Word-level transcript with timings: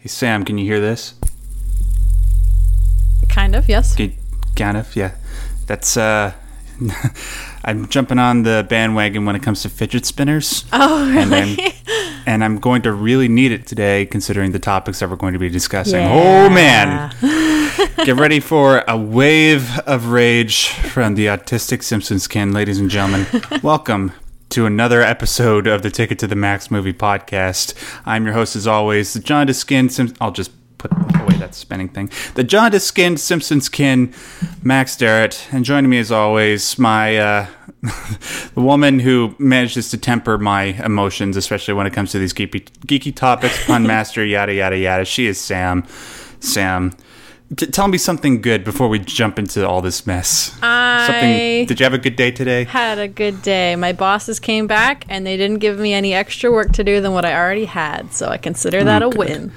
Hey 0.00 0.08
Sam, 0.08 0.44
can 0.44 0.56
you 0.58 0.64
hear 0.64 0.80
this? 0.80 1.14
Kind 3.28 3.54
of, 3.54 3.68
yes. 3.68 3.96
Kind 4.56 4.76
of, 4.76 4.94
yeah. 4.96 5.12
That's 5.66 5.96
uh 5.96 6.32
I'm 7.64 7.88
jumping 7.88 8.18
on 8.18 8.42
the 8.42 8.66
bandwagon 8.68 9.26
when 9.26 9.36
it 9.36 9.42
comes 9.42 9.62
to 9.62 9.68
fidget 9.68 10.06
spinners. 10.06 10.64
Oh, 10.72 11.06
And 11.06 11.34
I'm, 11.34 11.56
really? 11.56 11.74
and 12.26 12.42
I'm 12.42 12.58
going 12.58 12.80
to 12.82 12.92
really 12.92 13.28
need 13.28 13.52
it 13.52 13.66
today 13.66 14.06
considering 14.06 14.52
the 14.52 14.58
topics 14.58 15.00
that 15.00 15.10
we're 15.10 15.16
going 15.16 15.34
to 15.34 15.38
be 15.38 15.50
discussing. 15.50 16.00
Yeah. 16.00 16.46
Oh 16.46 16.50
man. 16.50 17.12
Get 18.04 18.16
ready 18.16 18.40
for 18.40 18.82
a 18.88 18.96
wave 18.96 19.78
of 19.80 20.06
rage 20.08 20.68
from 20.68 21.14
the 21.14 21.26
autistic 21.26 21.82
Simpsons 21.82 22.26
kin, 22.26 22.52
ladies 22.52 22.78
and 22.78 22.88
gentlemen. 22.90 23.26
Welcome 23.62 24.12
to 24.50 24.66
another 24.66 25.00
episode 25.00 25.68
of 25.68 25.82
the 25.82 25.90
Ticket 25.90 26.18
to 26.18 26.26
the 26.26 26.34
Max 26.34 26.72
movie 26.72 26.92
podcast. 26.92 27.72
I'm 28.04 28.24
your 28.24 28.34
host, 28.34 28.56
as 28.56 28.66
always, 28.66 29.12
the 29.12 29.20
John 29.20 29.52
Sim- 29.52 30.14
I'll 30.20 30.32
just 30.32 30.50
put 30.76 30.90
away 30.92 31.36
that 31.36 31.54
spinning 31.54 31.88
thing. 31.88 32.10
The 32.34 32.42
John 32.42 32.72
Skinned 32.78 33.20
Simpsons 33.20 33.68
kin, 33.68 34.12
Max 34.62 34.96
Derrat. 34.96 35.46
And 35.52 35.64
joining 35.64 35.88
me, 35.88 35.98
as 35.98 36.10
always, 36.10 36.78
my 36.80 37.16
uh, 37.16 37.46
the 37.82 38.60
woman 38.60 38.98
who 38.98 39.36
manages 39.38 39.88
to 39.90 39.98
temper 39.98 40.36
my 40.36 40.64
emotions, 40.84 41.36
especially 41.36 41.74
when 41.74 41.86
it 41.86 41.92
comes 41.92 42.10
to 42.10 42.18
these 42.18 42.32
geeky, 42.32 42.64
geeky 42.86 43.14
topics, 43.14 43.64
pun 43.66 43.82
master, 43.86 44.24
yada 44.24 44.52
yada 44.52 44.76
yada. 44.76 45.04
She 45.04 45.26
is 45.26 45.40
Sam. 45.40 45.86
Sam. 46.40 46.92
T- 47.56 47.66
tell 47.66 47.88
me 47.88 47.98
something 47.98 48.40
good 48.40 48.62
before 48.62 48.88
we 48.88 49.00
jump 49.00 49.38
into 49.38 49.66
all 49.66 49.80
this 49.82 50.06
mess. 50.06 50.56
I 50.62 51.06
Something. 51.06 51.66
Did 51.66 51.80
you 51.80 51.84
have 51.84 51.94
a 51.94 51.98
good 51.98 52.14
day 52.16 52.30
today? 52.30 52.64
had 52.64 52.98
a 52.98 53.08
good 53.08 53.42
day. 53.42 53.74
My 53.76 53.92
bosses 53.92 54.38
came 54.38 54.66
back 54.68 55.04
and 55.08 55.26
they 55.26 55.36
didn't 55.36 55.58
give 55.58 55.78
me 55.78 55.92
any 55.92 56.14
extra 56.14 56.50
work 56.52 56.72
to 56.74 56.84
do 56.84 57.00
than 57.00 57.12
what 57.12 57.24
I 57.24 57.34
already 57.34 57.64
had, 57.64 58.12
so 58.12 58.28
I 58.28 58.36
consider 58.36 58.84
that 58.84 59.02
a 59.02 59.06
Oh, 59.06 59.10
good. 59.10 59.18
win. 59.18 59.52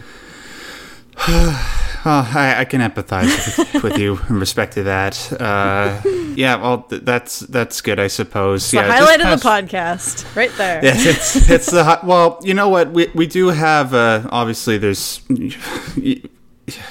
Oh, 2.06 2.30
I, 2.36 2.56
I 2.60 2.66
can 2.66 2.82
empathize 2.82 3.58
with, 3.74 3.84
with 3.84 3.98
you 3.98 4.20
in 4.28 4.38
respect 4.38 4.74
to 4.74 4.84
that. 4.84 5.32
Uh, 5.40 6.02
yeah, 6.36 6.58
well, 6.58 6.82
th- 6.82 7.04
that's 7.04 7.40
that's 7.40 7.80
good, 7.80 7.98
I 7.98 8.08
suppose. 8.08 8.70
The 8.72 8.78
yeah, 8.78 8.88
just 8.88 9.00
highlight 9.00 9.22
of 9.34 9.40
the 9.40 9.48
podcast, 9.48 10.36
right 10.36 10.52
there. 10.58 10.84
Yes, 10.84 11.06
it's 11.38 11.50
it's 11.50 11.66
the 11.72 12.00
well. 12.04 12.42
You 12.44 12.56
know 12.56 12.68
what? 12.68 12.92
We 12.92 13.08
we 13.16 13.26
do 13.26 13.48
have. 13.48 13.94
Uh, 13.94 14.28
obviously, 14.32 14.78
there's. 14.78 15.22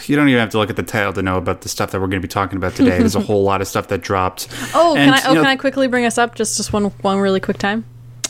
You, 0.06 0.16
don't 0.16 0.28
even 0.28 0.40
have 0.40 0.50
to 0.50 0.58
look 0.58 0.70
at 0.70 0.76
the 0.76 0.82
title 0.82 1.12
to 1.14 1.22
know 1.22 1.36
about 1.36 1.60
the 1.62 1.68
stuff 1.68 1.90
that 1.92 2.00
we're 2.00 2.06
going 2.08 2.20
to 2.20 2.26
be 2.26 2.32
talking 2.32 2.56
about 2.56 2.74
today. 2.74 2.98
There's 2.98 3.14
a 3.16 3.20
whole 3.28 3.42
lot 3.42 3.60
of 3.60 3.68
stuff 3.68 3.88
that 3.88 4.02
dropped. 4.02 4.48
Oh, 4.74 4.96
And, 4.96 5.12
can 5.12 5.14
I? 5.14 5.22
Oh, 5.26 5.28
you 5.30 5.34
know- 5.36 5.40
can 5.42 5.50
I 5.50 5.56
quickly 5.56 5.86
bring 5.88 6.04
us 6.04 6.18
up 6.18 6.34
just 6.34 6.56
just 6.56 6.72
one 6.72 6.84
one 6.84 7.18
really 7.18 7.40
quick 7.40 7.58
time? 7.58 7.84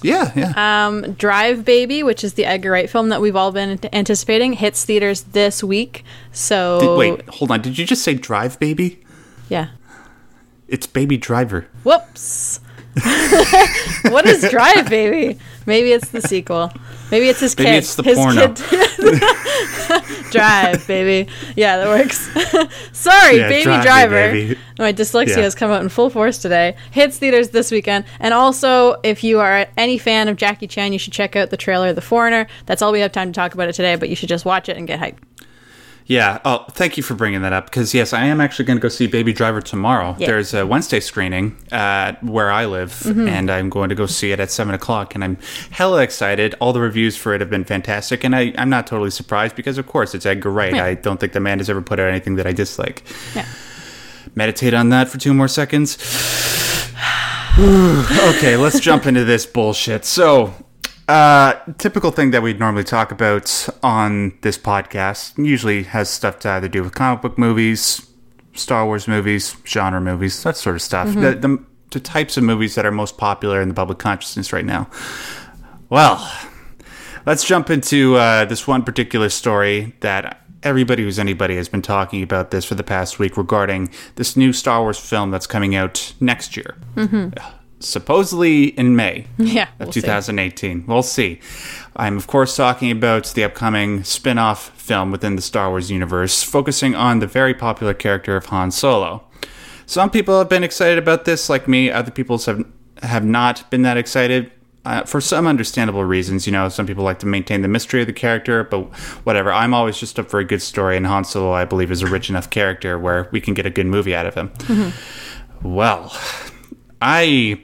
Yeah, 0.05 0.33
yeah. 0.35 0.87
Um, 0.87 1.13
Drive 1.13 1.65
Baby, 1.65 2.03
which 2.03 2.25
is 2.25 2.35
the 2.35 2.45
Edgar 2.45 2.73
Wright 2.73 2.91
film 2.91 3.11
that 3.11 3.21
we've 3.21 3.37
all 3.37 3.53
been 3.53 3.79
anticipating, 3.93 4.55
hits 4.55 4.85
theaters 4.85 5.23
this 5.23 5.63
week. 5.63 6.05
So 6.33 6.81
Did- 6.81 6.99
wait, 6.99 7.29
hold 7.29 7.51
on. 7.53 7.63
Did 7.63 7.79
you 7.79 7.87
just 7.87 8.03
say 8.03 8.15
Drive 8.15 8.59
Baby? 8.59 8.99
yeah. 9.49 9.69
It's 10.69 10.87
Baby 10.87 11.19
Driver. 11.19 11.67
Whoops. 11.85 12.59
what 14.13 14.27
is 14.27 14.49
Drive 14.51 14.89
Baby? 14.91 15.39
Maybe 15.67 15.93
it's 15.93 16.11
the 16.11 16.21
sequel. 16.21 16.71
Maybe 17.11 17.29
it's 17.29 17.41
his 17.41 17.57
Maybe 17.57 17.71
kid. 17.71 17.77
it's 17.79 17.95
the 17.95 18.03
his 18.03 18.17
porno. 18.19 18.49
Kid. 18.55 19.23
Drive 20.31 20.87
Baby. 20.87 21.31
Yeah, 21.57 21.79
that 21.79 21.89
works. 21.89 22.19
Sorry, 22.93 23.39
Yeah, 23.39 23.49
Baby 23.49 23.65
Drive 23.65 23.79
Me, 23.79 23.83
Driver. 23.85 24.33
baby. 24.33 24.59
My 24.79 24.93
dyslexia 24.93 25.37
Yeah. 25.37 25.43
has 25.43 25.55
come 25.55 25.71
out 25.71 25.83
in 25.83 25.89
full 25.89 26.11
force 26.11 26.39
today. 26.39 26.77
Hits 26.91 27.19
theaters 27.19 27.51
this 27.51 27.71
weekend. 27.71 28.05
And 28.21 28.35
also, 28.35 28.97
if 29.03 29.23
you 29.25 29.41
are 29.41 29.67
any 29.77 29.99
fan 29.99 30.29
of 30.29 30.37
Jackie 30.37 30.67
Chan, 30.67 30.93
you 30.93 30.99
should 30.99 31.13
check 31.13 31.37
out 31.37 31.51
the 31.51 31.57
trailer 31.57 31.89
of 31.91 31.95
The 31.97 32.01
Foreigner. 32.03 32.47
That's 32.67 32.83
all 32.83 32.93
we 32.93 33.01
have 33.01 33.13
time 33.13 33.33
to 33.33 33.37
talk 33.37 33.55
about 33.55 33.69
it 33.69 33.75
today, 33.75 33.97
but 33.97 34.09
you 34.09 34.17
should 34.17 34.29
just 34.29 34.45
watch 34.45 34.69
it 34.69 34.77
and 34.77 34.87
get 34.87 35.01
hyped. 35.01 35.19
Yeah. 36.07 36.41
Oh, 36.45 36.65
thank 36.73 36.97
you 36.97 37.03
for 37.03 37.15
bringing 37.15 37.43
that 37.43 37.53
up 37.53 37.67
because 37.67 37.95
yes, 37.95 38.13
I 38.13 38.25
am 38.25 38.41
actually 38.41 38.65
going 38.65 38.77
to 38.77 38.83
go 38.83 38.89
see 38.89 39.07
Baby 39.07 39.33
Driver 39.33 39.61
tomorrow. 39.61 40.17
Yeah. 40.19 40.27
There's 40.27 40.53
a 40.53 40.67
Wednesday 40.67 41.01
screening 41.01 41.57
uh, 41.71 42.15
where 42.21 42.51
I 42.51 42.67
live, 42.67 42.91
Mm-hmm. 42.93 43.29
and 43.29 43.51
I'm 43.51 43.71
going 43.71 43.89
to 43.89 43.95
go 43.95 44.07
see 44.07 44.33
it 44.33 44.41
at 44.41 44.51
seven 44.51 44.75
o'clock. 44.75 45.15
And 45.15 45.23
I'm 45.23 45.39
hella 45.71 46.03
excited. 46.03 46.55
All 46.61 46.73
the 46.73 46.81
reviews 46.81 47.17
for 47.17 47.35
it 47.35 47.41
have 47.41 47.51
been 47.51 47.65
fantastic, 47.65 48.25
and 48.25 48.35
I, 48.35 48.53
I'm 48.59 48.69
not 48.69 48.87
totally 48.87 49.11
surprised 49.11 49.55
because, 49.57 49.79
of 49.79 49.87
course, 49.87 50.15
it's 50.15 50.27
Edgar 50.27 50.51
Wright. 50.51 50.75
Yeah. 50.75 50.85
I 50.85 50.95
don't 50.95 51.19
think 51.21 51.33
the 51.33 51.41
man 51.41 51.59
has 51.59 51.71
ever 51.71 51.81
put 51.83 52.01
out 52.01 52.09
anything 52.09 52.35
that 52.37 52.47
I 52.47 52.53
dislike. 52.53 53.05
Yeah. 53.35 53.47
Meditate 54.35 54.75
on 54.75 54.89
that 54.91 55.09
for 55.09 55.19
two 55.19 55.33
more 55.35 55.49
seconds. 55.49 55.97
okay, 57.59 58.57
let's 58.57 58.81
jump 58.81 59.07
into 59.07 59.25
this 59.25 59.45
bullshit. 59.47 60.05
So, 60.05 60.55
uh, 61.13 61.61
typical 61.77 62.11
thing 62.11 62.31
that 62.31 62.43
we'd 62.43 62.59
normally 62.59 62.85
talk 62.85 63.13
about 63.13 63.69
on 63.83 64.33
this 64.41 64.57
podcast 64.57 65.37
usually 65.37 65.83
has 65.83 66.09
stuff 66.09 66.39
to 66.39 66.49
either 66.49 66.69
do 66.69 66.83
with 66.83 66.95
comic 66.95 67.21
book 67.21 67.37
movies, 67.37 68.07
Star 68.55 68.87
Wars 68.87 69.07
movies, 69.07 69.55
genre 69.67 70.01
movies, 70.01 70.43
that 70.43 70.57
sort 70.57 70.75
of 70.75 70.81
stuff. 70.81 71.13
The, 71.15 71.35
the, 71.35 71.65
the 71.91 72.01
types 72.01 72.39
of 72.39 72.45
movies 72.45 72.77
that 72.77 72.87
are 72.87 72.91
most 72.91 73.19
popular 73.19 73.61
in 73.61 73.69
the 73.69 73.75
public 73.75 73.99
consciousness 73.99 74.55
right 74.55 74.65
now. 74.65 74.89
Well, 75.91 76.33
let's 77.27 77.45
jump 77.45 77.69
into 77.69 78.17
uh, 78.17 78.47
this 78.47 78.67
one 78.67 78.83
particular 78.83 79.29
story 79.29 79.95
that 80.01 80.41
everybody 80.63 81.03
who's 81.03 81.19
anybody 81.19 81.57
has 81.57 81.69
been 81.69 81.83
talking 81.83 82.23
about 82.23 82.53
this 82.53 82.65
for 82.65 82.75
the 82.75 82.85
past 82.85 83.19
week 83.19 83.37
regarding 83.37 83.91
this 84.15 84.35
new 84.35 84.55
Star 84.55 84.81
Wars 84.81 84.99
film 84.99 85.31
that's 85.31 85.47
coming 85.47 85.75
out 85.75 86.15
next 86.21 86.57
year. 86.57 86.77
Supposedly 87.85 88.65
in 88.79 88.97
May 88.97 89.27
Yeah. 89.39 89.65
of 89.79 89.87
we'll 89.87 89.93
see. 89.93 90.01
2018. 90.03 90.85
We'll 90.87 91.03
see. 91.03 91.41
I'm, 91.97 92.17
of 92.17 92.27
course, 92.27 92.57
talking 92.57 92.91
about 92.91 93.27
the 93.35 93.45
upcoming 93.45 94.03
spin 94.05 94.39
off 94.39 94.71
film 94.81 95.11
within 95.11 95.37
the 95.37 95.43
Star 95.43 95.69
Wars 95.71 95.91
universe, 95.91 96.43
focusing 96.43 96.95
on 96.95 97.19
the 97.19 97.27
very 97.27 97.55
popular 97.55 97.95
character 97.95 98.37
of 98.37 98.47
Han 98.47 98.71
Solo. 98.71 99.25
Some 99.87 100.11
people 100.11 100.39
have 100.39 100.49
been 100.49 100.65
excited 100.65 100.97
about 100.99 101.25
this, 101.27 101.51
like 101.51 101.69
me. 101.69 101.91
Other 101.91 102.11
people 102.11 102.39
have, 102.39 102.65
have 103.03 103.25
not 103.25 103.69
been 103.71 103.83
that 103.83 103.97
excited. 103.97 104.51
Uh, 104.85 105.05
for 105.05 105.21
some 105.21 105.47
understandable 105.47 106.03
reasons, 106.05 106.45
you 106.45 106.53
know, 106.53 106.69
some 106.69 106.87
people 106.89 107.05
like 107.05 107.21
to 107.21 107.27
maintain 107.27 107.63
the 107.63 107.69
mystery 107.69 108.01
of 108.01 108.07
the 108.09 108.13
character, 108.13 108.65
but 108.65 108.81
whatever. 109.25 109.53
I'm 109.53 109.73
always 109.75 109.97
just 109.97 110.19
up 110.19 110.29
for 110.29 110.41
a 110.41 110.45
good 110.45 110.61
story, 110.63 110.97
and 110.97 111.07
Han 111.07 111.25
Solo, 111.25 111.53
I 111.53 111.65
believe, 111.65 111.93
is 111.93 112.03
a 112.03 112.07
rich 112.09 112.29
enough 112.31 112.51
character 112.51 112.99
where 112.99 113.29
we 113.31 113.41
can 113.41 113.55
get 113.55 113.65
a 113.65 113.71
good 113.71 113.87
movie 113.87 114.13
out 114.15 114.27
of 114.27 114.35
him. 114.35 114.51
Well, 115.63 116.13
I 117.01 117.61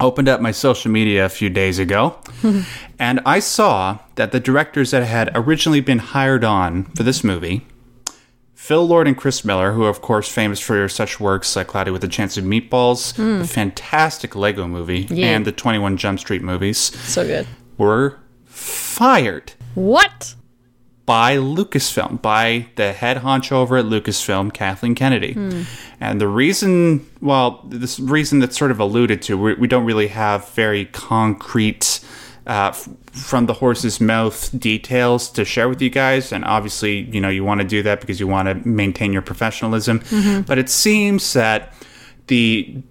opened 0.00 0.28
up 0.28 0.40
my 0.40 0.50
social 0.50 0.90
media 0.90 1.24
a 1.24 1.28
few 1.28 1.50
days 1.50 1.78
ago 1.78 2.16
and 2.98 3.20
I 3.26 3.38
saw 3.40 3.98
that 4.16 4.32
the 4.32 4.40
directors 4.40 4.90
that 4.92 5.04
had 5.04 5.30
originally 5.34 5.80
been 5.80 5.98
hired 5.98 6.44
on 6.44 6.84
for 6.96 7.02
this 7.02 7.22
movie, 7.22 7.66
Phil 8.54 8.86
Lord 8.86 9.06
and 9.06 9.16
Chris 9.16 9.44
Miller, 9.44 9.72
who 9.72 9.84
are 9.84 9.88
of 9.90 10.00
course 10.02 10.28
famous 10.30 10.60
for 10.60 10.88
such 10.88 11.18
works 11.20 11.54
like 11.56 11.66
Cloudy 11.68 11.90
with 11.90 12.04
a 12.04 12.08
Chance 12.08 12.36
of 12.36 12.44
Meatballs, 12.44 13.14
the 13.14 13.38
hmm. 13.38 13.42
fantastic 13.44 14.34
Lego 14.36 14.66
movie, 14.66 15.06
Yeah. 15.10 15.26
and 15.28 15.44
the 15.44 15.52
21 15.52 15.96
Jump 15.96 16.18
Street 16.20 16.42
movies, 16.42 16.78
So 16.78 17.26
good. 17.26 17.46
were 17.78 18.18
fired 18.44 19.52
What? 19.74 20.34
By 21.10 21.36
Lucasfilm, 21.36 22.22
by 22.22 22.66
the 22.76 22.92
head 22.92 23.16
honcho 23.16 23.52
over 23.62 23.76
at 23.78 23.84
Lucasfilm, 23.86 24.52
Kathleen 24.52 24.94
Kennedy. 24.94 25.32
And 26.00 26.20
the 26.20 26.28
reason, 26.28 27.04
well, 27.20 27.64
this 27.66 27.98
reason 27.98 28.38
that's 28.38 28.56
sort 28.56 28.70
of 28.70 28.78
alluded 28.78 29.20
to, 29.22 29.36
we, 29.36 29.54
we 29.54 29.66
don't 29.66 29.84
really 29.84 30.06
have 30.06 30.48
very 30.50 30.84
concrete, 30.84 31.98
uh, 32.46 32.68
f- 32.72 32.88
from 33.10 33.46
the 33.46 33.54
horse's 33.54 34.00
mouth 34.00 34.56
details 34.56 35.28
to 35.32 35.44
share 35.44 35.68
with 35.68 35.82
you 35.82 35.90
guys. 35.90 36.30
And 36.32 36.44
obviously, 36.44 37.00
you 37.14 37.20
know, 37.20 37.28
you 37.28 37.42
want 37.44 37.60
to 37.60 37.66
do 37.66 37.82
that 37.82 38.00
because 38.00 38.20
you 38.20 38.28
want 38.28 38.46
to 38.48 38.54
maintain 38.68 39.12
your 39.12 39.22
professionalism. 39.22 40.00
But 40.46 40.58
it 40.58 40.68
seems 40.68 41.32
that 41.32 41.74
the 42.28 42.82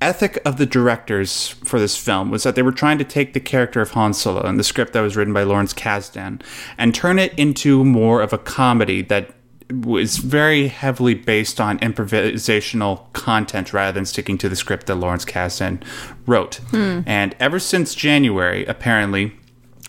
ethic 0.00 0.38
of 0.44 0.56
the 0.58 0.66
directors 0.66 1.48
for 1.64 1.78
this 1.80 1.96
film 1.96 2.30
was 2.30 2.42
that 2.44 2.54
they 2.54 2.62
were 2.62 2.72
trying 2.72 2.98
to 2.98 3.04
take 3.04 3.32
the 3.32 3.40
character 3.40 3.80
of 3.80 3.90
Han 3.92 4.14
Solo 4.14 4.42
and 4.42 4.58
the 4.58 4.64
script 4.64 4.92
that 4.92 5.00
was 5.00 5.16
written 5.16 5.34
by 5.34 5.42
Lawrence 5.42 5.74
Kasdan 5.74 6.40
and 6.76 6.94
turn 6.94 7.18
it 7.18 7.32
into 7.36 7.84
more 7.84 8.22
of 8.22 8.32
a 8.32 8.38
comedy 8.38 9.02
that 9.02 9.34
was 9.70 10.16
very 10.16 10.68
heavily 10.68 11.14
based 11.14 11.60
on 11.60 11.78
improvisational 11.80 13.12
content 13.12 13.72
rather 13.72 13.92
than 13.92 14.06
sticking 14.06 14.38
to 14.38 14.48
the 14.48 14.56
script 14.56 14.86
that 14.86 14.94
Lawrence 14.94 15.26
Kasdan 15.26 15.82
wrote. 16.26 16.60
And 17.06 17.36
ever 17.38 17.58
since 17.58 17.94
January, 17.94 18.64
apparently, 18.64 19.34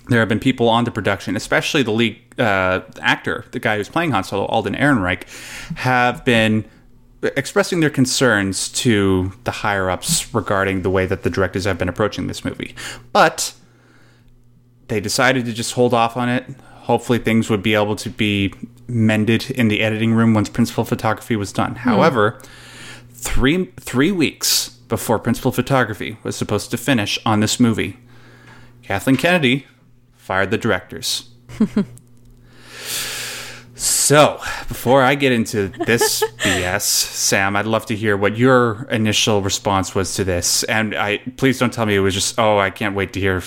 there 0.10 0.20
have 0.20 0.28
been 0.28 0.40
people 0.40 0.68
on 0.68 0.84
the 0.84 0.92
production, 0.92 1.36
especially 1.36 1.84
the 1.84 1.92
lead 1.92 2.20
uh, 2.38 2.82
actor, 3.00 3.46
the 3.52 3.60
guy 3.60 3.78
who's 3.78 3.90
playing 3.90 4.12
Han 4.12 4.24
Solo, 4.24 4.46
Alden 4.48 4.76
Ehrenreich, 4.76 5.24
have 5.78 6.26
been 6.26 6.66
expressing 7.22 7.80
their 7.80 7.90
concerns 7.90 8.70
to 8.70 9.34
the 9.44 9.52
higher 9.52 9.90
ups 9.90 10.34
regarding 10.34 10.82
the 10.82 10.90
way 10.90 11.06
that 11.06 11.24
the 11.24 11.30
directors 11.30 11.66
have 11.66 11.78
been 11.78 11.90
approaching 11.90 12.28
this 12.28 12.46
movie. 12.46 12.76
But 13.12 13.54
they 14.88 15.00
decided 15.00 15.46
to 15.46 15.54
just 15.54 15.74
hold 15.74 15.94
off 15.94 16.18
on 16.18 16.30
it. 16.30 16.46
Hopefully, 16.84 17.20
things 17.20 17.50
would 17.50 17.62
be 17.62 17.76
able 17.76 17.96
to 17.98 18.10
be 18.10 18.54
mended 18.88 19.52
in 19.52 19.68
the 19.68 19.82
editing 19.82 20.14
room 20.14 20.34
once 20.34 20.50
principal 20.50 20.84
photography 20.84 21.36
was 21.36 21.54
done. 21.54 21.72
Hmm. 21.72 21.90
However, 21.90 22.42
three 23.12 23.66
three 23.80 24.12
weeks 24.12 24.70
before 24.70 25.20
principal 25.20 25.52
photography 25.52 26.18
was 26.24 26.36
supposed 26.36 26.72
to 26.72 26.78
finish 26.78 27.20
on 27.26 27.42
this 27.42 27.60
movie, 27.60 27.98
Kathleen 28.82 29.18
Kennedy 29.18 29.68
fired 30.16 30.52
the 30.52 30.58
directors. 30.58 31.30
So, 34.10 34.42
before 34.68 35.04
I 35.04 35.14
get 35.14 35.32
into 35.34 35.68
this 35.68 36.24
BS, 36.40 36.82
Sam, 36.82 37.56
I'd 37.56 37.68
love 37.68 37.86
to 37.86 37.96
hear 37.96 38.18
what 38.18 38.40
your 38.40 38.88
initial 38.90 39.44
response 39.44 39.94
was 39.94 40.16
to 40.16 40.24
this. 40.24 40.64
And 40.64 40.96
I 40.96 41.20
please 41.38 41.60
don't 41.60 41.72
tell 41.72 41.86
me 41.86 41.96
it 41.96 42.00
was 42.00 42.16
just, 42.16 42.40
oh, 42.40 42.58
I 42.58 42.72
can't 42.72 42.96
wait 42.96 43.14
to 43.14 43.20
hear 43.20 43.44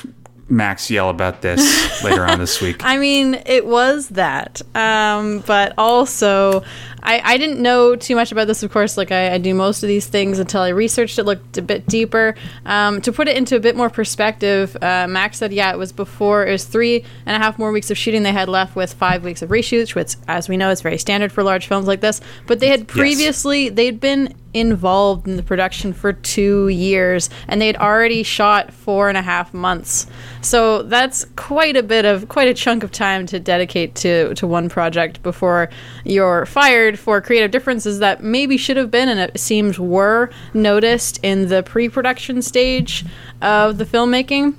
Max 0.53 0.91
yell 0.91 1.09
about 1.09 1.41
this 1.41 2.05
later 2.05 2.27
on 2.27 2.39
this 2.39 2.61
week. 2.61 2.85
I 2.85 2.99
mean, 2.99 3.41
it 3.47 3.65
was 3.65 4.11
that. 4.11 4.61
Um, 4.75 5.43
but 5.47 5.73
also, 5.79 6.63
I, 7.03 7.23
I 7.25 7.39
didn't 7.39 7.61
know 7.61 7.97
too 7.97 8.15
much 8.15 8.33
about 8.33 8.49
this, 8.49 8.63
of 8.63 8.71
course. 8.71 8.99
Like, 8.99 9.11
I, 9.11 9.35
I 9.35 9.39
do 9.39 9.55
most 9.55 9.83
of 9.83 9.89
these 9.89 10.07
things 10.07 10.39
until 10.39 10.61
I 10.61 10.69
researched 10.69 11.19
it, 11.19 11.25
looked 11.25 11.57
a 11.57 11.63
bit 11.63 11.87
deeper. 11.87 12.35
Um, 12.67 13.01
to 13.01 13.13
put 13.13 13.29
it 13.29 13.37
into 13.39 13.57
a 13.57 13.61
bit 13.61 13.77
more 13.77 13.89
perspective, 13.89 14.77
uh, 14.83 15.07
Max 15.09 15.39
said, 15.39 15.55
yeah, 15.55 15.73
it 15.73 15.79
was 15.79 15.91
before, 15.91 16.47
it 16.47 16.53
was 16.53 16.65
three 16.65 17.03
and 17.25 17.35
a 17.35 17.39
half 17.39 17.59
more 17.59 17.73
weeks 17.73 17.91
of 17.91 17.97
shooting 17.97 18.23
they 18.23 18.33
had 18.33 18.51
left 18.51 18.77
with 18.77 18.93
five 18.93 19.25
weeks 19.25 19.41
of 19.41 19.49
reshoots, 19.49 19.95
which, 19.95 20.17
as 20.29 20.51
we 20.51 20.59
know, 20.59 20.69
is 20.69 20.83
very 20.83 20.99
standard 20.99 21.33
for 21.33 21.43
large 21.43 21.67
films 21.67 21.87
like 21.87 22.03
this. 22.03 22.21
But 22.47 22.61
they 22.61 22.69
had 22.69 22.87
previously, 22.87 23.65
yes. 23.65 23.73
they'd 23.73 24.01
been 24.01 24.35
involved 24.55 25.27
in 25.27 25.37
the 25.37 25.43
production 25.43 25.93
for 25.93 26.13
two 26.13 26.69
years 26.69 27.31
and 27.49 27.61
they'd 27.61 27.77
already 27.77 28.23
shot 28.23 28.73
four 28.73 29.09
and 29.09 29.17
a 29.17 29.23
half 29.23 29.55
months. 29.55 30.07
So 30.41 30.83
that's 30.83 31.25
quite 31.37 31.77
a 31.77 31.83
bit 31.83 32.05
of 32.05 32.29
quite 32.29 32.49
a 32.49 32.55
chunk 32.55 32.83
of 32.83 32.91
time 32.91 33.27
to 33.27 33.41
dedicate 33.41 33.95
to 33.97 34.35
to 34.35 34.47
one 34.47 34.69
project 34.69 35.23
before 35.23 35.71
you're 36.05 36.47
fired 36.47 36.99
for 36.99 37.21
creative 37.21 37.51
differences 37.51 37.99
that 38.01 38.23
maybe 38.23 38.57
should 38.57 38.77
have 38.77 38.91
been 38.91 39.09
and 39.09 39.21
it 39.21 39.39
seems 39.39 39.79
were 39.79 40.31
noticed 40.55 41.19
in 41.23 41.49
the 41.49 41.63
pre-production 41.63 42.43
stage 42.43 43.05
of 43.41 43.79
the 43.79 43.85
filmmaking 43.85 44.55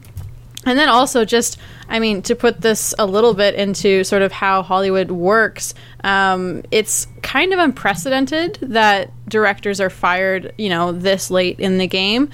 and 0.65 0.77
then 0.77 0.89
also 0.89 1.25
just 1.25 1.57
I 1.89 1.99
mean, 1.99 2.21
to 2.23 2.35
put 2.35 2.61
this 2.61 2.95
a 2.97 3.05
little 3.05 3.33
bit 3.33 3.55
into 3.55 4.03
sort 4.03 4.21
of 4.21 4.31
how 4.31 4.63
Hollywood 4.63 5.11
works, 5.11 5.73
um, 6.03 6.63
it's 6.71 7.07
kind 7.21 7.53
of 7.53 7.59
unprecedented 7.59 8.57
that 8.61 9.11
directors 9.29 9.79
are 9.79 9.89
fired, 9.89 10.53
you 10.57 10.69
know, 10.69 10.91
this 10.91 11.29
late 11.29 11.59
in 11.59 11.77
the 11.77 11.87
game. 11.87 12.29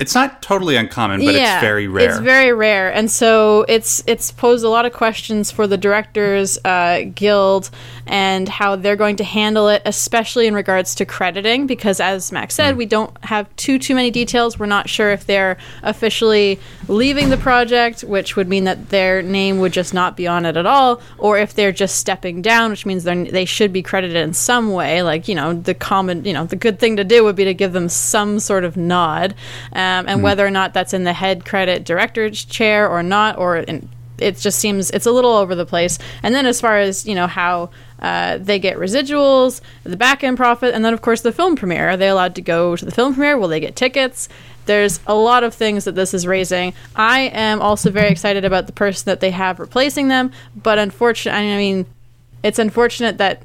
It's 0.00 0.12
not 0.12 0.42
totally 0.42 0.74
uncommon, 0.74 1.24
but 1.24 1.36
yeah, 1.36 1.54
it's 1.54 1.60
very 1.60 1.86
rare. 1.86 2.10
It's 2.10 2.18
very 2.18 2.52
rare, 2.52 2.92
and 2.92 3.08
so 3.08 3.64
it's 3.68 4.02
it's 4.08 4.32
posed 4.32 4.64
a 4.64 4.68
lot 4.68 4.86
of 4.86 4.92
questions 4.92 5.52
for 5.52 5.68
the 5.68 5.76
directors 5.76 6.58
uh, 6.64 7.02
guild 7.14 7.70
and 8.04 8.48
how 8.48 8.74
they're 8.74 8.96
going 8.96 9.14
to 9.16 9.24
handle 9.24 9.68
it, 9.68 9.82
especially 9.84 10.48
in 10.48 10.54
regards 10.54 10.96
to 10.96 11.04
crediting. 11.04 11.68
Because 11.68 12.00
as 12.00 12.32
Max 12.32 12.56
said, 12.56 12.74
mm. 12.74 12.78
we 12.78 12.86
don't 12.86 13.16
have 13.24 13.54
too 13.54 13.78
too 13.78 13.94
many 13.94 14.10
details. 14.10 14.58
We're 14.58 14.66
not 14.66 14.88
sure 14.88 15.12
if 15.12 15.26
they're 15.26 15.58
officially 15.84 16.58
leaving 16.88 17.28
the 17.28 17.36
project, 17.36 18.02
which 18.02 18.34
would 18.34 18.48
mean 18.48 18.64
that 18.64 18.88
their 18.88 19.22
name 19.22 19.60
would 19.60 19.72
just 19.72 19.94
not 19.94 20.16
be 20.16 20.26
on 20.26 20.44
it 20.44 20.56
at 20.56 20.66
all, 20.66 21.00
or 21.18 21.38
if 21.38 21.54
they're 21.54 21.70
just 21.70 21.98
stepping 21.98 22.42
down, 22.42 22.72
which 22.72 22.84
means 22.84 23.04
they 23.04 23.30
they 23.30 23.44
should 23.44 23.72
be 23.72 23.82
credited 23.82 24.16
in 24.16 24.34
some 24.34 24.72
way. 24.72 25.04
Like 25.04 25.28
you 25.28 25.36
know, 25.36 25.52
the 25.52 25.72
common 25.72 26.24
you 26.24 26.32
know 26.32 26.46
the 26.46 26.56
good 26.56 26.80
thing 26.80 26.96
to 26.96 27.04
do 27.04 27.22
would 27.22 27.36
be 27.36 27.44
to 27.44 27.54
give 27.54 27.72
them 27.72 27.88
some 27.88 28.40
sort 28.40 28.64
of 28.64 28.76
nod 28.76 29.36
um, 29.72 29.83
and 30.06 30.20
mm 30.20 30.24
whether 30.24 30.46
or 30.46 30.50
not 30.50 30.72
that's 30.72 30.94
in 30.94 31.04
the 31.04 31.12
head 31.12 31.44
credit 31.44 31.84
director's 31.84 32.44
chair 32.44 32.88
or 32.88 33.02
not, 33.02 33.36
or 33.36 33.58
in, 33.58 33.88
it 34.18 34.38
just 34.38 34.58
seems 34.58 34.90
it's 34.90 35.06
a 35.06 35.12
little 35.12 35.32
over 35.32 35.54
the 35.54 35.66
place. 35.66 35.98
And 36.22 36.34
then 36.34 36.46
as 36.46 36.60
far 36.60 36.78
as 36.78 37.06
you 37.06 37.14
know 37.14 37.26
how 37.26 37.70
uh, 38.00 38.38
they 38.38 38.58
get 38.58 38.76
residuals, 38.76 39.60
the 39.82 39.96
back 39.96 40.24
end 40.24 40.36
profit, 40.36 40.74
and 40.74 40.84
then 40.84 40.94
of 40.94 41.02
course 41.02 41.20
the 41.20 41.32
film 41.32 41.56
premiere. 41.56 41.90
Are 41.90 41.96
they 41.96 42.08
allowed 42.08 42.34
to 42.36 42.42
go 42.42 42.76
to 42.76 42.84
the 42.84 42.90
film 42.90 43.14
premiere? 43.14 43.36
Will 43.36 43.48
they 43.48 43.60
get 43.60 43.76
tickets? 43.76 44.28
There's 44.66 45.00
a 45.06 45.14
lot 45.14 45.44
of 45.44 45.52
things 45.52 45.84
that 45.84 45.94
this 45.94 46.14
is 46.14 46.26
raising. 46.26 46.72
I 46.96 47.20
am 47.20 47.60
also 47.60 47.90
very 47.90 48.08
excited 48.08 48.44
about 48.46 48.66
the 48.66 48.72
person 48.72 49.04
that 49.06 49.20
they 49.20 49.30
have 49.30 49.60
replacing 49.60 50.08
them, 50.08 50.32
but 50.56 50.78
unfortunately, 50.78 51.52
I 51.52 51.56
mean, 51.58 51.86
it's 52.42 52.58
unfortunate 52.58 53.18
that 53.18 53.42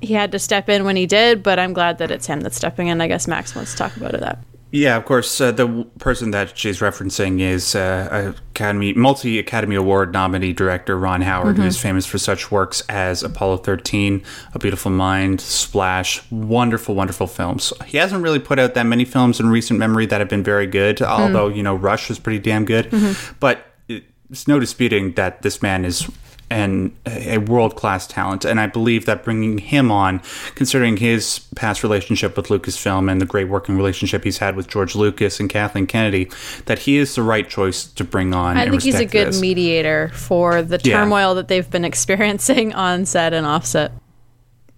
he 0.00 0.14
had 0.14 0.32
to 0.32 0.38
step 0.38 0.68
in 0.68 0.84
when 0.84 0.96
he 0.96 1.06
did, 1.06 1.42
but 1.42 1.58
I'm 1.58 1.72
glad 1.72 1.98
that 1.98 2.10
it's 2.10 2.26
him 2.26 2.40
that's 2.40 2.56
stepping 2.56 2.88
in. 2.88 3.00
I 3.00 3.08
guess 3.08 3.28
Max 3.28 3.54
wants 3.54 3.72
to 3.72 3.78
talk 3.78 3.96
about 3.96 4.14
it. 4.14 4.20
That. 4.20 4.38
Yeah, 4.72 4.96
of 4.96 5.04
course. 5.04 5.38
Uh, 5.38 5.52
the 5.52 5.86
person 5.98 6.30
that 6.30 6.56
she's 6.56 6.80
referencing 6.80 7.40
is 7.40 7.74
uh, 7.74 8.32
Academy 8.50 8.94
multi 8.94 9.38
Academy 9.38 9.76
Award 9.76 10.14
nominee 10.14 10.54
director 10.54 10.98
Ron 10.98 11.20
Howard, 11.20 11.54
mm-hmm. 11.54 11.62
who 11.62 11.68
is 11.68 11.78
famous 11.78 12.06
for 12.06 12.16
such 12.16 12.50
works 12.50 12.82
as 12.88 13.22
Apollo 13.22 13.58
13, 13.58 14.22
A 14.54 14.58
Beautiful 14.58 14.90
Mind, 14.90 15.42
Splash, 15.42 16.22
wonderful, 16.32 16.94
wonderful 16.94 17.26
films. 17.26 17.74
He 17.84 17.98
hasn't 17.98 18.22
really 18.22 18.38
put 18.38 18.58
out 18.58 18.72
that 18.72 18.84
many 18.84 19.04
films 19.04 19.38
in 19.38 19.50
recent 19.50 19.78
memory 19.78 20.06
that 20.06 20.20
have 20.20 20.30
been 20.30 20.42
very 20.42 20.66
good, 20.66 20.96
mm. 20.96 21.06
although 21.06 21.48
you 21.48 21.62
know 21.62 21.74
Rush 21.74 22.08
was 22.08 22.18
pretty 22.18 22.38
damn 22.38 22.64
good. 22.64 22.90
Mm-hmm. 22.90 23.36
But 23.40 23.66
it's 23.88 24.48
no 24.48 24.58
disputing 24.58 25.12
that 25.12 25.42
this 25.42 25.60
man 25.60 25.84
is 25.84 26.10
and 26.52 26.94
a 27.06 27.38
world 27.38 27.76
class 27.76 28.06
talent. 28.06 28.44
And 28.44 28.60
I 28.60 28.66
believe 28.66 29.06
that 29.06 29.24
bringing 29.24 29.58
him 29.58 29.90
on, 29.90 30.20
considering 30.54 30.98
his 30.98 31.38
past 31.56 31.82
relationship 31.82 32.36
with 32.36 32.48
Lucasfilm 32.48 33.10
and 33.10 33.20
the 33.20 33.26
great 33.26 33.48
working 33.48 33.76
relationship 33.76 34.22
he's 34.22 34.38
had 34.38 34.54
with 34.54 34.68
George 34.68 34.94
Lucas 34.94 35.40
and 35.40 35.48
Kathleen 35.48 35.86
Kennedy, 35.86 36.30
that 36.66 36.80
he 36.80 36.98
is 36.98 37.14
the 37.14 37.22
right 37.22 37.48
choice 37.48 37.84
to 37.84 38.04
bring 38.04 38.34
on. 38.34 38.58
I 38.58 38.68
think 38.68 38.82
he's 38.82 39.00
a 39.00 39.06
good 39.06 39.28
this. 39.28 39.40
mediator 39.40 40.10
for 40.14 40.60
the 40.60 40.76
turmoil 40.76 41.30
yeah. 41.30 41.34
that 41.34 41.48
they've 41.48 41.70
been 41.70 41.84
experiencing 41.92 42.74
on 42.74 43.06
set 43.06 43.32
and 43.32 43.46
offset. 43.46 43.92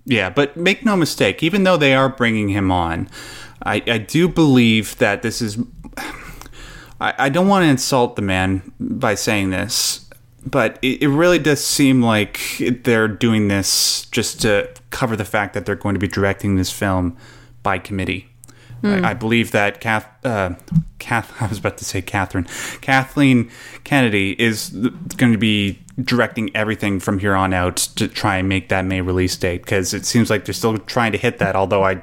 Yeah, 0.07 0.31
but 0.31 0.57
make 0.57 0.85
no 0.85 0.97
mistake, 0.97 1.43
even 1.43 1.65
though 1.65 1.77
they 1.77 1.95
are 1.95 2.09
bringing 2.09 2.51
him 2.51 2.71
on, 2.71 3.09
I, 3.63 3.83
I 3.87 3.99
do 3.99 4.29
believe 4.29 4.97
that 4.99 5.23
this 5.23 5.43
is. 5.43 5.59
I, 7.01 7.15
I 7.19 7.29
don't 7.29 7.49
want 7.49 7.65
to 7.65 7.69
insult 7.69 8.15
the 8.15 8.23
man 8.23 8.73
by 8.79 9.17
saying 9.17 9.51
this, 9.51 10.04
but 10.47 10.79
it, 10.83 11.03
it 11.03 11.09
really 11.09 11.39
does 11.39 11.65
seem 11.65 12.03
like 12.03 12.41
they're 12.83 13.09
doing 13.09 13.49
this 13.49 14.07
just 14.07 14.43
to 14.43 14.71
cover 14.91 15.17
the 15.17 15.25
fact 15.25 15.55
that 15.55 15.67
they're 15.67 15.75
going 15.75 15.95
to 15.95 15.99
be 15.99 16.09
directing 16.09 16.57
this 16.57 16.71
film 16.71 17.17
by 17.63 17.79
committee. 17.79 18.29
Mm. 18.83 19.05
I, 19.05 19.11
I, 19.11 19.15
believe 19.15 19.53
that 19.53 19.81
Kath, 19.81 20.07
uh, 20.27 20.55
Kath, 20.99 21.33
I 21.41 21.47
was 21.47 21.59
about 21.59 21.79
to 21.79 21.85
say 21.85 22.03
Catherine, 22.03 22.47
Kathleen 22.81 23.51
Kennedy 23.85 24.41
is 24.41 24.71
going 25.17 25.33
to 25.33 25.39
be 25.39 25.79
directing 26.01 26.55
everything 26.55 27.01
from 27.01 27.19
here 27.19 27.35
on 27.35 27.55
out 27.55 27.77
to 27.77 28.09
try 28.09 28.37
and 28.37 28.49
make 28.49 28.69
that 28.69 28.85
May 28.85 29.01
release 29.01 29.37
date 29.37 29.63
because 29.63 29.95
it 29.95 30.05
seems 30.05 30.29
like 30.29 30.45
they're 30.45 30.53
still 30.53 30.77
trying 30.79 31.13
to 31.13 31.19
hit 31.19 31.39
that. 31.39 31.57
Although 31.57 31.85
I, 31.85 32.03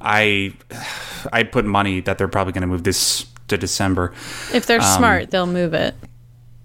I, 0.00 0.54
I 1.32 1.42
put 1.42 1.64
money 1.66 2.00
that 2.00 2.16
they're 2.16 2.28
probably 2.28 2.52
going 2.52 2.62
to 2.62 2.68
move 2.68 2.84
this 2.84 3.26
to 3.48 3.58
December. 3.58 4.14
If 4.52 4.66
they're 4.66 4.80
um, 4.80 4.96
smart, 4.96 5.30
they'll 5.30 5.46
move 5.46 5.74
it. 5.74 5.94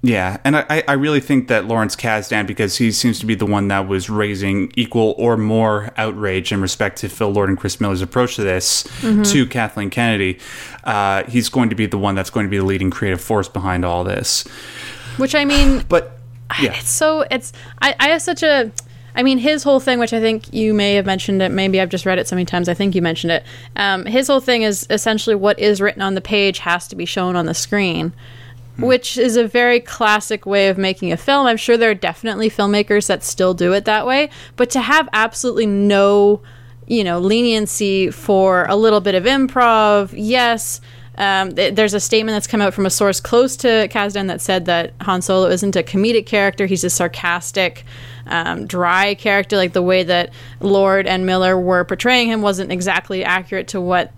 Yeah, 0.06 0.36
and 0.44 0.58
I, 0.58 0.84
I 0.86 0.94
really 0.94 1.22
think 1.22 1.48
that 1.48 1.64
Lawrence 1.64 1.96
Kasdan, 1.96 2.46
because 2.46 2.76
he 2.76 2.92
seems 2.92 3.20
to 3.20 3.26
be 3.26 3.36
the 3.36 3.46
one 3.46 3.70
that 3.70 3.88
was 3.88 4.10
raising 4.10 4.70
equal 4.76 5.16
or 5.18 5.38
more 5.38 5.92
outrage 5.96 6.52
in 6.52 6.62
respect 6.62 6.98
to 7.00 7.10
Phil 7.10 7.30
Lord 7.30 7.48
and 7.48 7.58
Chris 7.58 7.80
Miller's 7.80 8.02
approach 8.02 8.36
to 8.36 8.44
this 8.44 8.84
mm-hmm. 8.84 9.24
to 9.24 9.46
Kathleen 9.46 9.90
Kennedy, 9.90 10.40
uh, 10.84 11.24
he's 11.24 11.48
going 11.48 11.70
to 11.70 11.76
be 11.76 11.86
the 11.86 11.98
one 11.98 12.16
that's 12.16 12.30
going 12.30 12.46
to 12.46 12.50
be 12.50 12.58
the 12.58 12.66
leading 12.66 12.92
creative 12.92 13.22
force 13.22 13.48
behind 13.48 13.86
all 13.86 14.04
this. 14.04 14.44
Which 15.16 15.36
I 15.36 15.46
mean, 15.46 15.86
but 15.88 16.20
yeah, 16.60 16.74
it's 16.74 16.90
so 16.90 17.22
it's 17.32 17.54
I, 17.82 17.96
I 17.98 18.10
have 18.10 18.22
such 18.22 18.44
a. 18.44 18.74
I 19.16 19.24
mean, 19.24 19.38
his 19.38 19.64
whole 19.64 19.80
thing, 19.80 20.00
which 20.00 20.12
I 20.12 20.20
think 20.20 20.54
you 20.54 20.74
may 20.74 20.96
have 20.96 21.06
mentioned 21.06 21.42
it, 21.42 21.50
maybe 21.50 21.80
I've 21.80 21.88
just 21.88 22.06
read 22.06 22.20
it 22.20 22.28
so 22.28 22.36
many 22.36 22.46
times, 22.46 22.68
I 22.68 22.74
think 22.74 22.94
you 22.94 23.02
mentioned 23.02 23.32
it. 23.32 23.46
Um, 23.76 24.06
his 24.06 24.28
whole 24.28 24.40
thing 24.40 24.64
is 24.64 24.88
essentially 24.90 25.36
what 25.36 25.60
is 25.60 25.80
written 25.80 26.02
on 26.02 26.16
the 26.16 26.22
page 26.22 26.58
has 26.60 26.88
to 26.88 26.96
be 26.96 27.06
shown 27.06 27.36
on 27.36 27.46
the 27.46 27.54
screen. 27.54 28.12
Hmm. 28.78 28.86
which 28.86 29.18
is 29.20 29.38
a 29.38 29.48
very 29.48 29.80
classic 29.80 30.48
way 30.48 30.68
of 30.68 30.80
making 30.80 31.12
a 31.12 31.18
film. 31.18 31.46
I'm 31.46 31.58
sure 31.58 31.78
there 31.78 31.92
are 31.92 31.96
definitely 31.96 32.50
filmmakers 32.50 33.08
that 33.08 33.24
still 33.24 33.54
do 33.54 33.72
it 33.74 33.86
that 33.86 34.08
way, 34.08 34.32
but 34.56 34.72
to 34.72 34.82
have 34.82 35.08
absolutely 35.14 35.68
no, 35.68 36.42
you 36.88 37.04
know, 37.04 37.20
leniency 37.20 38.10
for 38.10 38.66
a 38.68 38.76
little 38.76 39.00
bit 39.00 39.14
of 39.14 39.26
improv, 39.26 40.10
yes. 40.14 40.82
Um, 41.16 41.54
th- 41.54 41.76
there's 41.76 41.94
a 41.94 42.00
statement 42.00 42.36
that's 42.36 42.48
come 42.48 42.62
out 42.62 42.74
from 42.74 42.88
a 42.88 42.90
source 42.90 43.20
close 43.20 43.56
to 43.58 43.88
Kasdan 43.90 44.26
that 44.28 44.42
said 44.42 44.66
that 44.66 44.94
Han 45.02 45.22
Solo 45.22 45.48
isn't 45.50 45.76
a 45.76 45.84
comedic 45.84 46.26
character; 46.26 46.66
he's 46.66 46.84
a 46.84 46.90
sarcastic, 46.90 47.86
um, 48.26 48.66
dry 48.66 49.14
character. 49.14 49.56
Like 49.56 49.74
the 49.74 49.84
way 49.84 50.02
that 50.02 50.34
Lord 50.60 51.06
and 51.06 51.28
Miller 51.28 51.60
were 51.60 51.84
portraying 51.84 52.30
him 52.30 52.42
wasn't 52.42 52.72
exactly 52.72 53.24
accurate 53.24 53.68
to 53.70 53.80
what 53.80 54.12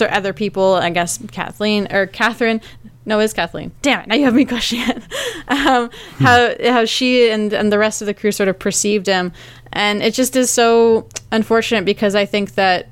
other 0.00 0.32
people, 0.32 0.74
I 0.74 0.90
guess 0.90 1.18
Kathleen 1.32 1.88
or 1.92 2.06
Catherine, 2.06 2.60
no, 3.06 3.20
it's 3.20 3.32
Kathleen. 3.32 3.70
Damn 3.82 4.00
it! 4.00 4.08
Now 4.08 4.16
you 4.16 4.24
have 4.24 4.34
me 4.34 4.44
questioning 4.44 4.88
it. 4.90 5.02
um, 5.48 5.90
how 6.18 6.54
how 6.62 6.84
she 6.84 7.30
and 7.30 7.52
and 7.52 7.72
the 7.72 7.78
rest 7.78 8.02
of 8.02 8.06
the 8.06 8.14
crew 8.14 8.32
sort 8.32 8.48
of 8.48 8.58
perceived 8.58 9.06
him, 9.06 9.32
and 9.72 10.02
it 10.02 10.12
just 10.12 10.34
is 10.34 10.50
so 10.50 11.08
unfortunate 11.30 11.84
because 11.84 12.16
I 12.16 12.26
think 12.26 12.56
that 12.56 12.88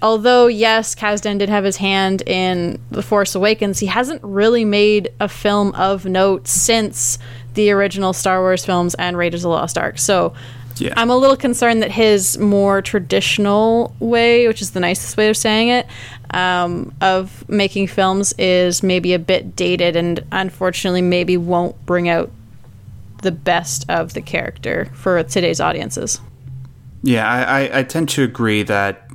although 0.00 0.46
yes, 0.46 0.94
Kasdan 0.94 1.38
did 1.38 1.50
have 1.50 1.64
his 1.64 1.76
hand 1.76 2.22
in 2.22 2.80
The 2.90 3.02
Force 3.02 3.34
Awakens, 3.34 3.78
he 3.78 3.86
hasn't 3.86 4.22
really 4.24 4.64
made 4.64 5.10
a 5.20 5.28
film 5.28 5.74
of 5.74 6.06
note 6.06 6.48
since 6.48 7.18
the 7.52 7.70
original 7.70 8.14
Star 8.14 8.40
Wars 8.40 8.64
films 8.64 8.94
and 8.94 9.18
Raiders 9.18 9.44
of 9.44 9.50
the 9.50 9.54
Lost 9.54 9.76
Ark. 9.76 9.98
So 9.98 10.32
yeah. 10.80 10.94
I'm 10.96 11.10
a 11.10 11.16
little 11.16 11.36
concerned 11.36 11.82
that 11.82 11.90
his 11.90 12.38
more 12.38 12.80
traditional 12.82 13.94
way, 13.98 14.46
which 14.46 14.62
is 14.62 14.70
the 14.70 14.80
nicest 14.80 15.16
way 15.16 15.28
of 15.28 15.36
saying 15.36 15.68
it, 15.68 15.86
um, 16.30 16.92
of 17.00 17.48
making 17.48 17.86
films 17.86 18.32
is 18.38 18.82
maybe 18.82 19.14
a 19.14 19.18
bit 19.18 19.56
dated 19.56 19.96
and 19.96 20.24
unfortunately 20.32 21.02
maybe 21.02 21.36
won't 21.36 21.74
bring 21.86 22.08
out 22.08 22.30
the 23.22 23.32
best 23.32 23.84
of 23.88 24.14
the 24.14 24.20
character 24.20 24.90
for 24.94 25.22
today's 25.24 25.60
audiences. 25.60 26.20
Yeah, 27.02 27.28
I, 27.28 27.42
I, 27.42 27.78
I 27.78 27.82
tend 27.82 28.08
to 28.10 28.22
agree 28.22 28.62
that 28.64 29.08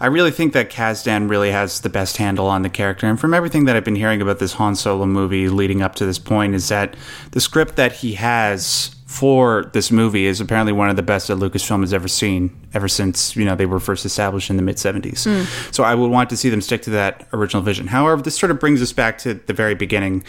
I 0.00 0.06
really 0.06 0.30
think 0.30 0.52
that 0.52 0.70
Kasdan 0.70 1.28
really 1.28 1.50
has 1.50 1.80
the 1.80 1.88
best 1.88 2.16
handle 2.16 2.46
on 2.46 2.62
the 2.62 2.70
character. 2.70 3.06
And 3.06 3.18
from 3.18 3.34
everything 3.34 3.64
that 3.64 3.76
I've 3.76 3.84
been 3.84 3.96
hearing 3.96 4.22
about 4.22 4.38
this 4.38 4.54
Han 4.54 4.76
Solo 4.76 5.06
movie 5.06 5.48
leading 5.48 5.82
up 5.82 5.94
to 5.96 6.06
this 6.06 6.18
point, 6.18 6.54
is 6.54 6.68
that 6.68 6.94
the 7.32 7.40
script 7.40 7.76
that 7.76 7.92
he 7.92 8.14
has 8.14 8.94
for 9.08 9.70
this 9.72 9.90
movie 9.90 10.26
is 10.26 10.38
apparently 10.38 10.70
one 10.70 10.90
of 10.90 10.96
the 10.96 11.02
best 11.02 11.28
that 11.28 11.38
Lucasfilm 11.38 11.80
has 11.80 11.94
ever 11.94 12.08
seen, 12.08 12.54
ever 12.74 12.88
since 12.88 13.34
you 13.34 13.44
know 13.46 13.56
they 13.56 13.64
were 13.64 13.80
first 13.80 14.04
established 14.04 14.50
in 14.50 14.58
the 14.58 14.62
mid 14.62 14.76
'70s. 14.76 15.26
Mm. 15.26 15.74
So 15.74 15.82
I 15.82 15.94
would 15.94 16.10
want 16.10 16.28
to 16.28 16.36
see 16.36 16.50
them 16.50 16.60
stick 16.60 16.82
to 16.82 16.90
that 16.90 17.26
original 17.32 17.62
vision. 17.62 17.86
However, 17.86 18.20
this 18.20 18.38
sort 18.38 18.50
of 18.50 18.60
brings 18.60 18.82
us 18.82 18.92
back 18.92 19.16
to 19.18 19.32
the 19.32 19.54
very 19.54 19.74
beginning 19.74 20.24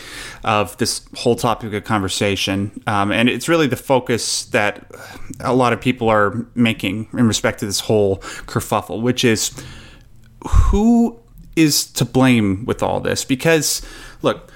of 0.45 0.77
this 0.77 1.05
whole 1.15 1.35
topic 1.35 1.73
of 1.73 1.83
conversation, 1.83 2.81
um, 2.87 3.11
and 3.11 3.27
it's 3.27 3.49
really 3.49 3.67
the 3.67 3.75
focus 3.75 4.45
that 4.45 4.89
a 5.41 5.53
lot 5.53 5.73
of 5.73 5.81
people 5.81 6.07
are 6.07 6.47
making 6.55 7.09
in 7.11 7.27
respect 7.27 7.59
to 7.59 7.65
this 7.65 7.81
whole 7.81 8.19
kerfuffle, 8.47 9.01
which 9.01 9.25
is 9.25 9.51
who 10.47 11.19
is 11.57 11.85
to 11.85 12.05
blame 12.05 12.63
with 12.63 12.81
all 12.81 13.01
this? 13.01 13.25
Because 13.25 13.81
look, 14.21 14.49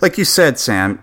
like 0.00 0.18
you 0.18 0.24
said, 0.24 0.56
Sam 0.56 1.02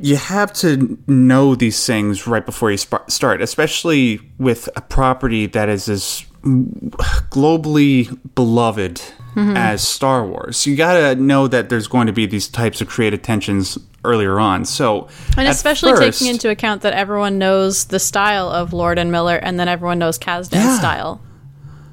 you 0.00 0.16
have 0.16 0.52
to 0.54 0.98
know 1.06 1.54
these 1.54 1.84
things 1.84 2.26
right 2.26 2.44
before 2.44 2.70
you 2.70 2.76
sp- 2.78 3.08
start, 3.08 3.42
especially 3.42 4.20
with 4.38 4.68
a 4.76 4.80
property 4.80 5.46
that 5.46 5.68
is 5.68 5.88
as 5.88 6.24
globally 6.42 8.16
beloved 8.34 9.02
mm-hmm. 9.34 9.56
as 9.56 9.86
Star 9.86 10.24
Wars. 10.24 10.66
You 10.66 10.76
got 10.76 10.94
to 10.94 11.20
know 11.20 11.48
that 11.48 11.68
there's 11.68 11.88
going 11.88 12.06
to 12.06 12.12
be 12.12 12.26
these 12.26 12.48
types 12.48 12.80
of 12.80 12.88
creative 12.88 13.22
tensions 13.22 13.78
earlier 14.04 14.38
on. 14.38 14.64
So, 14.64 15.08
and 15.36 15.48
especially 15.48 15.92
first, 15.92 16.20
taking 16.20 16.32
into 16.32 16.50
account 16.50 16.82
that 16.82 16.92
everyone 16.92 17.38
knows 17.38 17.86
the 17.86 17.98
style 17.98 18.48
of 18.48 18.72
Lord 18.72 18.98
and 18.98 19.10
Miller, 19.10 19.36
and 19.36 19.58
then 19.58 19.68
everyone 19.68 19.98
knows 19.98 20.18
Kasdan's 20.18 20.52
yeah. 20.52 20.78
style. 20.78 21.20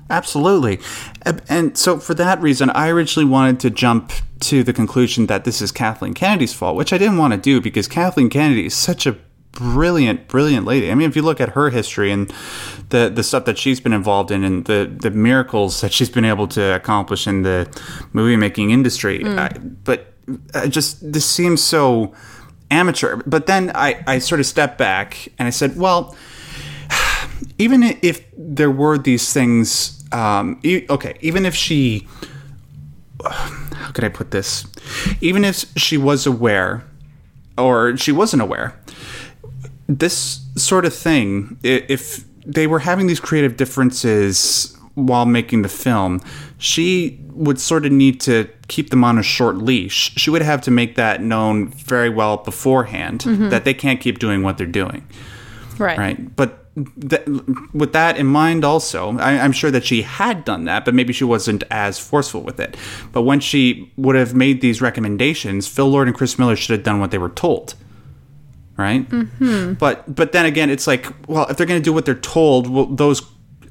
Absolutely. 0.09 0.79
And 1.49 1.77
so, 1.77 1.97
for 1.97 2.13
that 2.13 2.39
reason, 2.41 2.69
I 2.69 2.89
originally 2.89 3.27
wanted 3.27 3.59
to 3.61 3.69
jump 3.71 4.11
to 4.41 4.63
the 4.63 4.73
conclusion 4.73 5.25
that 5.27 5.45
this 5.45 5.61
is 5.61 5.71
Kathleen 5.71 6.13
Kennedy's 6.13 6.53
fault, 6.53 6.75
which 6.75 6.93
I 6.93 6.97
didn't 6.97 7.17
want 7.17 7.33
to 7.33 7.39
do 7.39 7.59
because 7.59 7.87
Kathleen 7.87 8.29
Kennedy 8.29 8.67
is 8.67 8.75
such 8.75 9.07
a 9.07 9.17
brilliant, 9.55 10.27
brilliant 10.27 10.65
lady. 10.65 10.91
I 10.91 10.95
mean, 10.95 11.09
if 11.09 11.15
you 11.15 11.23
look 11.23 11.41
at 11.41 11.49
her 11.49 11.71
history 11.71 12.11
and 12.11 12.31
the 12.89 13.09
the 13.09 13.23
stuff 13.23 13.45
that 13.45 13.57
she's 13.57 13.79
been 13.79 13.93
involved 13.93 14.29
in 14.29 14.43
and 14.43 14.65
the 14.65 14.93
the 15.01 15.09
miracles 15.09 15.81
that 15.81 15.91
she's 15.91 16.09
been 16.09 16.25
able 16.25 16.47
to 16.49 16.75
accomplish 16.75 17.25
in 17.25 17.41
the 17.41 17.67
movie 18.13 18.35
making 18.35 18.69
industry, 18.69 19.19
mm. 19.19 19.39
I, 19.39 19.57
but 19.57 20.13
I 20.53 20.67
just 20.67 21.11
this 21.11 21.25
seems 21.25 21.63
so 21.63 22.13
amateur. 22.69 23.21
But 23.25 23.47
then 23.47 23.71
I 23.73 24.03
I 24.05 24.19
sort 24.19 24.39
of 24.39 24.45
stepped 24.45 24.77
back 24.77 25.29
and 25.39 25.47
I 25.47 25.51
said, 25.51 25.77
well, 25.77 26.15
even 27.57 27.83
if 28.01 28.23
there 28.37 28.71
were 28.71 28.97
these 28.97 29.33
things 29.33 29.94
um, 30.11 30.59
e- 30.63 30.85
okay, 30.89 31.17
even 31.21 31.45
if 31.45 31.55
she, 31.55 32.07
how 33.23 33.91
could 33.93 34.03
I 34.03 34.09
put 34.09 34.31
this? 34.31 34.65
Even 35.21 35.43
if 35.43 35.65
she 35.77 35.97
was 35.97 36.25
aware, 36.25 36.83
or 37.57 37.97
she 37.97 38.11
wasn't 38.11 38.41
aware, 38.41 38.79
this 39.87 40.41
sort 40.55 40.85
of 40.85 40.93
thing, 40.93 41.57
if 41.63 42.23
they 42.45 42.67
were 42.67 42.79
having 42.79 43.07
these 43.07 43.19
creative 43.19 43.57
differences 43.57 44.77
while 44.95 45.25
making 45.25 45.61
the 45.61 45.69
film, 45.69 46.21
she 46.57 47.19
would 47.31 47.59
sort 47.59 47.85
of 47.85 47.91
need 47.91 48.21
to 48.21 48.49
keep 48.67 48.89
them 48.89 49.03
on 49.03 49.17
a 49.17 49.23
short 49.23 49.57
leash. 49.57 50.13
She 50.15 50.29
would 50.29 50.41
have 50.41 50.61
to 50.61 50.71
make 50.71 50.95
that 50.95 51.21
known 51.21 51.67
very 51.69 52.09
well 52.09 52.37
beforehand 52.37 53.21
mm-hmm. 53.21 53.49
that 53.49 53.65
they 53.65 53.73
can't 53.73 53.99
keep 53.99 54.19
doing 54.19 54.41
what 54.41 54.57
they're 54.57 54.65
doing. 54.65 55.05
Right. 55.77 55.97
Right. 55.97 56.35
But 56.35 56.64
th- 56.75 57.25
with 57.73 57.93
that 57.93 58.17
in 58.17 58.27
mind, 58.27 58.65
also, 58.65 59.17
I, 59.17 59.33
am 59.33 59.51
sure 59.51 59.71
that 59.71 59.85
she 59.85 60.01
had 60.01 60.43
done 60.43 60.65
that, 60.65 60.85
but 60.85 60.93
maybe 60.93 61.13
she 61.13 61.23
wasn't 61.23 61.63
as 61.71 61.99
forceful 61.99 62.41
with 62.41 62.59
it. 62.59 62.75
But 63.11 63.21
when 63.21 63.39
she 63.39 63.91
would 63.97 64.15
have 64.15 64.33
made 64.33 64.61
these 64.61 64.81
recommendations, 64.81 65.67
Phil 65.67 65.87
Lord 65.87 66.07
and 66.07 66.15
Chris 66.15 66.37
Miller 66.37 66.55
should 66.55 66.75
have 66.77 66.83
done 66.83 66.99
what 66.99 67.11
they 67.11 67.17
were 67.17 67.29
told. 67.29 67.75
Right. 68.77 69.07
Mm-hmm. 69.09 69.73
But 69.73 70.13
but 70.13 70.33
then 70.33 70.45
again, 70.45 70.69
it's 70.69 70.85
like, 70.85 71.07
well, 71.29 71.45
if 71.47 71.55
they're 71.55 71.65
going 71.65 71.79
to 71.79 71.83
do 71.83 71.93
what 71.93 72.05
they're 72.05 72.13
told, 72.13 72.69
well, 72.69 72.87
those 72.87 73.21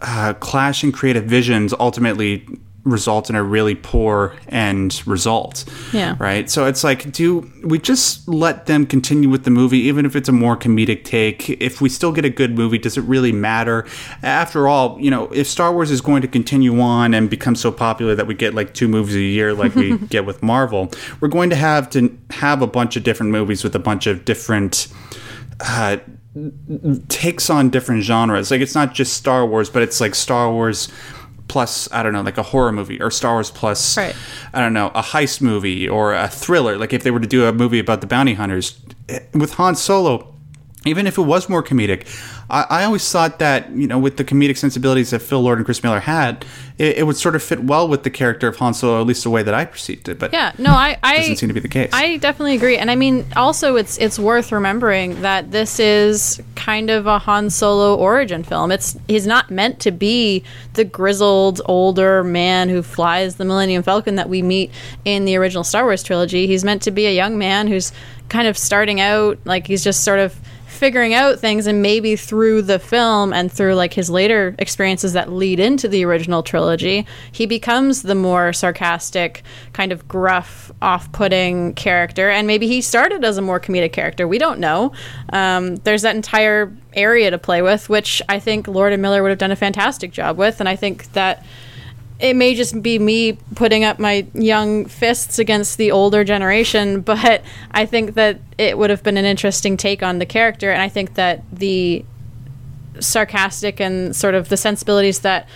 uh, 0.00 0.32
clashing 0.40 0.92
creative 0.92 1.24
visions 1.24 1.74
ultimately 1.78 2.46
result 2.84 3.30
in 3.30 3.36
a 3.36 3.42
really 3.42 3.74
poor 3.74 4.36
end 4.48 5.02
result. 5.06 5.64
Yeah. 5.92 6.16
Right. 6.18 6.48
So 6.50 6.66
it's 6.66 6.84
like, 6.84 7.10
do 7.12 7.50
we 7.62 7.78
just 7.78 8.28
let 8.28 8.66
them 8.66 8.86
continue 8.86 9.28
with 9.28 9.44
the 9.44 9.50
movie, 9.50 9.78
even 9.78 10.04
if 10.06 10.14
it's 10.14 10.28
a 10.28 10.32
more 10.32 10.56
comedic 10.56 11.04
take? 11.04 11.48
If 11.48 11.80
we 11.80 11.88
still 11.88 12.12
get 12.12 12.24
a 12.24 12.30
good 12.30 12.56
movie, 12.56 12.78
does 12.78 12.96
it 12.96 13.02
really 13.02 13.32
matter? 13.32 13.86
After 14.22 14.68
all, 14.68 15.00
you 15.00 15.10
know, 15.10 15.28
if 15.32 15.46
Star 15.46 15.72
Wars 15.72 15.90
is 15.90 16.00
going 16.00 16.22
to 16.22 16.28
continue 16.28 16.78
on 16.80 17.14
and 17.14 17.28
become 17.28 17.56
so 17.56 17.72
popular 17.72 18.14
that 18.14 18.26
we 18.26 18.34
get 18.34 18.54
like 18.54 18.74
two 18.74 18.88
movies 18.88 19.16
a 19.16 19.20
year, 19.20 19.54
like 19.54 19.74
we 19.74 19.98
get 20.08 20.26
with 20.26 20.42
Marvel, 20.42 20.90
we're 21.20 21.28
going 21.28 21.50
to 21.50 21.56
have 21.56 21.88
to 21.90 22.16
have 22.30 22.62
a 22.62 22.66
bunch 22.66 22.96
of 22.96 23.02
different 23.02 23.32
movies 23.32 23.64
with 23.64 23.74
a 23.74 23.80
bunch 23.80 24.06
of 24.06 24.24
different. 24.24 24.88
Uh, 25.60 25.98
takes 27.08 27.48
on 27.48 27.70
different 27.70 28.02
genres. 28.02 28.50
Like 28.50 28.60
it's 28.60 28.74
not 28.74 28.92
just 28.92 29.14
Star 29.14 29.46
Wars, 29.46 29.70
but 29.70 29.82
it's 29.82 30.00
like 30.00 30.16
Star 30.16 30.50
Wars 30.50 30.88
plus 31.48 31.90
I 31.92 32.02
don't 32.02 32.12
know 32.12 32.22
like 32.22 32.38
a 32.38 32.42
horror 32.42 32.72
movie 32.72 33.00
or 33.00 33.10
Star 33.10 33.34
Wars 33.34 33.50
plus 33.50 33.96
right. 33.96 34.14
I 34.52 34.60
don't 34.60 34.72
know 34.72 34.88
a 34.88 35.02
heist 35.02 35.40
movie 35.40 35.88
or 35.88 36.14
a 36.14 36.28
thriller 36.28 36.76
like 36.78 36.92
if 36.92 37.02
they 37.02 37.10
were 37.10 37.20
to 37.20 37.26
do 37.26 37.46
a 37.46 37.52
movie 37.52 37.78
about 37.78 38.00
the 38.00 38.06
bounty 38.06 38.34
hunters 38.34 38.80
eh, 39.08 39.20
with 39.34 39.54
Han 39.54 39.74
Solo 39.76 40.33
even 40.84 41.06
if 41.06 41.18
it 41.18 41.22
was 41.22 41.48
more 41.48 41.62
comedic 41.62 42.06
I, 42.50 42.66
I, 42.68 42.84
always 42.84 43.10
thought 43.10 43.38
that 43.38 43.70
you 43.70 43.86
know 43.86 43.98
with 43.98 44.16
the 44.16 44.24
comedic 44.24 44.56
sensibilities 44.58 45.10
that 45.10 45.20
Phil 45.20 45.40
Lord 45.40 45.58
and 45.58 45.64
Chris 45.64 45.82
Miller 45.82 46.00
had, 46.00 46.44
it, 46.78 46.98
it, 46.98 47.06
would 47.06 47.16
sort 47.16 47.34
of 47.34 47.42
fit 47.42 47.64
well 47.64 47.88
with 47.88 48.02
the 48.02 48.10
character 48.10 48.48
of 48.48 48.56
Han 48.56 48.74
Solo, 48.74 49.00
at 49.00 49.06
least 49.06 49.24
the 49.24 49.30
way 49.30 49.42
that 49.42 49.54
I 49.54 49.64
perceived 49.64 50.08
it. 50.08 50.18
But 50.18 50.32
yeah, 50.32 50.52
no, 50.58 50.70
I, 50.70 50.98
I 51.02 51.18
doesn't 51.18 51.36
seem 51.36 51.48
to 51.48 51.54
be 51.54 51.60
the 51.60 51.68
case. 51.68 51.90
I 51.92 52.18
definitely 52.18 52.54
agree, 52.54 52.76
and 52.76 52.90
I 52.90 52.96
mean 52.96 53.24
also 53.36 53.76
it's 53.76 53.96
it's 53.98 54.18
worth 54.18 54.52
remembering 54.52 55.22
that 55.22 55.50
this 55.50 55.80
is 55.80 56.42
kind 56.54 56.90
of 56.90 57.06
a 57.06 57.18
Han 57.20 57.50
Solo 57.50 57.96
origin 57.96 58.44
film. 58.44 58.70
It's 58.70 58.96
he's 59.08 59.26
not 59.26 59.50
meant 59.50 59.80
to 59.80 59.90
be 59.90 60.44
the 60.74 60.84
grizzled 60.84 61.62
older 61.64 62.22
man 62.22 62.68
who 62.68 62.82
flies 62.82 63.36
the 63.36 63.44
Millennium 63.44 63.82
Falcon 63.82 64.16
that 64.16 64.28
we 64.28 64.42
meet 64.42 64.70
in 65.04 65.24
the 65.24 65.36
original 65.36 65.64
Star 65.64 65.84
Wars 65.84 66.02
trilogy. 66.02 66.46
He's 66.46 66.64
meant 66.64 66.82
to 66.82 66.90
be 66.90 67.06
a 67.06 67.14
young 67.14 67.38
man 67.38 67.68
who's 67.68 67.92
kind 68.28 68.48
of 68.48 68.58
starting 68.58 69.00
out, 69.00 69.38
like 69.44 69.66
he's 69.66 69.84
just 69.84 70.04
sort 70.04 70.18
of 70.18 70.38
figuring 70.74 71.14
out 71.14 71.38
things 71.38 71.66
and 71.66 71.82
maybe 71.82 72.16
through 72.16 72.62
the 72.62 72.78
film 72.78 73.32
and 73.32 73.50
through 73.50 73.74
like 73.74 73.94
his 73.94 74.10
later 74.10 74.54
experiences 74.58 75.12
that 75.12 75.32
lead 75.32 75.60
into 75.60 75.88
the 75.88 76.04
original 76.04 76.42
trilogy 76.42 77.06
he 77.32 77.46
becomes 77.46 78.02
the 78.02 78.14
more 78.14 78.52
sarcastic 78.52 79.42
kind 79.72 79.92
of 79.92 80.06
gruff 80.08 80.72
off-putting 80.82 81.74
character. 81.74 82.30
And 82.30 82.46
maybe 82.46 82.66
he 82.66 82.80
started 82.80 83.24
as 83.24 83.38
a 83.38 83.42
more 83.42 83.60
comedic 83.60 83.92
character. 83.92 84.26
We 84.28 84.38
don't 84.38 84.58
know. 84.58 84.92
Um, 85.32 85.76
there's 85.76 86.02
that 86.02 86.16
entire 86.16 86.72
area 86.94 87.30
to 87.30 87.38
play 87.38 87.60
with 87.60 87.88
which 87.88 88.22
i 88.28 88.38
think 88.38 88.68
lord 88.68 88.92
and 88.92 89.02
miller 89.02 89.20
would 89.20 89.28
have 89.28 89.38
done 89.38 89.50
a 89.50 89.56
fantastic 89.56 90.12
job 90.12 90.38
with. 90.38 90.60
And 90.60 90.68
i 90.68 90.76
think 90.76 91.12
that 91.12 91.44
it 92.20 92.36
may 92.36 92.54
just 92.54 92.80
be 92.82 92.98
me 92.98 93.32
putting 93.54 93.84
up 93.84 93.98
my 93.98 94.26
young 94.34 94.86
fists 94.86 95.38
against 95.38 95.78
the 95.78 95.90
older 95.90 96.24
generation, 96.24 97.00
but 97.02 97.42
I 97.70 97.86
think 97.86 98.14
that 98.14 98.40
it 98.58 98.78
would 98.78 98.90
have 98.90 99.02
been 99.02 99.16
an 99.16 99.24
interesting 99.24 99.76
take 99.76 100.02
on 100.02 100.18
the 100.18 100.26
character, 100.26 100.70
and 100.70 100.80
I 100.80 100.88
think 100.88 101.14
that 101.14 101.42
the 101.52 102.04
sarcastic 103.00 103.80
and 103.80 104.14
sort 104.14 104.34
of 104.34 104.48
the 104.48 104.56
sensibilities 104.56 105.20
that 105.20 105.48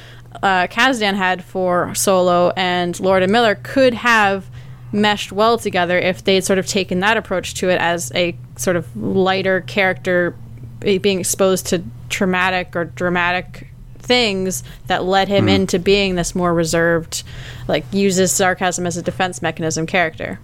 uh, 0.42 0.66
Kasdan 0.66 1.14
had 1.14 1.44
for 1.44 1.94
Solo 1.94 2.52
and 2.56 2.98
Lord 3.00 3.22
and 3.22 3.30
Miller 3.30 3.54
could 3.54 3.94
have 3.94 4.46
meshed 4.92 5.32
well 5.32 5.58
together 5.58 5.98
if 5.98 6.24
they'd 6.24 6.44
sort 6.44 6.58
of 6.58 6.66
taken 6.66 7.00
that 7.00 7.16
approach 7.16 7.54
to 7.54 7.68
it 7.68 7.80
as 7.80 8.10
a 8.14 8.36
sort 8.56 8.76
of 8.76 8.96
lighter 8.96 9.60
character 9.62 10.34
being 10.80 11.20
exposed 11.20 11.66
to 11.66 11.82
traumatic 12.08 12.74
or 12.74 12.86
dramatic 12.86 13.68
things 14.08 14.64
that 14.86 15.04
led 15.04 15.28
him 15.28 15.46
mm. 15.46 15.54
into 15.54 15.78
being 15.78 16.16
this 16.16 16.34
more 16.34 16.52
reserved, 16.52 17.22
like 17.68 17.84
uses 17.92 18.32
sarcasm 18.32 18.86
as 18.86 18.96
a 18.96 19.02
defense 19.02 19.40
mechanism 19.40 19.86
character. 19.86 20.40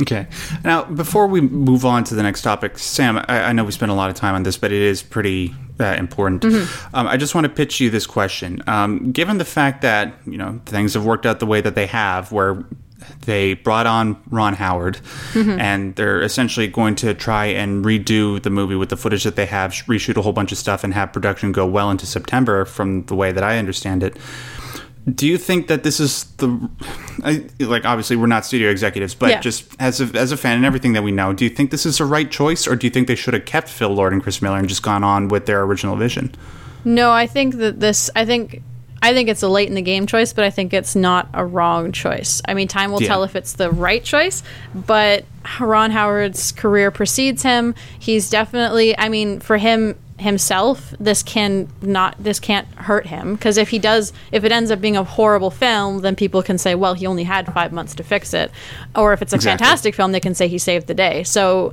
Okay. 0.00 0.26
Now, 0.64 0.84
before 0.84 1.26
we 1.26 1.40
move 1.40 1.84
on 1.84 2.04
to 2.04 2.14
the 2.14 2.22
next 2.22 2.42
topic, 2.42 2.78
Sam, 2.78 3.18
I, 3.18 3.44
I 3.44 3.52
know 3.52 3.64
we 3.64 3.72
spent 3.72 3.92
a 3.92 3.94
lot 3.94 4.10
of 4.10 4.16
time 4.16 4.34
on 4.34 4.42
this, 4.42 4.56
but 4.56 4.72
it 4.72 4.82
is 4.82 5.02
pretty 5.02 5.54
uh, 5.78 5.94
important. 5.98 6.42
Mm-hmm. 6.42 6.96
Um, 6.96 7.06
I 7.06 7.16
just 7.16 7.34
want 7.34 7.44
to 7.44 7.50
pitch 7.50 7.78
you 7.78 7.90
this 7.90 8.06
question. 8.06 8.62
Um, 8.66 9.12
given 9.12 9.38
the 9.38 9.44
fact 9.44 9.82
that 9.82 10.14
you 10.26 10.38
know 10.38 10.60
things 10.66 10.94
have 10.94 11.04
worked 11.04 11.26
out 11.26 11.40
the 11.40 11.46
way 11.46 11.60
that 11.60 11.74
they 11.74 11.86
have, 11.86 12.32
where 12.32 12.64
they 13.26 13.54
brought 13.54 13.86
on 13.86 14.22
Ron 14.30 14.54
Howard, 14.54 14.96
mm-hmm. 15.32 15.58
and 15.60 15.94
they're 15.96 16.22
essentially 16.22 16.68
going 16.68 16.94
to 16.96 17.14
try 17.14 17.46
and 17.46 17.84
redo 17.84 18.42
the 18.42 18.50
movie 18.50 18.74
with 18.74 18.88
the 18.88 18.96
footage 18.96 19.24
that 19.24 19.36
they 19.36 19.46
have, 19.46 19.72
reshoot 19.86 20.16
a 20.16 20.22
whole 20.22 20.32
bunch 20.32 20.52
of 20.52 20.58
stuff, 20.58 20.84
and 20.84 20.94
have 20.94 21.12
production 21.12 21.52
go 21.52 21.66
well 21.66 21.90
into 21.90 22.06
September, 22.06 22.64
from 22.64 23.04
the 23.06 23.14
way 23.14 23.32
that 23.32 23.44
I 23.44 23.58
understand 23.58 24.02
it. 24.02 24.16
Do 25.12 25.26
you 25.26 25.36
think 25.36 25.66
that 25.66 25.82
this 25.82 25.98
is 25.98 26.24
the 26.36 26.70
I, 27.24 27.44
like 27.58 27.84
obviously 27.84 28.14
we're 28.14 28.28
not 28.28 28.46
studio 28.46 28.70
executives, 28.70 29.16
but 29.16 29.30
yeah. 29.30 29.40
just 29.40 29.74
as 29.80 30.00
a, 30.00 30.04
as 30.16 30.30
a 30.30 30.36
fan 30.36 30.56
and 30.56 30.64
everything 30.64 30.92
that 30.92 31.02
we 31.02 31.10
know, 31.10 31.32
do 31.32 31.44
you 31.44 31.50
think 31.50 31.72
this 31.72 31.84
is 31.84 31.98
the 31.98 32.04
right 32.04 32.30
choice, 32.30 32.68
or 32.68 32.76
do 32.76 32.86
you 32.86 32.90
think 32.92 33.08
they 33.08 33.16
should 33.16 33.34
have 33.34 33.44
kept 33.44 33.68
Phil 33.68 33.88
Lord 33.88 34.12
and 34.12 34.22
Chris 34.22 34.40
Miller 34.40 34.58
and 34.58 34.68
just 34.68 34.82
gone 34.84 35.02
on 35.02 35.26
with 35.26 35.46
their 35.46 35.62
original 35.62 35.96
vision? 35.96 36.32
No, 36.84 37.10
I 37.10 37.26
think 37.26 37.56
that 37.56 37.80
this. 37.80 38.10
I 38.14 38.24
think. 38.24 38.62
I 39.02 39.12
think 39.12 39.28
it's 39.28 39.42
a 39.42 39.48
late 39.48 39.68
in 39.68 39.74
the 39.74 39.82
game 39.82 40.06
choice, 40.06 40.32
but 40.32 40.44
I 40.44 40.50
think 40.50 40.72
it's 40.72 40.94
not 40.94 41.28
a 41.34 41.44
wrong 41.44 41.90
choice. 41.90 42.40
I 42.46 42.54
mean, 42.54 42.68
time 42.68 42.92
will 42.92 43.02
Yeah. 43.02 43.08
tell 43.08 43.24
if 43.24 43.34
it's 43.34 43.54
the 43.54 43.70
right 43.70 44.02
choice, 44.04 44.42
but 44.74 45.24
Ron 45.58 45.90
Howard's 45.90 46.52
career 46.52 46.90
precedes 46.92 47.42
him. 47.42 47.74
He's 47.98 48.30
definitely, 48.30 48.96
I 48.96 49.08
mean, 49.08 49.40
for 49.40 49.56
him 49.58 49.96
himself, 50.18 50.94
this 51.00 51.20
can 51.24 51.66
not 51.82 52.14
this 52.22 52.38
can't 52.38 52.68
hurt 52.76 53.08
him 53.08 53.34
because 53.34 53.58
if 53.58 53.70
he 53.70 53.78
does 53.80 54.12
if 54.30 54.44
it 54.44 54.52
ends 54.52 54.70
up 54.70 54.80
being 54.80 54.96
a 54.96 55.02
horrible 55.02 55.50
film, 55.50 55.98
then 56.02 56.14
people 56.14 56.44
can 56.44 56.58
say, 56.58 56.76
well, 56.76 56.94
he 56.94 57.04
only 57.08 57.24
had 57.24 57.52
5 57.52 57.72
months 57.72 57.92
to 57.96 58.04
fix 58.04 58.32
it. 58.32 58.52
Or 58.94 59.12
if 59.12 59.20
it's 59.20 59.32
a 59.32 59.36
Exactly. 59.36 59.64
fantastic 59.64 59.94
film, 59.96 60.12
they 60.12 60.20
can 60.20 60.36
say 60.36 60.46
he 60.46 60.58
saved 60.58 60.86
the 60.86 60.94
day. 60.94 61.24
So 61.24 61.72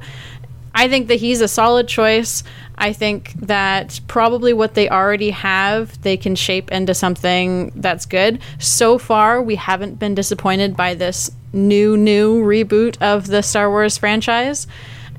I 0.74 0.88
think 0.88 1.10
that 1.10 1.16
he's 1.20 1.42
a 1.42 1.48
solid 1.48 1.88
choice. 1.88 2.44
I 2.80 2.94
think 2.94 3.34
that 3.34 4.00
probably 4.08 4.54
what 4.54 4.74
they 4.74 4.90
already 4.90 5.32
have, 5.32 6.02
they 6.02 6.18
can 6.18 6.36
shape 6.36 6.72
into 6.72 6.94
something 6.94 7.72
that's 7.76 8.06
good. 8.06 8.40
So 8.58 8.98
far, 8.98 9.42
we 9.42 9.56
haven't 9.56 10.00
been 10.00 10.16
disappointed 10.16 10.78
by 10.78 10.96
this 10.96 11.30
new, 11.52 11.98
new 11.98 12.42
reboot 12.42 13.00
of 13.02 13.28
the 13.28 13.44
Star 13.44 13.70
Wars 13.70 13.98
franchise. 13.98 14.66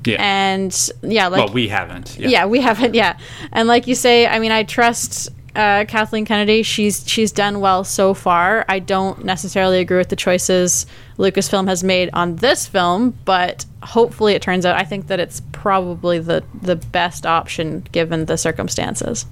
Yeah. 0.03 0.17
And 0.19 0.89
yeah, 1.03 1.27
like 1.27 1.45
well, 1.45 1.53
we 1.53 1.67
haven't. 1.67 2.17
yeah. 2.17 2.47
we 2.47 2.59
haven't. 2.59 2.95
Yeah, 2.95 3.17
and 3.51 3.67
like 3.67 3.85
you 3.85 3.93
say, 3.93 4.25
I 4.25 4.39
mean, 4.39 4.51
I 4.51 4.63
trust 4.63 5.29
uh, 5.55 5.85
Kathleen 5.87 6.25
Kennedy. 6.25 6.63
She's 6.63 7.07
she's 7.07 7.31
done 7.31 7.59
well 7.59 7.83
so 7.83 8.13
far. 8.13 8.65
I 8.67 8.79
don't 8.79 9.23
necessarily 9.25 9.79
agree 9.79 9.97
with 9.97 10.09
the 10.09 10.15
choices 10.15 10.85
Lucasfilm 11.17 11.67
has 11.67 11.83
made 11.83 12.09
on 12.13 12.37
this 12.37 12.67
film, 12.67 13.17
but 13.25 13.65
hopefully 13.83 14.33
it 14.33 14.41
turns 14.41 14.65
out. 14.65 14.75
I 14.75 14.83
think 14.83 15.07
that 15.07 15.19
it's 15.19 15.41
probably 15.51 16.19
the 16.19 16.43
the 16.61 16.75
best 16.75 17.25
option 17.25 17.85
given 17.91 18.25
the 18.25 18.37
circumstances. 18.37 19.25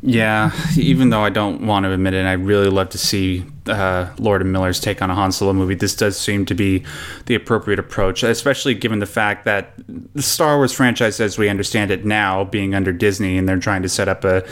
Yeah, 0.00 0.52
even 0.76 1.10
though 1.10 1.24
I 1.24 1.30
don't 1.30 1.66
want 1.66 1.84
to 1.84 1.92
admit 1.92 2.14
it, 2.14 2.24
I 2.24 2.32
really 2.32 2.68
love 2.68 2.90
to 2.90 2.98
see 2.98 3.44
uh, 3.68 4.12
Lord 4.18 4.42
and 4.42 4.52
Miller's 4.52 4.80
take 4.80 5.02
on 5.02 5.10
a 5.10 5.14
Han 5.14 5.32
Solo 5.32 5.52
movie. 5.52 5.74
This 5.74 5.94
does 5.94 6.18
seem 6.18 6.46
to 6.46 6.54
be 6.54 6.84
the 7.26 7.34
appropriate 7.34 7.78
approach, 7.78 8.22
especially 8.22 8.74
given 8.74 8.98
the 8.98 9.06
fact 9.06 9.44
that 9.44 9.72
the 10.14 10.22
Star 10.22 10.56
Wars 10.56 10.72
franchise, 10.72 11.20
as 11.20 11.38
we 11.38 11.48
understand 11.48 11.90
it 11.90 12.04
now, 12.04 12.44
being 12.44 12.74
under 12.74 12.92
Disney, 12.92 13.38
and 13.38 13.48
they're 13.48 13.58
trying 13.58 13.82
to 13.82 13.88
set 13.88 14.08
up 14.08 14.24
a, 14.24 14.44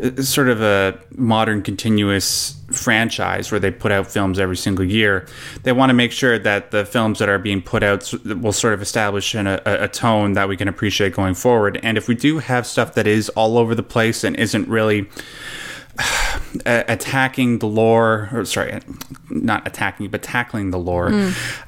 a 0.00 0.22
sort 0.22 0.48
of 0.48 0.62
a 0.62 0.98
modern 1.10 1.62
continuous 1.62 2.60
franchise 2.72 3.50
where 3.50 3.60
they 3.60 3.70
put 3.70 3.92
out 3.92 4.06
films 4.06 4.38
every 4.38 4.56
single 4.56 4.84
year. 4.84 5.26
They 5.62 5.72
want 5.72 5.90
to 5.90 5.94
make 5.94 6.12
sure 6.12 6.38
that 6.38 6.70
the 6.70 6.84
films 6.84 7.18
that 7.18 7.28
are 7.28 7.38
being 7.38 7.62
put 7.62 7.82
out 7.82 8.12
will 8.24 8.52
sort 8.52 8.74
of 8.74 8.82
establish 8.82 9.34
an, 9.34 9.46
a, 9.46 9.60
a 9.64 9.88
tone 9.88 10.32
that 10.32 10.48
we 10.48 10.56
can 10.56 10.68
appreciate 10.68 11.14
going 11.14 11.34
forward. 11.34 11.78
And 11.82 11.96
if 11.96 12.08
we 12.08 12.14
do 12.14 12.38
have 12.38 12.66
stuff 12.66 12.94
that 12.94 13.06
is 13.06 13.28
all 13.30 13.58
over 13.58 13.74
the 13.74 13.82
place 13.82 14.24
and 14.24 14.36
isn't 14.36 14.68
really 14.68 15.08
attacking 16.66 17.58
the 17.58 17.66
lore, 17.66 18.28
or 18.32 18.44
sorry, 18.44 18.80
not 19.30 19.66
attacking, 19.66 20.08
but 20.08 20.22
tackling 20.22 20.70
the 20.70 20.78
lore, 20.78 21.08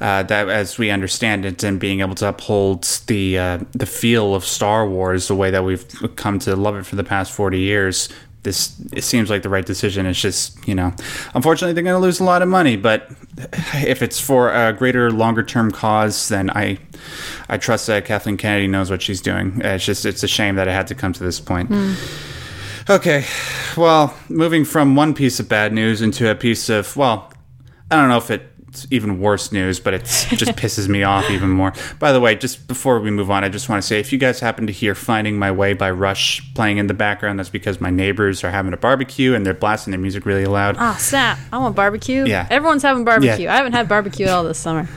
uh, 0.00 0.22
that 0.22 0.48
as 0.48 0.78
we 0.78 0.90
understand 0.90 1.44
it, 1.44 1.62
and 1.62 1.78
being 1.80 2.00
able 2.00 2.14
to 2.14 2.28
uphold 2.28 2.84
the 3.06 3.38
uh, 3.38 3.58
the 3.72 3.86
feel 3.86 4.34
of 4.34 4.44
Star 4.44 4.88
Wars 4.88 5.28
the 5.28 5.34
way 5.34 5.50
that 5.50 5.64
we've 5.64 5.84
come 6.16 6.38
to 6.40 6.56
love 6.56 6.76
it 6.76 6.86
for 6.86 6.96
the 6.96 7.04
past 7.04 7.32
forty 7.32 7.60
years. 7.60 8.08
This 8.42 8.76
it 8.92 9.02
seems 9.02 9.28
like 9.28 9.42
the 9.42 9.48
right 9.48 9.66
decision. 9.66 10.06
It's 10.06 10.20
just 10.20 10.66
you 10.68 10.74
know, 10.74 10.92
unfortunately 11.34 11.72
they're 11.72 11.84
going 11.84 12.00
to 12.00 12.04
lose 12.04 12.20
a 12.20 12.24
lot 12.24 12.42
of 12.42 12.48
money, 12.48 12.76
but 12.76 13.10
if 13.74 14.02
it's 14.02 14.20
for 14.20 14.52
a 14.52 14.72
greater, 14.72 15.10
longer 15.10 15.42
term 15.42 15.70
cause, 15.70 16.28
then 16.28 16.50
I 16.50 16.78
I 17.48 17.58
trust 17.58 17.86
that 17.88 18.04
Kathleen 18.04 18.36
Kennedy 18.36 18.68
knows 18.68 18.90
what 18.90 19.02
she's 19.02 19.20
doing. 19.20 19.60
It's 19.64 19.84
just 19.84 20.04
it's 20.04 20.22
a 20.22 20.28
shame 20.28 20.56
that 20.56 20.68
it 20.68 20.72
had 20.72 20.86
to 20.88 20.94
come 20.94 21.12
to 21.12 21.24
this 21.24 21.40
point. 21.40 21.70
Okay, 22.88 23.24
well, 23.76 24.14
moving 24.28 24.64
from 24.64 24.94
one 24.94 25.12
piece 25.12 25.40
of 25.40 25.48
bad 25.48 25.72
news 25.72 26.02
into 26.02 26.30
a 26.30 26.36
piece 26.36 26.68
of, 26.68 26.96
well, 26.96 27.32
I 27.90 27.96
don't 27.96 28.08
know 28.08 28.18
if 28.18 28.30
it's 28.30 28.86
even 28.92 29.20
worse 29.20 29.50
news, 29.50 29.80
but 29.80 29.92
it 29.94 30.00
just 30.04 30.52
pisses 30.56 30.88
me 30.88 31.02
off 31.02 31.28
even 31.28 31.50
more. 31.50 31.72
By 31.98 32.12
the 32.12 32.20
way, 32.20 32.36
just 32.36 32.68
before 32.68 33.00
we 33.00 33.10
move 33.10 33.28
on, 33.28 33.42
I 33.42 33.48
just 33.48 33.68
want 33.68 33.82
to 33.82 33.86
say 33.86 33.98
if 33.98 34.12
you 34.12 34.18
guys 34.18 34.38
happen 34.38 34.68
to 34.68 34.72
hear 34.72 34.94
Finding 34.94 35.36
My 35.36 35.50
Way 35.50 35.72
by 35.72 35.90
Rush 35.90 36.54
playing 36.54 36.78
in 36.78 36.86
the 36.86 36.94
background, 36.94 37.40
that's 37.40 37.48
because 37.48 37.80
my 37.80 37.90
neighbors 37.90 38.44
are 38.44 38.52
having 38.52 38.72
a 38.72 38.76
barbecue 38.76 39.34
and 39.34 39.44
they're 39.44 39.54
blasting 39.54 39.90
their 39.90 40.00
music 40.00 40.24
really 40.24 40.46
loud. 40.46 40.76
Ah, 40.78 40.96
snap! 40.96 41.38
I 41.52 41.58
want 41.58 41.74
barbecue. 41.74 42.24
Yeah. 42.24 42.46
everyone's 42.50 42.82
having 42.82 43.04
barbecue. 43.04 43.46
Yeah. 43.46 43.54
I 43.54 43.56
haven't 43.56 43.72
had 43.72 43.88
barbecue 43.88 44.26
at 44.26 44.32
all 44.32 44.44
this 44.44 44.58
summer. 44.58 44.88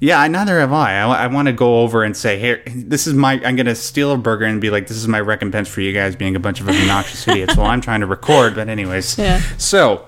Yeah, 0.00 0.20
I- 0.20 0.28
neither 0.28 0.60
have 0.60 0.72
I. 0.72 1.00
I, 1.02 1.26
want 1.28 1.46
to 1.46 1.52
go 1.52 1.80
over 1.80 2.02
and 2.02 2.16
say, 2.16 2.38
here, 2.38 2.62
this 2.66 3.06
is 3.06 3.14
my. 3.14 3.34
I'm 3.44 3.56
going 3.56 3.66
to 3.66 3.74
steal 3.74 4.12
a 4.12 4.18
burger 4.18 4.44
and 4.44 4.60
be 4.60 4.68
like, 4.70 4.86
this 4.86 4.96
is 4.96 5.08
my 5.08 5.20
recompense 5.20 5.68
for 5.68 5.80
you 5.80 5.92
guys 5.92 6.14
being 6.16 6.36
a 6.36 6.40
bunch 6.40 6.60
of 6.60 6.68
obnoxious 6.68 7.26
idiots 7.28 7.56
while 7.56 7.68
I'm 7.68 7.80
trying 7.80 8.00
to 8.00 8.06
record. 8.06 8.54
But 8.54 8.68
anyways, 8.68 9.16
Yeah. 9.18 9.40
So, 9.56 10.06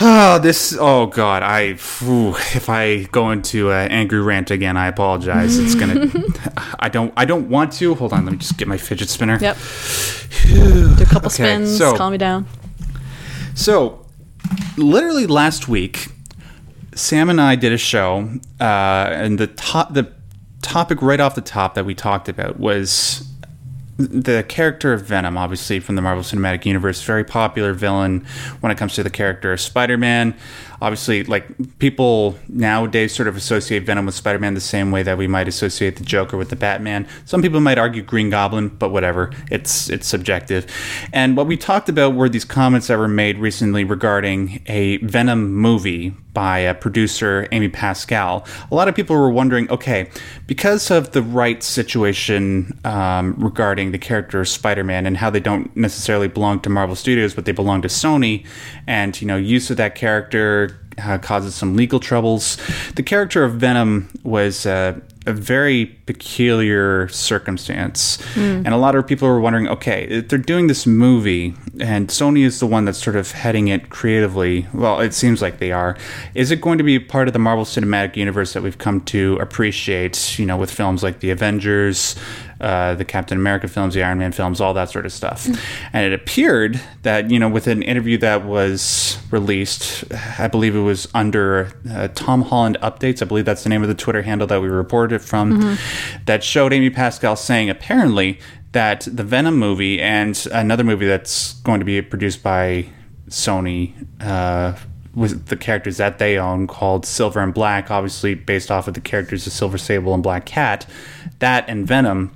oh, 0.00 0.38
this. 0.40 0.76
Oh 0.78 1.06
God, 1.06 1.42
I. 1.42 1.74
Phew, 1.74 2.30
if 2.54 2.68
I 2.68 3.04
go 3.04 3.30
into 3.30 3.70
an 3.72 3.90
angry 3.90 4.20
rant 4.20 4.50
again, 4.50 4.76
I 4.76 4.88
apologize. 4.88 5.56
It's 5.58 5.74
gonna. 5.74 6.10
I 6.78 6.88
don't. 6.88 7.12
I 7.16 7.24
don't 7.24 7.48
want 7.48 7.72
to. 7.74 7.94
Hold 7.94 8.12
on. 8.12 8.24
Let 8.26 8.32
me 8.32 8.38
just 8.38 8.58
get 8.58 8.68
my 8.68 8.76
fidget 8.76 9.08
spinner. 9.08 9.38
Yep. 9.40 9.56
Do 10.48 10.92
a 11.00 11.06
couple 11.06 11.28
Okay, 11.28 11.44
spins. 11.44 11.78
so- 11.78 11.96
calm 11.96 12.12
me 12.12 12.18
down. 12.18 12.46
So, 13.54 14.04
literally 14.76 15.26
last 15.28 15.68
week, 15.68 16.08
Sam 16.94 17.28
and 17.30 17.40
I 17.40 17.56
did 17.56 17.72
a 17.72 17.78
show, 17.78 18.30
uh, 18.60 18.64
and 18.64 19.38
the 19.38 19.48
top, 19.48 19.94
the 19.94 20.12
topic 20.62 21.02
right 21.02 21.20
off 21.20 21.34
the 21.34 21.40
top 21.40 21.74
that 21.74 21.84
we 21.84 21.94
talked 21.94 22.28
about 22.28 22.58
was 22.58 23.28
the 23.96 24.44
character 24.48 24.92
of 24.92 25.02
Venom, 25.02 25.38
obviously 25.38 25.78
from 25.78 25.94
the 25.94 26.02
Marvel 26.02 26.24
Cinematic 26.24 26.64
Universe, 26.66 27.02
very 27.02 27.24
popular 27.24 27.72
villain 27.72 28.26
when 28.60 28.72
it 28.72 28.78
comes 28.78 28.94
to 28.94 29.02
the 29.02 29.10
character 29.10 29.52
of 29.52 29.60
Spider-Man. 29.60 30.34
Obviously, 30.84 31.24
like 31.24 31.78
people 31.78 32.38
nowadays 32.46 33.14
sort 33.14 33.26
of 33.26 33.36
associate 33.36 33.84
Venom 33.84 34.04
with 34.04 34.14
Spider-Man 34.14 34.52
the 34.52 34.60
same 34.60 34.90
way 34.90 35.02
that 35.02 35.16
we 35.16 35.26
might 35.26 35.48
associate 35.48 35.96
the 35.96 36.04
Joker 36.04 36.36
with 36.36 36.50
the 36.50 36.56
Batman. 36.56 37.08
Some 37.24 37.40
people 37.40 37.60
might 37.60 37.78
argue 37.78 38.02
Green 38.02 38.28
Goblin, 38.28 38.68
but 38.68 38.90
whatever. 38.90 39.32
It's 39.50 39.88
it's 39.88 40.06
subjective. 40.06 40.66
And 41.10 41.38
what 41.38 41.46
we 41.46 41.56
talked 41.56 41.88
about 41.88 42.14
were 42.14 42.28
these 42.28 42.44
comments 42.44 42.88
that 42.88 42.98
were 42.98 43.08
made 43.08 43.38
recently 43.38 43.82
regarding 43.82 44.62
a 44.66 44.98
Venom 44.98 45.54
movie 45.54 46.12
by 46.34 46.66
uh, 46.66 46.74
producer 46.74 47.46
Amy 47.52 47.68
Pascal. 47.68 48.44
A 48.70 48.74
lot 48.74 48.88
of 48.88 48.94
people 48.94 49.16
were 49.16 49.30
wondering, 49.30 49.70
okay, 49.70 50.10
because 50.46 50.90
of 50.90 51.12
the 51.12 51.22
right 51.22 51.62
situation 51.62 52.78
um, 52.84 53.34
regarding 53.38 53.92
the 53.92 53.98
character 53.98 54.44
Spider-Man 54.44 55.06
and 55.06 55.16
how 55.16 55.30
they 55.30 55.40
don't 55.40 55.74
necessarily 55.76 56.28
belong 56.28 56.60
to 56.60 56.68
Marvel 56.68 56.96
Studios, 56.96 57.34
but 57.34 57.44
they 57.44 57.52
belong 57.52 57.80
to 57.82 57.88
Sony, 57.88 58.44
and 58.86 59.18
you 59.22 59.28
know, 59.28 59.36
use 59.36 59.70
of 59.70 59.76
that 59.76 59.94
character 59.94 60.73
uh, 60.98 61.18
causes 61.18 61.54
some 61.54 61.76
legal 61.76 62.00
troubles. 62.00 62.58
The 62.96 63.02
character 63.02 63.44
of 63.44 63.54
Venom 63.54 64.08
was 64.22 64.66
uh, 64.66 64.98
a 65.26 65.32
very 65.32 65.86
peculiar 65.86 67.08
circumstance, 67.08 68.18
and 68.36 68.68
a 68.68 68.76
lot 68.76 68.94
of 68.94 69.06
people 69.06 69.26
were 69.26 69.40
wondering, 69.40 69.68
okay, 69.68 70.20
they're 70.20 70.38
doing 70.38 70.66
this 70.66 70.86
movie, 70.86 71.54
and 71.80 72.08
Sony 72.08 72.44
is 72.44 72.60
the 72.60 72.66
one 72.66 72.84
that's 72.84 73.02
sort 73.02 73.16
of 73.16 73.30
heading 73.32 73.68
it 73.68 73.88
creatively. 73.90 74.66
Well, 74.74 75.00
it 75.00 75.14
seems 75.14 75.40
like 75.40 75.58
they 75.58 75.72
are. 75.72 75.96
Is 76.34 76.50
it 76.50 76.60
going 76.60 76.78
to 76.78 76.84
be 76.84 76.98
part 76.98 77.26
of 77.26 77.32
the 77.32 77.38
Marvel 77.38 77.64
Cinematic 77.64 78.16
Universe 78.16 78.52
that 78.52 78.62
we've 78.62 78.78
come 78.78 79.00
to 79.02 79.38
appreciate? 79.40 80.38
You 80.38 80.46
know, 80.46 80.56
with 80.56 80.70
films 80.70 81.02
like 81.02 81.20
the 81.20 81.30
Avengers. 81.30 82.16
Uh, 82.60 82.94
the 82.94 83.04
Captain 83.04 83.36
America 83.36 83.66
films, 83.66 83.94
the 83.94 84.02
Iron 84.02 84.18
Man 84.18 84.30
films, 84.30 84.60
all 84.60 84.72
that 84.74 84.88
sort 84.88 85.04
of 85.04 85.12
stuff. 85.12 85.46
And 85.92 86.06
it 86.06 86.12
appeared 86.12 86.80
that, 87.02 87.28
you 87.30 87.38
know, 87.38 87.48
with 87.48 87.66
an 87.66 87.82
interview 87.82 88.16
that 88.18 88.44
was 88.44 89.18
released, 89.32 90.04
I 90.38 90.46
believe 90.46 90.76
it 90.76 90.80
was 90.80 91.08
under 91.14 91.72
uh, 91.90 92.08
Tom 92.14 92.42
Holland 92.42 92.78
Updates, 92.80 93.22
I 93.22 93.24
believe 93.24 93.44
that's 93.44 93.64
the 93.64 93.70
name 93.70 93.82
of 93.82 93.88
the 93.88 93.94
Twitter 93.94 94.22
handle 94.22 94.46
that 94.46 94.62
we 94.62 94.68
reported 94.68 95.16
it 95.16 95.18
from, 95.18 95.76
that 96.26 96.44
showed 96.44 96.72
Amy 96.72 96.90
Pascal 96.90 97.34
saying 97.34 97.70
apparently 97.70 98.38
that 98.72 99.06
the 99.10 99.24
Venom 99.24 99.58
movie 99.58 100.00
and 100.00 100.46
another 100.52 100.84
movie 100.84 101.06
that's 101.06 101.54
going 101.54 101.80
to 101.80 101.86
be 101.86 102.00
produced 102.02 102.42
by 102.42 102.86
Sony. 103.28 103.94
Uh, 104.20 104.76
with 105.14 105.46
the 105.46 105.56
characters 105.56 105.98
that 105.98 106.18
they 106.18 106.36
own 106.38 106.66
called 106.66 107.06
Silver 107.06 107.40
and 107.40 107.54
Black, 107.54 107.90
obviously 107.90 108.34
based 108.34 108.70
off 108.70 108.88
of 108.88 108.94
the 108.94 109.00
characters 109.00 109.46
of 109.46 109.52
Silver 109.52 109.78
Sable 109.78 110.12
and 110.12 110.22
Black 110.24 110.44
Cat, 110.44 110.86
that 111.38 111.64
and 111.68 111.86
Venom 111.86 112.32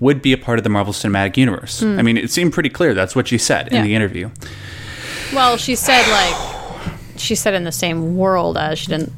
would 0.00 0.22
be 0.22 0.32
a 0.32 0.38
part 0.38 0.58
of 0.58 0.64
the 0.64 0.70
Marvel 0.70 0.92
Cinematic 0.92 1.36
Universe. 1.36 1.80
Hmm. 1.80 1.98
I 1.98 2.02
mean, 2.02 2.16
it 2.16 2.30
seemed 2.30 2.52
pretty 2.52 2.70
clear. 2.70 2.94
That's 2.94 3.16
what 3.16 3.28
she 3.28 3.38
said 3.38 3.68
in 3.72 3.82
the 3.82 3.94
interview. 3.94 4.30
Well, 5.32 5.56
she 5.56 5.74
said 5.74 6.08
like 6.10 6.58
she 7.20 7.34
said 7.34 7.54
in 7.54 7.64
the 7.64 7.72
same 7.72 8.16
world 8.16 8.56
as 8.56 8.78
she 8.78 8.86
didn't. 8.86 9.12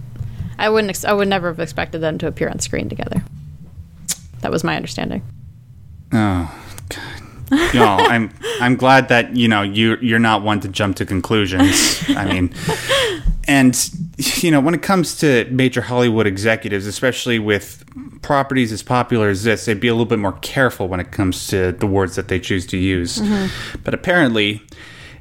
I 0.58 0.68
wouldn't. 0.68 0.90
Ex- 0.90 1.04
I 1.04 1.12
would 1.12 1.28
never 1.28 1.48
have 1.48 1.60
expected 1.60 2.00
them 2.00 2.18
to 2.18 2.26
appear 2.26 2.48
on 2.48 2.58
screen 2.58 2.88
together. 2.88 3.22
That 4.40 4.50
was 4.50 4.64
my 4.64 4.76
understanding. 4.76 5.22
Oh, 6.12 6.52
God. 6.88 7.74
Y'all, 7.74 8.00
I'm 8.00 8.32
I'm 8.60 8.76
glad 8.76 9.08
that 9.08 9.36
you 9.36 9.48
know 9.48 9.62
you 9.62 9.96
you're 10.00 10.20
not 10.20 10.42
one 10.42 10.60
to 10.60 10.68
jump 10.68 10.96
to 10.96 11.06
conclusions. 11.06 12.04
I 12.10 12.24
mean, 12.24 12.54
and 13.50 13.90
you 14.42 14.50
know 14.50 14.60
when 14.60 14.74
it 14.74 14.82
comes 14.82 15.18
to 15.18 15.46
major 15.50 15.82
hollywood 15.82 16.26
executives 16.26 16.86
especially 16.86 17.38
with 17.38 17.84
properties 18.22 18.72
as 18.72 18.82
popular 18.82 19.28
as 19.28 19.44
this 19.44 19.64
they'd 19.64 19.80
be 19.80 19.88
a 19.88 19.92
little 19.92 20.06
bit 20.06 20.18
more 20.18 20.38
careful 20.40 20.88
when 20.88 21.00
it 21.00 21.10
comes 21.10 21.46
to 21.48 21.72
the 21.72 21.86
words 21.86 22.16
that 22.16 22.28
they 22.28 22.38
choose 22.38 22.66
to 22.66 22.76
use. 22.76 23.18
Mm-hmm. 23.18 23.80
But 23.82 23.94
apparently 23.94 24.62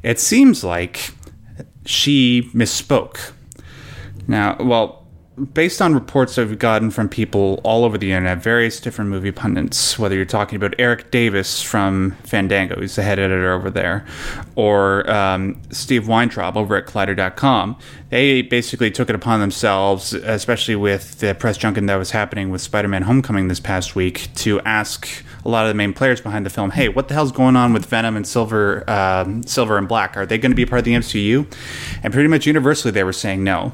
it 0.04 0.20
seems 0.20 0.64
like 0.64 1.12
she 1.86 2.50
misspoke. 2.54 3.32
Now 4.28 4.58
well 4.60 4.99
based 5.54 5.82
on 5.82 5.94
reports 5.94 6.38
we've 6.38 6.60
gotten 6.60 6.92
from 6.92 7.10
people 7.10 7.60
all 7.64 7.84
over 7.84 7.98
the 7.98 8.12
internet, 8.12 8.42
various 8.44 8.80
different 8.80 9.10
movie 9.10 9.32
pundits, 9.32 9.98
whether 9.98 10.16
you're 10.16 10.26
talking 10.26 10.56
about 10.56 10.76
Erik 10.78 11.12
Davis 11.12 11.62
from 11.62 12.12
Fandango, 12.24 12.76
who's 12.76 12.96
the 12.96 13.04
head 13.04 13.20
editor 13.20 13.54
over 13.54 13.70
there, 13.70 14.06
or 14.56 15.10
um, 15.10 15.60
Steve 15.72 16.08
Weintraub 16.08 16.58
over 16.58 16.76
at 16.76 16.86
Collider.com, 16.86 17.78
they 18.10 18.42
basically 18.42 18.92
took 18.92 19.10
it 19.10 19.16
upon 19.16 19.40
themselves, 19.40 20.14
especially 20.14 20.76
with 20.76 21.20
the 21.20 21.34
press 21.36 21.58
junket 21.58 21.86
that 21.88 21.96
was 21.96 22.12
happening 22.12 22.50
with 22.50 22.62
Spider 22.62 22.88
Man 22.88 23.04
Homecoming 23.04 23.48
this 23.48 23.60
past 23.60 23.96
week, 23.96 24.30
to 24.36 24.60
ask 24.62 25.24
a 25.46 25.50
lot 25.50 25.66
of 25.66 25.70
the 25.70 25.74
main 25.76 25.94
players 25.94 26.22
behind 26.22 26.46
the 26.46 26.50
film, 26.50 26.72
hey, 26.72 26.90
what 26.90 27.08
the 27.08 27.14
hell's 27.14 27.32
going 27.32 27.56
on 27.56 27.74
with 27.74 27.86
Venom 27.86 28.16
and 28.16 28.28
Silver, 28.28 28.90
um, 28.90 29.44
Silver 29.44 29.78
and 29.78 29.88
Black? 29.88 30.18
Are 30.18 30.26
they 30.26 30.38
going 30.38 30.52
to 30.52 30.56
be 30.56 30.66
part 30.66 30.80
of 30.80 30.86
the 30.86 30.94
MCU? 30.94 31.46
And 32.04 32.14
pretty 32.14 32.28
much 32.28 32.46
universally, 32.46 32.92
they 32.92 33.04
were 33.04 33.14
saying 33.14 33.44
no. 33.44 33.72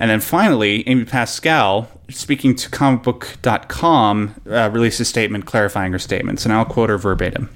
And 0.00 0.10
then 0.10 0.20
finally, 0.20 0.86
Amy 0.88 1.04
Pascal, 1.04 1.88
speaking 2.10 2.54
to 2.56 2.68
comicbook.com, 2.70 4.34
uh, 4.50 4.70
released 4.72 5.00
a 5.00 5.04
statement 5.04 5.46
clarifying 5.46 5.92
her 5.92 5.98
statements, 5.98 6.44
and 6.44 6.52
I'll 6.52 6.64
quote 6.64 6.90
her 6.90 6.98
verbatim. 6.98 7.50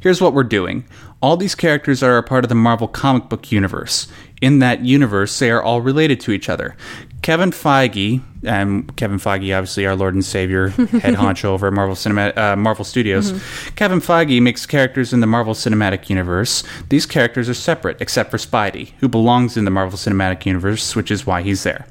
Here's 0.00 0.20
what 0.20 0.32
we're 0.34 0.44
doing. 0.44 0.84
All 1.26 1.36
these 1.36 1.56
characters 1.56 2.04
are 2.04 2.18
a 2.18 2.22
part 2.22 2.44
of 2.44 2.48
the 2.50 2.54
Marvel 2.54 2.86
comic 2.86 3.28
book 3.28 3.50
universe. 3.50 4.06
In 4.40 4.60
that 4.60 4.84
universe, 4.84 5.36
they 5.36 5.50
are 5.50 5.60
all 5.60 5.80
related 5.80 6.20
to 6.20 6.30
each 6.30 6.48
other. 6.48 6.76
Kevin 7.20 7.50
Feige, 7.50 8.22
and 8.44 8.96
Kevin 8.96 9.18
Feige, 9.18 9.52
obviously 9.58 9.84
our 9.86 9.96
Lord 9.96 10.14
and 10.14 10.24
Savior, 10.24 10.68
head 10.68 11.14
honcho 11.14 11.46
over 11.46 11.66
at 11.66 11.72
Marvel 11.72 11.96
Cinema, 11.96 12.32
uh, 12.36 12.54
Marvel 12.54 12.84
Studios. 12.84 13.32
Kevin 13.74 13.98
Feige 13.98 14.40
makes 14.40 14.66
characters 14.66 15.12
in 15.12 15.18
the 15.18 15.26
Marvel 15.26 15.52
Cinematic 15.52 16.08
Universe. 16.08 16.62
These 16.90 17.06
characters 17.06 17.48
are 17.48 17.54
separate, 17.54 18.00
except 18.00 18.30
for 18.30 18.36
Spidey, 18.36 18.92
who 19.00 19.08
belongs 19.08 19.56
in 19.56 19.64
the 19.64 19.72
Marvel 19.72 19.98
Cinematic 19.98 20.46
Universe, 20.46 20.94
which 20.94 21.10
is 21.10 21.26
why 21.26 21.42
he's 21.42 21.64
there. 21.64 21.88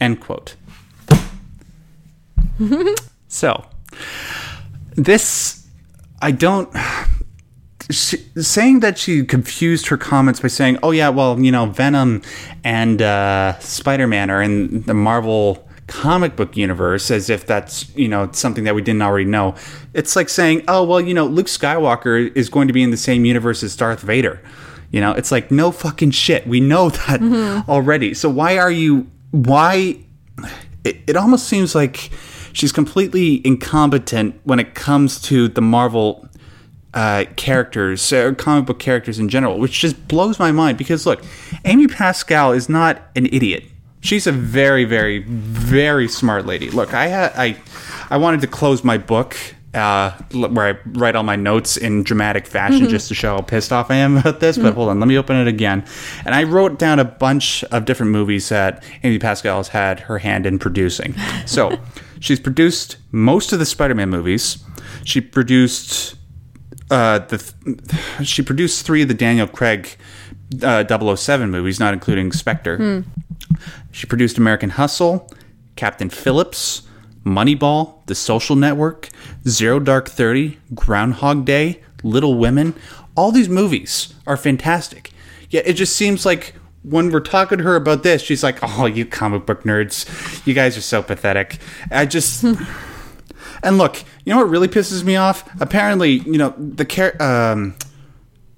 End 0.00 0.18
quote. 0.22 0.56
so, 3.28 3.66
this, 4.96 5.66
I 6.22 6.30
don't 6.30 6.74
she, 7.90 8.18
saying 8.40 8.80
that 8.80 8.98
she 8.98 9.24
confused 9.24 9.88
her 9.88 9.96
comments 9.96 10.40
by 10.40 10.48
saying, 10.48 10.78
"Oh 10.82 10.90
yeah, 10.90 11.08
well, 11.08 11.38
you 11.40 11.50
know, 11.50 11.66
Venom 11.66 12.22
and 12.64 13.02
uh, 13.02 13.58
Spider-Man 13.58 14.30
are 14.30 14.42
in 14.42 14.82
the 14.82 14.94
Marvel 14.94 15.66
comic 15.86 16.36
book 16.36 16.56
universe," 16.56 17.10
as 17.10 17.30
if 17.30 17.46
that's 17.46 17.94
you 17.96 18.08
know 18.08 18.30
something 18.32 18.64
that 18.64 18.74
we 18.74 18.82
didn't 18.82 19.02
already 19.02 19.24
know. 19.24 19.54
It's 19.94 20.16
like 20.16 20.28
saying, 20.28 20.64
"Oh 20.68 20.84
well, 20.84 21.00
you 21.00 21.14
know, 21.14 21.26
Luke 21.26 21.46
Skywalker 21.46 22.34
is 22.36 22.48
going 22.48 22.68
to 22.68 22.74
be 22.74 22.82
in 22.82 22.90
the 22.90 22.96
same 22.96 23.24
universe 23.24 23.62
as 23.62 23.76
Darth 23.76 24.00
Vader." 24.00 24.40
You 24.90 25.00
know, 25.00 25.12
it's 25.12 25.32
like 25.32 25.50
no 25.50 25.72
fucking 25.72 26.10
shit. 26.10 26.46
We 26.46 26.60
know 26.60 26.90
that 27.06 27.64
already. 27.68 28.14
So 28.14 28.28
why 28.28 28.58
are 28.58 28.70
you? 28.70 29.10
Why? 29.30 29.98
It, 30.84 30.96
it 31.06 31.16
almost 31.16 31.46
seems 31.48 31.74
like 31.74 32.10
she's 32.52 32.72
completely 32.72 33.44
incompetent 33.46 34.40
when 34.44 34.58
it 34.60 34.74
comes 34.74 35.20
to 35.22 35.48
the 35.48 35.62
Marvel 35.62 36.28
uh, 36.94 37.24
characters, 37.36 38.12
uh, 38.12 38.32
comic 38.36 38.66
book 38.66 38.78
characters 38.78 39.18
in 39.18 39.28
general, 39.28 39.58
which 39.58 39.80
just 39.80 40.08
blows 40.08 40.38
my 40.38 40.52
mind 40.52 40.78
because 40.78 41.06
look, 41.06 41.22
Amy 41.64 41.86
Pascal 41.86 42.52
is 42.52 42.68
not 42.68 43.02
an 43.16 43.26
idiot. 43.26 43.64
She's 44.00 44.26
a 44.26 44.32
very, 44.32 44.84
very, 44.84 45.20
very 45.20 46.08
smart 46.08 46.44
lady. 46.44 46.70
Look, 46.70 46.92
I 46.92 47.06
had 47.06 47.32
I, 47.36 47.56
I 48.10 48.16
wanted 48.16 48.40
to 48.40 48.46
close 48.46 48.82
my 48.82 48.98
book 48.98 49.36
uh, 49.74 50.10
where 50.32 50.74
I 50.74 50.78
write 50.98 51.16
all 51.16 51.22
my 51.22 51.36
notes 51.36 51.76
in 51.76 52.02
dramatic 52.02 52.46
fashion 52.46 52.88
just 52.88 53.08
to 53.08 53.14
show 53.14 53.36
how 53.36 53.40
pissed 53.40 53.72
off 53.72 53.90
I 53.90 53.96
am 53.96 54.16
about 54.18 54.40
this. 54.40 54.58
But 54.58 54.74
hold 54.74 54.90
on, 54.90 55.00
let 55.00 55.08
me 55.08 55.16
open 55.16 55.36
it 55.36 55.48
again. 55.48 55.84
And 56.24 56.34
I 56.34 56.42
wrote 56.42 56.78
down 56.78 56.98
a 56.98 57.04
bunch 57.04 57.64
of 57.64 57.84
different 57.84 58.12
movies 58.12 58.48
that 58.50 58.84
Amy 59.02 59.18
Pascal 59.18 59.56
has 59.58 59.68
had 59.68 60.00
her 60.00 60.18
hand 60.18 60.44
in 60.44 60.58
producing. 60.58 61.14
So 61.46 61.78
she's 62.20 62.40
produced 62.40 62.96
most 63.12 63.52
of 63.52 63.58
the 63.58 63.66
Spider-Man 63.66 64.10
movies. 64.10 64.62
She 65.04 65.20
produced 65.20 66.16
uh, 66.92 67.18
the 67.20 67.38
she 68.22 68.42
produced 68.42 68.84
three 68.84 69.02
of 69.02 69.08
the 69.08 69.14
Daniel 69.14 69.46
Craig 69.46 69.96
uh, 70.62 71.16
007 71.16 71.50
movies, 71.50 71.80
not 71.80 71.94
including 71.94 72.30
Spectre. 72.32 73.04
She 73.90 74.06
produced 74.06 74.38
American 74.38 74.70
Hustle, 74.70 75.28
Captain 75.76 76.10
Phillips, 76.10 76.82
Moneyball, 77.24 78.04
The 78.06 78.14
Social 78.14 78.56
Network, 78.56 79.08
Zero 79.48 79.80
Dark 79.80 80.08
Thirty, 80.08 80.58
Groundhog 80.74 81.44
Day, 81.44 81.80
Little 82.02 82.34
Women. 82.34 82.74
All 83.16 83.32
these 83.32 83.48
movies 83.48 84.14
are 84.26 84.36
fantastic. 84.36 85.12
Yet 85.50 85.66
it 85.66 85.74
just 85.74 85.96
seems 85.96 86.26
like 86.26 86.54
when 86.82 87.10
we're 87.10 87.20
talking 87.20 87.58
to 87.58 87.64
her 87.64 87.76
about 87.76 88.02
this, 88.02 88.22
she's 88.22 88.42
like, 88.42 88.58
"Oh, 88.62 88.86
you 88.86 89.06
comic 89.06 89.46
book 89.46 89.62
nerds, 89.64 90.46
you 90.46 90.52
guys 90.54 90.76
are 90.76 90.82
so 90.82 91.02
pathetic." 91.02 91.58
I 91.90 92.06
just. 92.06 92.44
And 93.62 93.78
look, 93.78 94.02
you 94.24 94.32
know 94.32 94.38
what 94.38 94.48
really 94.50 94.68
pisses 94.68 95.04
me 95.04 95.16
off? 95.16 95.48
Apparently, 95.60 96.10
you 96.12 96.38
know 96.38 96.54
the 96.58 96.84
char- 96.84 97.20
um, 97.22 97.74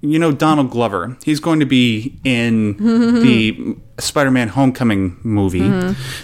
you 0.05 0.19
know 0.19 0.33
Donald 0.33 0.71
Glover. 0.71 1.17
He's 1.25 1.41
going 1.41 1.61
to 1.61 1.67
be 1.67 2.19
in 2.25 2.77
the 2.77 3.77
Spider-Man: 3.99 4.49
Homecoming 4.49 5.19
movie 5.23 5.69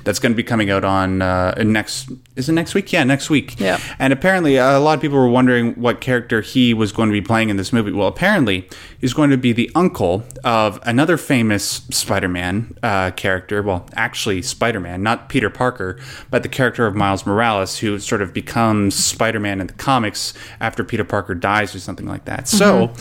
that's 0.04 0.18
going 0.18 0.32
to 0.32 0.36
be 0.36 0.42
coming 0.42 0.70
out 0.70 0.84
on 0.84 1.22
uh, 1.22 1.54
next. 1.64 2.10
Is 2.36 2.48
it 2.48 2.52
next 2.52 2.74
week? 2.74 2.92
Yeah, 2.92 3.04
next 3.04 3.30
week. 3.30 3.58
Yeah. 3.58 3.78
And 3.98 4.12
apparently, 4.12 4.56
a 4.56 4.78
lot 4.78 4.94
of 4.94 5.00
people 5.00 5.18
were 5.18 5.28
wondering 5.28 5.74
what 5.74 6.00
character 6.00 6.40
he 6.40 6.74
was 6.74 6.92
going 6.92 7.08
to 7.08 7.12
be 7.12 7.20
playing 7.20 7.48
in 7.48 7.56
this 7.56 7.72
movie. 7.72 7.92
Well, 7.92 8.08
apparently, 8.08 8.68
he's 9.00 9.12
going 9.12 9.30
to 9.30 9.36
be 9.36 9.52
the 9.52 9.70
uncle 9.74 10.24
of 10.44 10.78
another 10.82 11.16
famous 11.16 11.82
Spider-Man 11.90 12.76
uh, 12.82 13.12
character. 13.12 13.62
Well, 13.62 13.86
actually, 13.94 14.42
Spider-Man, 14.42 15.02
not 15.02 15.28
Peter 15.28 15.50
Parker, 15.50 15.98
but 16.30 16.42
the 16.42 16.48
character 16.48 16.86
of 16.86 16.94
Miles 16.94 17.24
Morales, 17.24 17.78
who 17.78 17.98
sort 17.98 18.20
of 18.20 18.34
becomes 18.34 18.94
Spider-Man 18.94 19.60
in 19.60 19.68
the 19.68 19.74
comics 19.74 20.34
after 20.60 20.84
Peter 20.84 21.04
Parker 21.04 21.34
dies 21.34 21.74
or 21.74 21.78
something 21.78 22.06
like 22.06 22.24
that. 22.24 22.48
So, 22.48 22.92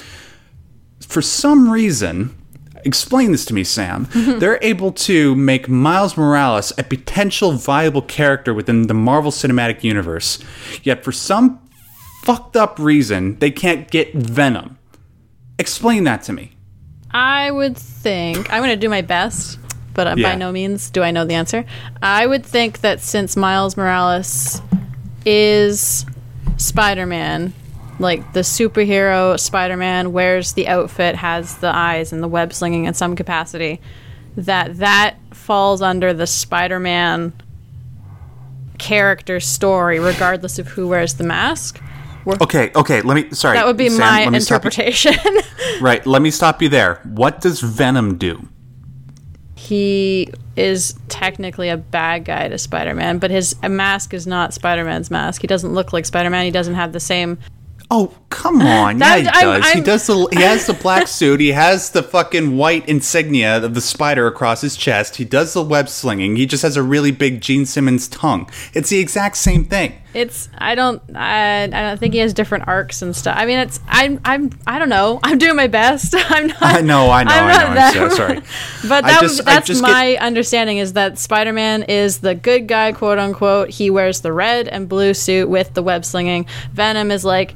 for 1.07 1.21
some 1.21 1.69
reason. 1.69 2.35
Explain 2.85 3.33
this 3.33 3.43
to 3.45 3.53
me, 3.53 3.65
Sam. 3.65 4.07
They're 4.13 4.57
able 4.61 4.93
to 4.93 5.35
make 5.35 5.67
Miles 5.67 6.15
Morales 6.15 6.71
a 6.77 6.83
potential 6.83 7.51
viable 7.51 8.01
character 8.01 8.53
within 8.53 8.87
the 8.87 8.93
Marvel 8.93 9.31
Cinematic 9.31 9.83
Universe, 9.83 10.39
yet 10.83 11.03
for 11.03 11.11
some 11.11 11.59
fucked 12.23 12.55
up 12.55 12.79
reason, 12.79 13.37
they 13.39 13.51
can't 13.51 13.91
get 13.91 14.13
Venom. 14.13 14.77
Explain 15.57 16.05
that 16.05 16.23
to 16.23 16.33
me. 16.33 16.51
I 17.11 17.51
would 17.51 17.75
think 17.75 18.51
I'm 18.53 18.61
going 18.61 18.69
to 18.69 18.77
do 18.77 18.87
my 18.87 19.01
best, 19.01 19.59
but 19.93 20.07
uh, 20.07 20.15
Yeah. 20.17 20.29
by 20.31 20.35
no 20.35 20.51
means 20.53 20.89
do 20.89 21.03
I 21.03 21.11
know 21.11 21.25
the 21.25 21.33
answer. 21.33 21.65
I 22.01 22.25
would 22.27 22.45
think 22.45 22.79
that 22.79 23.01
since 23.01 23.35
Miles 23.35 23.75
Morales 23.75 24.61
is 25.25 26.05
Spider-Man, 26.55 27.53
like 27.99 28.33
the 28.33 28.39
superhero 28.41 29.39
Spider-Man 29.39 30.11
wears 30.13 30.53
the 30.53 30.67
outfit, 30.67 31.15
has 31.15 31.57
the 31.57 31.73
eyes 31.75 32.11
and 32.13 32.23
the 32.23 32.27
web 32.27 32.53
slinging 32.53 32.85
in 32.85 32.93
some 32.93 33.15
capacity, 33.15 33.81
that 34.37 34.77
that 34.77 35.17
falls 35.31 35.81
under 35.81 36.13
the 36.13 36.25
Spider-Man 36.27 37.33
character 38.77 39.39
story 39.39 39.99
regardless 39.99 40.57
of 40.59 40.67
who 40.69 40.87
wears 40.87 41.15
the 41.15 41.23
mask. 41.23 41.81
We're- 42.25 42.37
Okay, 42.41 42.71
okay, 42.75 43.01
let 43.01 43.15
me 43.15 43.29
sorry. 43.31 43.57
that 43.57 43.65
would 43.65 43.77
be 43.77 43.89
Sam, 43.89 43.99
my 43.99 44.23
let 44.23 44.31
me 44.33 44.39
stop 44.39 44.63
you- 44.63 44.67
interpretation. 44.69 45.15
Right, 45.81 46.05
let 46.05 46.21
me 46.21 46.29
stop 46.31 46.61
you 46.61 46.67
there. 46.69 46.95
What 47.05 47.41
does 47.41 47.61
Venom 47.61 48.17
do? 48.17 48.47
he 49.55 50.31
is 50.55 50.95
technically 51.09 51.67
a 51.69 51.75
bad 51.77 52.23
guy 52.25 52.47
to 52.47 52.57
Spider-Man, 52.57 53.19
but 53.19 53.29
his 53.29 53.55
mask 53.61 54.13
is 54.13 54.25
not 54.25 54.53
Spider-Man's 54.53 55.11
mask. 55.11 55.41
He 55.41 55.47
doesn't 55.47 55.73
look 55.73 55.91
like 55.93 56.05
Spider-Man. 56.05 56.45
He 56.45 56.49
doesn't 56.51 56.73
have 56.75 56.91
the 56.93 56.99
same. 56.99 57.37
Oh, 57.91 58.13
come 58.29 58.61
on. 58.61 58.99
That- 58.99 59.23
yeah, 59.23 59.31
he 59.31 59.45
I'm- 59.47 59.61
does. 59.61 59.65
he 59.71 59.73
I'm- 59.79 59.83
does 59.83 60.05
the 60.07 60.27
he 60.33 60.41
has 60.43 60.67
the 60.67 60.73
black 60.83 61.07
suit, 61.07 61.39
he 61.39 61.53
has 61.53 61.89
the 61.89 62.03
fucking 62.03 62.55
white 62.55 62.87
insignia 62.87 63.57
of 63.63 63.73
the 63.73 63.81
spider 63.81 64.27
across 64.27 64.61
his 64.61 64.75
chest. 64.77 65.15
He 65.15 65.25
does 65.25 65.53
the 65.53 65.63
web 65.63 65.89
slinging. 65.89 66.35
He 66.35 66.45
just 66.45 66.61
has 66.61 66.77
a 66.77 66.83
really 66.83 67.09
big 67.11 67.41
Gene 67.41 67.65
Simmons 67.65 68.07
tongue. 68.07 68.47
It's 68.75 68.89
the 68.89 68.99
exact 68.99 69.37
same 69.37 69.65
thing. 69.65 69.93
It's 70.13 70.49
I 70.59 70.75
don't 70.75 71.01
I, 71.15 71.63
I 71.63 71.67
don't 71.67 71.99
think 71.99 72.13
he 72.13 72.19
has 72.19 72.31
different 72.33 72.67
arcs 72.67 73.01
and 73.01 73.15
stuff. 73.15 73.35
I 73.37 73.47
mean, 73.47 73.57
it's 73.57 73.79
I'm 73.87 74.19
I'm 74.23 74.51
I 74.67 74.77
don't 74.77 74.89
know. 74.89 75.19
I'm 75.23 75.39
doing 75.39 75.55
my 75.55 75.67
best. 75.67 76.13
I'm 76.29 76.45
not. 76.47 76.61
I 76.61 76.81
know, 76.81 77.09
I 77.09 77.23
know, 77.23 77.31
I'm 77.31 77.43
I 77.47 77.53
not 77.53 77.73
know. 77.75 77.81
I'm 78.03 78.09
so 78.11 78.15
sorry. 78.15 78.41
But 78.87 79.01
that 79.05 79.21
just- 79.21 79.37
was, 79.37 79.45
that's 79.45 79.65
just 79.67 79.81
get- 79.81 79.91
my 79.91 80.15
understanding 80.17 80.77
is 80.77 80.93
that 80.93 81.17
Spider-Man 81.17 81.83
is 81.83 82.19
the 82.19 82.35
good 82.35 82.67
guy, 82.67 82.91
quote 82.91 83.17
unquote. 83.17 83.69
He 83.69 83.89
wears 83.89 84.21
the 84.21 84.31
red 84.31 84.67
and 84.67 84.87
blue 84.87 85.15
suit 85.15 85.49
with 85.49 85.73
the 85.73 85.81
web 85.81 86.05
slinging. 86.05 86.45
Venom 86.73 87.09
is 87.11 87.25
like 87.25 87.55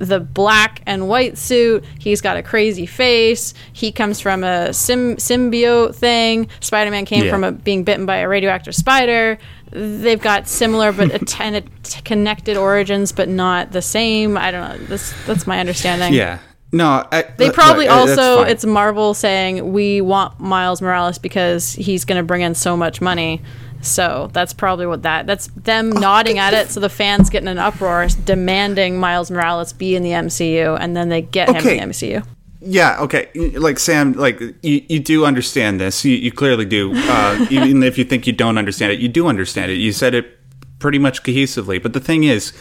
the 0.00 0.18
black 0.18 0.80
and 0.86 1.08
white 1.08 1.36
suit. 1.38 1.84
He's 1.98 2.20
got 2.20 2.36
a 2.38 2.42
crazy 2.42 2.86
face. 2.86 3.52
He 3.72 3.92
comes 3.92 4.18
from 4.18 4.42
a 4.42 4.72
sim- 4.72 5.16
symbiote 5.16 5.94
thing. 5.94 6.48
Spider 6.60 6.90
Man 6.90 7.04
came 7.04 7.24
Yeah. 7.24 7.30
from 7.30 7.44
a, 7.44 7.52
being 7.52 7.84
bitten 7.84 8.06
by 8.06 8.16
a 8.16 8.28
radioactive 8.28 8.74
spider. 8.74 9.38
They've 9.70 10.20
got 10.20 10.48
similar 10.48 10.90
but 10.92 11.26
connected 12.04 12.56
origins, 12.56 13.12
but 13.12 13.28
not 13.28 13.72
the 13.72 13.82
same. 13.82 14.36
I 14.38 14.50
don't 14.50 14.68
know. 14.80 14.86
This, 14.86 15.14
that's 15.26 15.46
my 15.46 15.60
understanding. 15.60 16.14
Yeah. 16.14 16.38
No, 16.72 17.06
I, 17.12 17.22
They 17.36 17.50
probably 17.50 17.86
look, 17.88 18.08
also 18.10 18.42
it's 18.42 18.64
Marvel 18.64 19.12
saying 19.12 19.72
we 19.72 20.00
want 20.00 20.38
Miles 20.40 20.80
Morales 20.80 21.18
because 21.18 21.72
he's 21.72 22.04
going 22.04 22.18
to 22.18 22.22
bring 22.24 22.42
in 22.42 22.54
so 22.54 22.76
much 22.76 23.00
money. 23.00 23.42
So 23.82 24.28
that's 24.32 24.52
probably 24.52 24.86
what 24.86 25.02
that 25.02 25.26
that's 25.26 25.46
them 25.48 25.90
nodding 25.90 26.38
at 26.38 26.52
it. 26.54 26.68
So 26.68 26.80
the 26.80 26.88
fans 26.90 27.30
getting 27.30 27.48
an 27.48 27.58
uproar, 27.58 28.08
demanding 28.24 28.98
Miles 28.98 29.30
Morales 29.30 29.72
be 29.72 29.96
in 29.96 30.02
the 30.02 30.10
MCU, 30.10 30.76
and 30.78 30.96
then 30.96 31.08
they 31.08 31.22
get 31.22 31.48
Okay. 31.48 31.58
him 31.78 31.82
in 31.82 31.88
the 31.88 31.94
MCU. 31.94 32.26
Yeah, 32.62 33.00
okay. 33.00 33.30
Like 33.52 33.78
Sam, 33.78 34.12
like 34.12 34.38
you, 34.62 34.84
you 34.86 35.00
do 35.00 35.24
understand 35.24 35.80
this. 35.80 36.04
You, 36.04 36.14
you 36.16 36.30
clearly 36.30 36.66
do. 36.66 36.92
Uh, 36.94 37.46
even 37.50 37.82
if 37.82 37.96
you 37.96 38.04
think 38.04 38.26
you 38.26 38.34
don't 38.34 38.58
understand 38.58 38.92
it, 38.92 39.00
you 39.00 39.08
do 39.08 39.28
understand 39.28 39.72
it. 39.72 39.76
You 39.76 39.92
said 39.92 40.14
it 40.14 40.38
pretty 40.78 40.98
much 40.98 41.22
cohesively. 41.22 41.82
But 41.82 41.94
the 41.94 42.00
thing 42.00 42.24
is, 42.24 42.52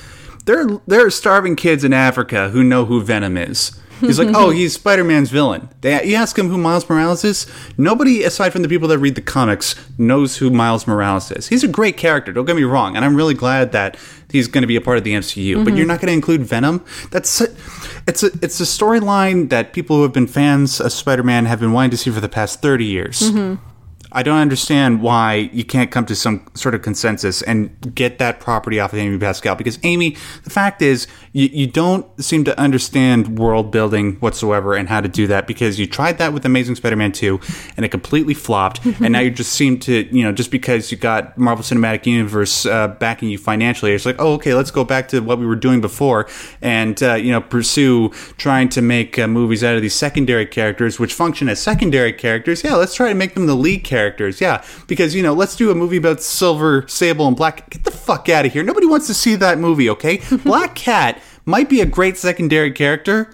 there 0.46 0.66
there 0.88 1.06
are 1.06 1.10
starving 1.10 1.58
kids 1.58 1.84
in 1.84 1.92
Africa 1.92 2.50
who 2.50 2.64
know 2.64 2.86
who 2.86 3.02
Venom 3.04 3.36
is. 3.36 3.78
He's 4.00 4.20
like, 4.20 4.36
oh, 4.36 4.50
he's 4.60 4.74
Spider 4.74 5.04
Man's 5.04 5.30
villain. 5.30 5.70
They, 5.82 6.04
you 6.06 6.16
ask 6.16 6.38
him 6.38 6.50
who 6.50 6.58
Miles 6.58 6.90
Morales 6.90 7.24
is. 7.24 7.46
Nobody, 7.78 8.24
aside 8.24 8.52
from 8.52 8.62
the 8.62 8.70
people 8.70 8.88
that 8.90 9.00
read 9.00 9.16
the 9.16 9.22
comics, 9.22 9.76
knows 9.98 10.38
who 10.38 10.50
Miles 10.50 10.88
Morales 10.88 11.32
is. 11.32 11.48
He's 11.48 11.64
a 11.64 11.68
great 11.68 11.98
character. 11.98 12.32
Don't 12.32 12.46
get 12.46 12.56
me 12.56 12.64
wrong, 12.64 12.96
and 12.96 13.06
I'm 13.06 13.16
really 13.16 13.34
glad 13.34 13.72
that 13.72 13.98
he's 14.32 14.48
going 14.48 14.62
to 14.62 14.68
be 14.68 14.76
a 14.76 14.82
part 14.82 14.98
of 14.98 15.04
the 15.04 15.14
MCU. 15.14 15.56
But 15.56 15.70
mm-hmm. 15.70 15.78
you're 15.78 15.88
not 15.88 16.00
going 16.00 16.08
to 16.08 16.14
include 16.14 16.44
Venom. 16.44 16.84
That's 17.12 17.42
it's 18.08 18.24
a 18.24 18.28
it's 18.42 18.60
a 18.60 18.64
storyline 18.64 19.50
that 19.50 19.74
people 19.74 19.98
who 19.98 20.04
have 20.04 20.14
been 20.14 20.28
fans 20.28 20.80
of 20.80 20.92
Spider 20.92 21.24
Man 21.24 21.46
have 21.46 21.60
been 21.60 21.72
wanting 21.72 21.92
to 21.92 21.98
see 21.98 22.12
for 22.12 22.22
the 22.22 22.30
past 22.30 22.62
thirty 22.62 22.86
years. 22.86 23.20
Mm-hmm. 23.22 23.69
I 24.12 24.24
don't 24.24 24.40
understand 24.40 25.02
why 25.02 25.50
you 25.54 25.64
can't 25.64 25.92
come 25.92 26.06
to 26.08 26.16
some 26.16 26.48
sort 26.56 26.74
of 26.74 26.82
consensus 26.82 27.42
and 27.44 27.94
get 27.94 28.18
that 28.18 28.40
property 28.40 28.80
off 28.80 28.92
of 28.94 29.00
Amy 29.00 29.20
Pascal. 29.20 29.56
Because 29.56 29.78
Amy, 29.84 30.18
the 30.44 30.50
fact 30.50 30.82
is, 30.82 31.08
you, 31.32 31.48
you 31.48 31.68
don't 31.68 32.08
seem 32.24 32.44
to 32.46 32.60
understand 32.60 33.38
world 33.38 33.72
building 33.72 34.16
whatsoever 34.16 34.74
and 34.74 34.90
how 34.90 35.00
to 35.00 35.08
do 35.08 35.28
that 35.28 35.46
because 35.46 35.80
you 35.80 35.86
tried 35.86 36.18
that 36.18 36.34
with 36.34 36.44
Amazing 36.44 36.76
Spider-Man 36.76 37.12
2 37.12 37.40
and 37.78 37.86
it 37.86 37.90
completely 37.90 38.34
flopped. 38.34 38.84
and 39.00 39.12
now 39.12 39.20
you 39.20 39.30
just 39.30 39.54
seem 39.54 39.80
to, 39.82 40.08
you 40.16 40.24
know, 40.24 40.32
just 40.32 40.50
because 40.50 40.92
you 40.92 40.98
got 40.98 41.38
Marvel 41.38 41.64
Cinematic 41.64 42.08
Universe 42.08 42.66
uh, 42.66 42.88
backing 42.88 43.30
you 43.30 43.38
financially, 43.38 43.92
it's 43.94 44.08
like, 44.08 44.16
oh, 44.18 44.34
okay, 44.34 44.56
let's 44.56 44.72
go 44.72 44.84
back 44.84 45.08
to 45.10 45.20
what 45.20 45.38
we 45.38 45.46
were 45.46 45.56
doing 45.56 45.82
before 45.82 46.28
and, 46.64 47.02
uh, 47.04 47.14
you 47.14 47.32
know, 47.32 47.42
pursue 47.42 48.10
trying 48.38 48.70
to 48.70 48.82
make 48.82 49.20
uh, 49.20 49.28
movies 49.28 49.64
out 49.64 49.76
of 49.76 49.84
these 49.84 49.94
secondary 49.94 50.48
characters, 50.48 51.00
which 51.00 51.14
function 51.14 51.48
as 51.48 51.60
secondary 51.60 52.12
characters. 52.12 52.64
Yeah, 52.64 52.74
let's 52.74 52.96
try 52.96 53.10
to 53.10 53.16
make 53.16 53.36
them 53.36 53.46
the 53.46 53.56
lead 53.56 53.84
characters. 53.84 53.99
Yeah, 54.42 54.64
because, 54.88 55.14
you 55.16 55.22
know, 55.24 55.34
let's 55.34 55.56
do 55.56 55.72
a 55.72 55.76
movie 55.76 55.98
about 55.98 56.22
Silver, 56.22 56.86
Sable, 56.88 57.28
and 57.28 57.36
Black. 57.36 57.70
Get 57.70 57.84
the 57.84 57.92
fuck 57.92 58.30
out 58.30 58.46
of 58.46 58.54
here. 58.54 58.64
Nobody 58.64 58.86
wants 58.88 59.08
to 59.08 59.14
see 59.14 59.36
that 59.36 59.58
movie, 59.60 59.90
okay? 59.90 60.22
Black 60.44 60.76
Cat 60.76 61.22
might 61.46 61.70
be 61.70 61.82
a 61.82 61.86
great 61.86 62.18
secondary 62.18 62.72
character, 62.72 63.34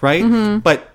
right? 0.00 0.60
But 0.60 0.90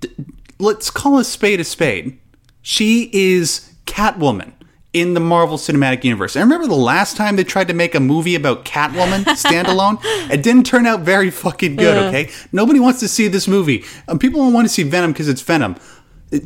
d- 0.00 0.10
let's 0.58 0.90
call 0.90 1.18
a 1.18 1.24
spade 1.24 1.60
a 1.60 1.64
spade. 1.64 2.18
She 2.62 3.10
is 3.12 3.72
Catwoman 3.86 4.52
in 4.92 5.14
the 5.14 5.20
Marvel 5.20 5.58
Cinematic 5.58 6.04
Universe. 6.04 6.36
I 6.36 6.40
remember 6.40 6.68
the 6.68 6.74
last 6.76 7.16
time 7.16 7.34
they 7.34 7.42
tried 7.42 7.66
to 7.66 7.74
make 7.74 7.96
a 7.96 8.00
movie 8.00 8.36
about 8.36 8.64
Catwoman 8.64 9.24
standalone. 9.34 9.98
It 10.30 10.42
didn't 10.44 10.64
turn 10.66 10.86
out 10.86 11.00
very 11.00 11.30
fucking 11.30 11.74
good, 11.76 11.96
okay? 12.08 12.30
Nobody 12.52 12.78
wants 12.78 13.00
to 13.00 13.08
see 13.08 13.26
this 13.28 13.48
movie. 13.48 13.84
Um, 14.06 14.20
people 14.20 14.40
don't 14.40 14.52
want 14.52 14.66
to 14.66 14.72
see 14.72 14.84
Venom 14.84 15.10
because 15.12 15.28
it's 15.28 15.42
Venom. 15.42 15.76
It- 16.30 16.44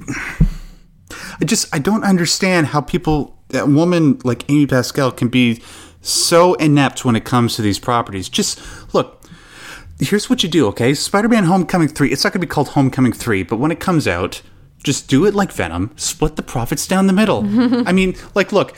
I 1.41 1.45
just 1.45 1.75
I 1.75 1.79
don't 1.79 2.05
understand 2.05 2.69
how 2.69 2.81
people 2.81 3.39
that 3.49 3.69
woman 3.69 4.21
like 4.25 4.49
Amy 4.51 4.67
Pascal 4.67 5.11
can 5.11 5.29
be 5.29 5.63
so 6.01 6.55
inept 6.55 7.05
when 7.05 7.17
it 7.17 7.25
comes 7.25 7.57
to 7.57 7.63
these 7.63 7.79
properties. 7.79 8.29
Just 8.29 8.61
look, 8.95 9.23
here's 9.99 10.31
what 10.31 10.43
you 10.43 10.49
do, 10.49 10.67
okay? 10.69 10.95
Spider-Man 10.95 11.45
Homecoming 11.45 11.89
3, 11.89 12.11
it's 12.11 12.25
not 12.25 12.33
going 12.33 12.41
to 12.41 12.47
be 12.47 12.51
called 12.51 12.69
Homecoming 12.69 13.13
3, 13.13 13.43
but 13.43 13.57
when 13.57 13.71
it 13.71 13.81
comes 13.81 14.07
out, 14.07 14.43
just 14.83 15.09
do 15.09 15.27
it 15.27 15.35
like 15.35 15.53
Venom, 15.53 15.91
split 15.97 16.37
the 16.37 16.43
profits 16.43 16.87
down 16.87 17.07
the 17.07 17.13
middle. 17.13 17.43
I 17.87 17.93
mean, 17.93 18.15
like 18.35 18.53
look, 18.53 18.77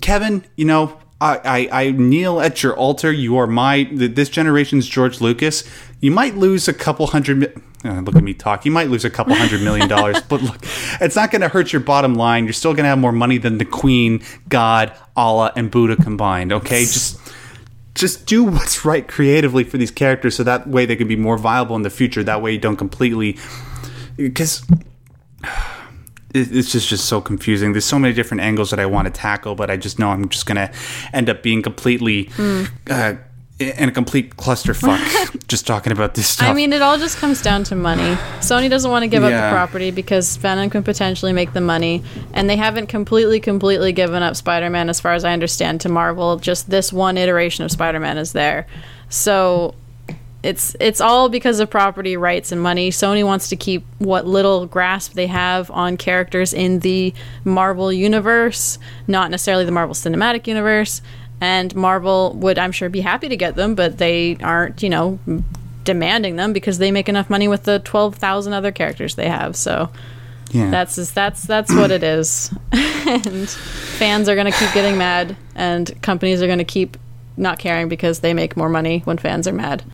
Kevin, 0.00 0.44
you 0.56 0.64
know, 0.64 0.98
I, 1.20 1.68
I, 1.72 1.82
I 1.82 1.90
kneel 1.92 2.40
at 2.40 2.62
your 2.62 2.76
altar. 2.76 3.10
You 3.10 3.36
are 3.38 3.46
my 3.46 3.88
this 3.92 4.28
generation's 4.28 4.86
George 4.86 5.20
Lucas. 5.20 5.64
You 6.00 6.10
might 6.10 6.36
lose 6.36 6.68
a 6.68 6.74
couple 6.74 7.08
hundred. 7.08 7.60
Uh, 7.88 8.00
look 8.00 8.16
at 8.16 8.22
me 8.22 8.34
talk. 8.34 8.66
You 8.66 8.70
might 8.70 8.88
lose 8.88 9.04
a 9.04 9.10
couple 9.10 9.34
hundred 9.34 9.62
million 9.62 9.88
dollars, 9.88 10.20
but 10.28 10.42
look, 10.42 10.58
it's 11.00 11.16
not 11.16 11.30
going 11.30 11.40
to 11.40 11.48
hurt 11.48 11.72
your 11.72 11.80
bottom 11.80 12.14
line. 12.14 12.44
You're 12.44 12.52
still 12.52 12.72
going 12.72 12.84
to 12.84 12.90
have 12.90 12.98
more 12.98 13.12
money 13.12 13.38
than 13.38 13.56
the 13.56 13.64
Queen, 13.64 14.22
God, 14.48 14.92
Allah, 15.16 15.52
and 15.56 15.70
Buddha 15.70 15.96
combined. 15.96 16.52
Okay, 16.52 16.82
just 16.82 17.18
just 17.94 18.26
do 18.26 18.44
what's 18.44 18.84
right 18.84 19.08
creatively 19.08 19.64
for 19.64 19.78
these 19.78 19.90
characters, 19.90 20.36
so 20.36 20.44
that 20.44 20.68
way 20.68 20.84
they 20.86 20.96
can 20.96 21.08
be 21.08 21.16
more 21.16 21.38
viable 21.38 21.76
in 21.76 21.82
the 21.82 21.90
future. 21.90 22.22
That 22.22 22.42
way 22.42 22.52
you 22.52 22.58
don't 22.58 22.76
completely 22.76 23.38
because 24.16 24.66
it's 26.34 26.70
just 26.70 26.88
just 26.88 27.06
so 27.06 27.20
confusing. 27.20 27.72
There's 27.72 27.86
so 27.86 27.98
many 27.98 28.12
different 28.12 28.42
angles 28.42 28.70
that 28.70 28.78
I 28.78 28.86
want 28.86 29.06
to 29.06 29.10
tackle, 29.12 29.54
but 29.54 29.70
I 29.70 29.76
just 29.78 29.98
know 29.98 30.10
I'm 30.10 30.28
just 30.28 30.44
gonna 30.44 30.70
end 31.14 31.30
up 31.30 31.42
being 31.42 31.62
completely 31.62 32.28
uh, 32.90 33.14
in 33.58 33.88
a 33.88 33.92
complete 33.92 34.36
clusterfuck 34.36 35.46
just 35.48 35.66
talking 35.66 35.92
about 35.92 36.14
this 36.14 36.28
stuff. 36.28 36.48
I 36.48 36.52
mean, 36.52 36.72
it 36.72 36.80
all 36.80 36.96
just 36.96 37.18
comes 37.18 37.42
down 37.42 37.64
to 37.64 37.74
money. 37.74 38.14
Sony 38.38 38.70
doesn't 38.70 38.90
want 38.90 39.02
to 39.02 39.08
give 39.08 39.24
up 39.24 39.30
the 39.30 39.50
property 39.54 39.90
because 39.90 40.36
Venom 40.36 40.70
can 40.70 40.84
potentially 40.84 41.32
make 41.32 41.52
the 41.52 41.60
money, 41.60 42.02
and 42.32 42.48
they 42.48 42.56
haven't 42.56 42.86
completely, 42.86 43.40
completely 43.40 43.92
given 43.92 44.22
up 44.22 44.36
Spider-Man, 44.36 44.88
as 44.88 45.00
far 45.00 45.14
as 45.14 45.24
I 45.24 45.32
understand, 45.32 45.80
to 45.82 45.88
Marvel. 45.88 46.36
Just 46.36 46.70
this 46.70 46.92
one 46.92 47.18
iteration 47.18 47.64
of 47.64 47.72
Spider-Man 47.72 48.16
is 48.16 48.32
there, 48.32 48.66
so 49.08 49.74
it's 50.42 50.76
it's 50.78 51.00
all 51.00 51.28
because 51.28 51.58
of 51.58 51.68
property 51.68 52.16
rights 52.16 52.52
and 52.52 52.62
money. 52.62 52.90
Sony 52.90 53.24
wants 53.24 53.48
to 53.48 53.56
keep 53.56 53.84
what 53.98 54.24
little 54.24 54.66
grasp 54.66 55.14
they 55.14 55.26
have 55.26 55.68
on 55.72 55.96
characters 55.96 56.54
in 56.54 56.78
the 56.80 57.12
Marvel 57.44 57.92
universe, 57.92 58.78
not 59.08 59.32
necessarily 59.32 59.64
the 59.64 59.72
Marvel 59.72 59.94
Cinematic 59.94 60.46
Universe. 60.46 61.02
And 61.40 61.74
Marvel 61.74 62.34
would, 62.34 62.58
I'm 62.58 62.72
sure, 62.72 62.88
be 62.88 63.00
happy 63.00 63.28
to 63.28 63.36
get 63.36 63.54
them, 63.54 63.74
but 63.74 63.98
they 63.98 64.36
aren't, 64.42 64.82
you 64.82 64.88
know, 64.88 65.18
demanding 65.84 66.36
them 66.36 66.52
because 66.52 66.78
they 66.78 66.90
make 66.90 67.08
enough 67.08 67.30
money 67.30 67.48
with 67.48 67.62
the 67.62 67.78
twelve 67.80 68.16
thousand 68.16 68.52
other 68.52 68.72
characters 68.72 69.14
they 69.14 69.28
have. 69.28 69.54
So 69.56 69.90
yeah. 70.50 70.70
that's 70.70 70.96
just, 70.96 71.14
that's 71.14 71.46
that's 71.46 71.72
what 71.72 71.90
it 71.90 72.02
is. 72.02 72.52
and 72.72 73.48
fans 73.48 74.28
are 74.28 74.34
going 74.34 74.50
to 74.50 74.58
keep 74.58 74.72
getting 74.72 74.98
mad, 74.98 75.36
and 75.54 76.00
companies 76.02 76.42
are 76.42 76.46
going 76.46 76.58
to 76.58 76.64
keep 76.64 76.96
not 77.36 77.58
caring 77.58 77.88
because 77.88 78.20
they 78.20 78.34
make 78.34 78.56
more 78.56 78.68
money 78.68 79.00
when 79.00 79.16
fans 79.16 79.46
are 79.46 79.52
mad. 79.52 79.84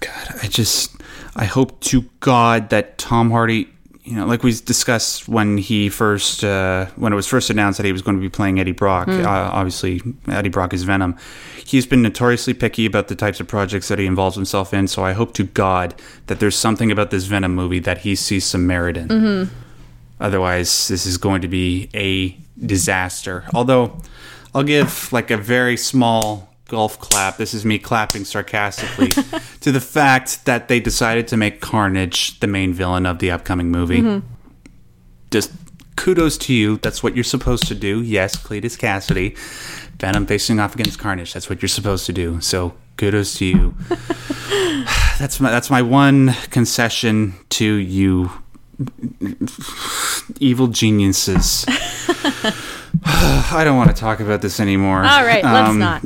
God, 0.00 0.34
I 0.42 0.48
just 0.48 0.94
I 1.36 1.44
hope 1.44 1.80
to 1.80 2.02
God 2.20 2.70
that 2.70 2.98
Tom 2.98 3.30
Hardy, 3.30 3.68
you 4.08 4.14
know, 4.14 4.24
like 4.24 4.42
we 4.42 4.52
discussed 4.52 5.28
when 5.28 5.58
he 5.58 5.90
first 5.90 6.42
uh, 6.42 6.86
when 6.96 7.12
it 7.12 7.16
was 7.16 7.26
first 7.26 7.50
announced 7.50 7.76
that 7.76 7.84
he 7.84 7.92
was 7.92 8.00
going 8.00 8.16
to 8.16 8.20
be 8.22 8.30
playing 8.30 8.58
Eddie 8.58 8.72
Brock. 8.72 9.06
Uh, 9.06 9.28
obviously, 9.28 10.00
Eddie 10.26 10.48
Brock 10.48 10.72
is 10.72 10.82
Venom. 10.84 11.14
He's 11.62 11.84
been 11.84 12.00
notoriously 12.00 12.54
picky 12.54 12.86
about 12.86 13.08
the 13.08 13.14
types 13.14 13.38
of 13.38 13.48
projects 13.48 13.88
that 13.88 13.98
he 13.98 14.06
involves 14.06 14.34
himself 14.34 14.72
in. 14.72 14.88
So 14.88 15.04
I 15.04 15.12
hope 15.12 15.34
to 15.34 15.44
God 15.44 15.94
that 16.26 16.40
there's 16.40 16.56
something 16.56 16.90
about 16.90 17.10
this 17.10 17.26
Venom 17.26 17.54
movie 17.54 17.80
that 17.80 17.98
he 17.98 18.14
sees 18.14 18.46
some 18.46 18.66
merit 18.66 18.96
in. 18.96 19.10
Otherwise, 20.20 20.88
this 20.88 21.04
is 21.04 21.18
going 21.18 21.42
to 21.42 21.48
be 21.48 21.90
a 21.92 22.34
disaster. 22.64 23.44
Although, 23.52 24.00
I'll 24.54 24.62
give 24.64 25.12
like 25.12 25.30
a 25.30 25.36
very 25.36 25.76
small 25.76 26.47
golf 26.68 27.00
clap. 27.00 27.36
This 27.38 27.52
is 27.54 27.64
me 27.64 27.78
clapping 27.78 28.24
sarcastically 28.24 29.08
to 29.60 29.72
the 29.72 29.80
fact 29.80 30.44
that 30.44 30.68
they 30.68 30.78
decided 30.78 31.26
to 31.28 31.36
make 31.36 31.60
Carnage 31.60 32.38
the 32.40 32.46
main 32.46 32.72
villain 32.72 33.04
of 33.06 33.18
the 33.18 33.30
upcoming 33.32 33.70
movie. 33.70 34.22
Just 35.30 35.50
kudos 35.96 36.38
to 36.38 36.54
you. 36.54 36.76
That's 36.76 37.02
what 37.02 37.14
you're 37.16 37.24
supposed 37.24 37.66
to 37.68 37.74
do. 37.74 38.00
Yes, 38.02 38.36
Cletus 38.36 38.78
Kasady, 38.78 39.36
Venom 39.98 40.26
facing 40.26 40.60
off 40.60 40.74
against 40.74 40.98
Carnage. 40.98 41.32
That's 41.34 41.50
what 41.50 41.60
you're 41.60 41.68
supposed 41.68 42.06
to 42.06 42.12
do. 42.12 42.40
So 42.40 42.74
kudos 42.96 43.34
to 43.38 43.44
you. 43.44 43.74
that's 45.18 45.40
my 45.40 45.50
that's 45.50 45.70
my 45.70 45.82
one 45.82 46.34
concession 46.50 47.34
to 47.50 47.64
you 47.64 48.30
evil 50.38 50.68
geniuses. 50.68 51.64
I 53.04 53.62
don't 53.64 53.76
want 53.76 53.90
to 53.90 53.96
talk 53.96 54.20
about 54.20 54.40
this 54.42 54.60
anymore. 54.60 54.98
All 55.04 55.24
right, 55.24 55.42
let's 55.42 55.68
Um, 55.70 55.78
not. 55.78 56.02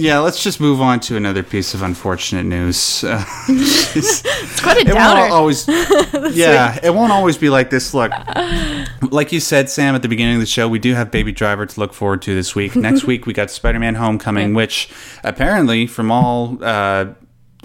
Yeah, 0.00 0.18
let's 0.20 0.42
just 0.42 0.60
move 0.60 0.80
on 0.80 0.98
to 1.00 1.16
another 1.16 1.42
piece 1.42 1.74
of 1.74 1.82
unfortunate 1.82 2.44
news. 2.46 3.04
Uh, 3.04 3.24
it's- 3.48 4.22
It's 4.42 4.60
quite 4.62 4.78
a 4.78 4.80
it 4.80 4.94
downer. 4.94 5.20
won't 5.20 5.32
always, 5.32 5.68
yeah, 6.36 6.78
it 6.82 6.92
won't 6.94 7.12
always 7.12 7.36
be 7.38 7.48
like 7.50 7.70
this. 7.70 7.94
Look, 7.94 8.10
like 9.12 9.30
you 9.32 9.38
said, 9.40 9.70
Sam, 9.70 9.94
at 9.94 10.02
the 10.02 10.08
beginning 10.08 10.34
of 10.34 10.40
the 10.40 10.46
show, 10.46 10.66
we 10.68 10.78
do 10.78 10.94
have 10.94 11.10
Baby 11.10 11.30
Driver 11.32 11.66
to 11.66 11.80
look 11.80 11.92
forward 11.94 12.22
to 12.22 12.34
this 12.34 12.54
week. 12.54 12.74
Next 12.74 13.04
week, 13.10 13.26
we 13.26 13.32
got 13.32 13.50
Spider-Man: 13.50 13.94
Homecoming, 13.94 14.50
Yeah. 14.50 14.56
which 14.56 14.88
apparently, 15.22 15.86
from 15.86 16.10
all 16.10 16.58
uh, 16.62 17.06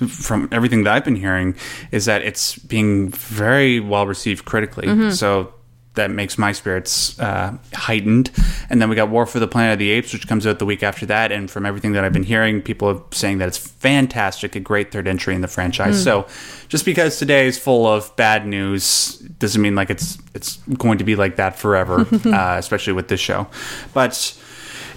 from 0.07 0.47
everything 0.51 0.83
that 0.83 0.93
I've 0.93 1.05
been 1.05 1.15
hearing, 1.15 1.55
is 1.91 2.05
that 2.05 2.21
it's 2.21 2.57
being 2.57 3.09
very 3.09 3.79
well 3.79 4.05
received 4.05 4.45
critically. 4.45 4.87
Mm-hmm. 4.87 5.09
So 5.11 5.53
that 5.95 6.11
makes 6.11 6.37
my 6.37 6.51
spirits 6.51 7.19
uh, 7.19 7.57
heightened. 7.73 8.31
And 8.69 8.81
then 8.81 8.89
we 8.89 8.95
got 8.95 9.09
War 9.09 9.25
for 9.25 9.39
the 9.39 9.47
Planet 9.47 9.73
of 9.73 9.79
the 9.79 9.89
Apes, 9.91 10.13
which 10.13 10.27
comes 10.27 10.45
out 10.45 10.59
the 10.59 10.65
week 10.65 10.83
after 10.83 11.05
that. 11.07 11.31
And 11.31 11.49
from 11.49 11.65
everything 11.65 11.93
that 11.93 12.03
I've 12.03 12.13
been 12.13 12.23
hearing, 12.23 12.61
people 12.61 12.87
are 12.89 13.01
saying 13.11 13.39
that 13.39 13.47
it's 13.47 13.57
fantastic, 13.57 14.55
a 14.55 14.59
great 14.59 14.91
third 14.91 15.07
entry 15.07 15.35
in 15.35 15.41
the 15.41 15.47
franchise. 15.47 16.01
So 16.03 16.27
just 16.67 16.85
because 16.85 17.17
today 17.19 17.47
is 17.47 17.57
full 17.57 17.87
of 17.87 18.15
bad 18.15 18.45
news 18.45 19.17
doesn't 19.39 19.61
mean 19.61 19.75
like 19.75 19.89
it's 19.89 20.17
it's 20.33 20.57
going 20.77 20.97
to 20.97 21.03
be 21.03 21.15
like 21.15 21.37
that 21.37 21.57
forever, 21.57 22.01
uh, 22.25 22.55
especially 22.57 22.93
with 22.93 23.07
this 23.07 23.19
show. 23.19 23.47
But 23.93 24.37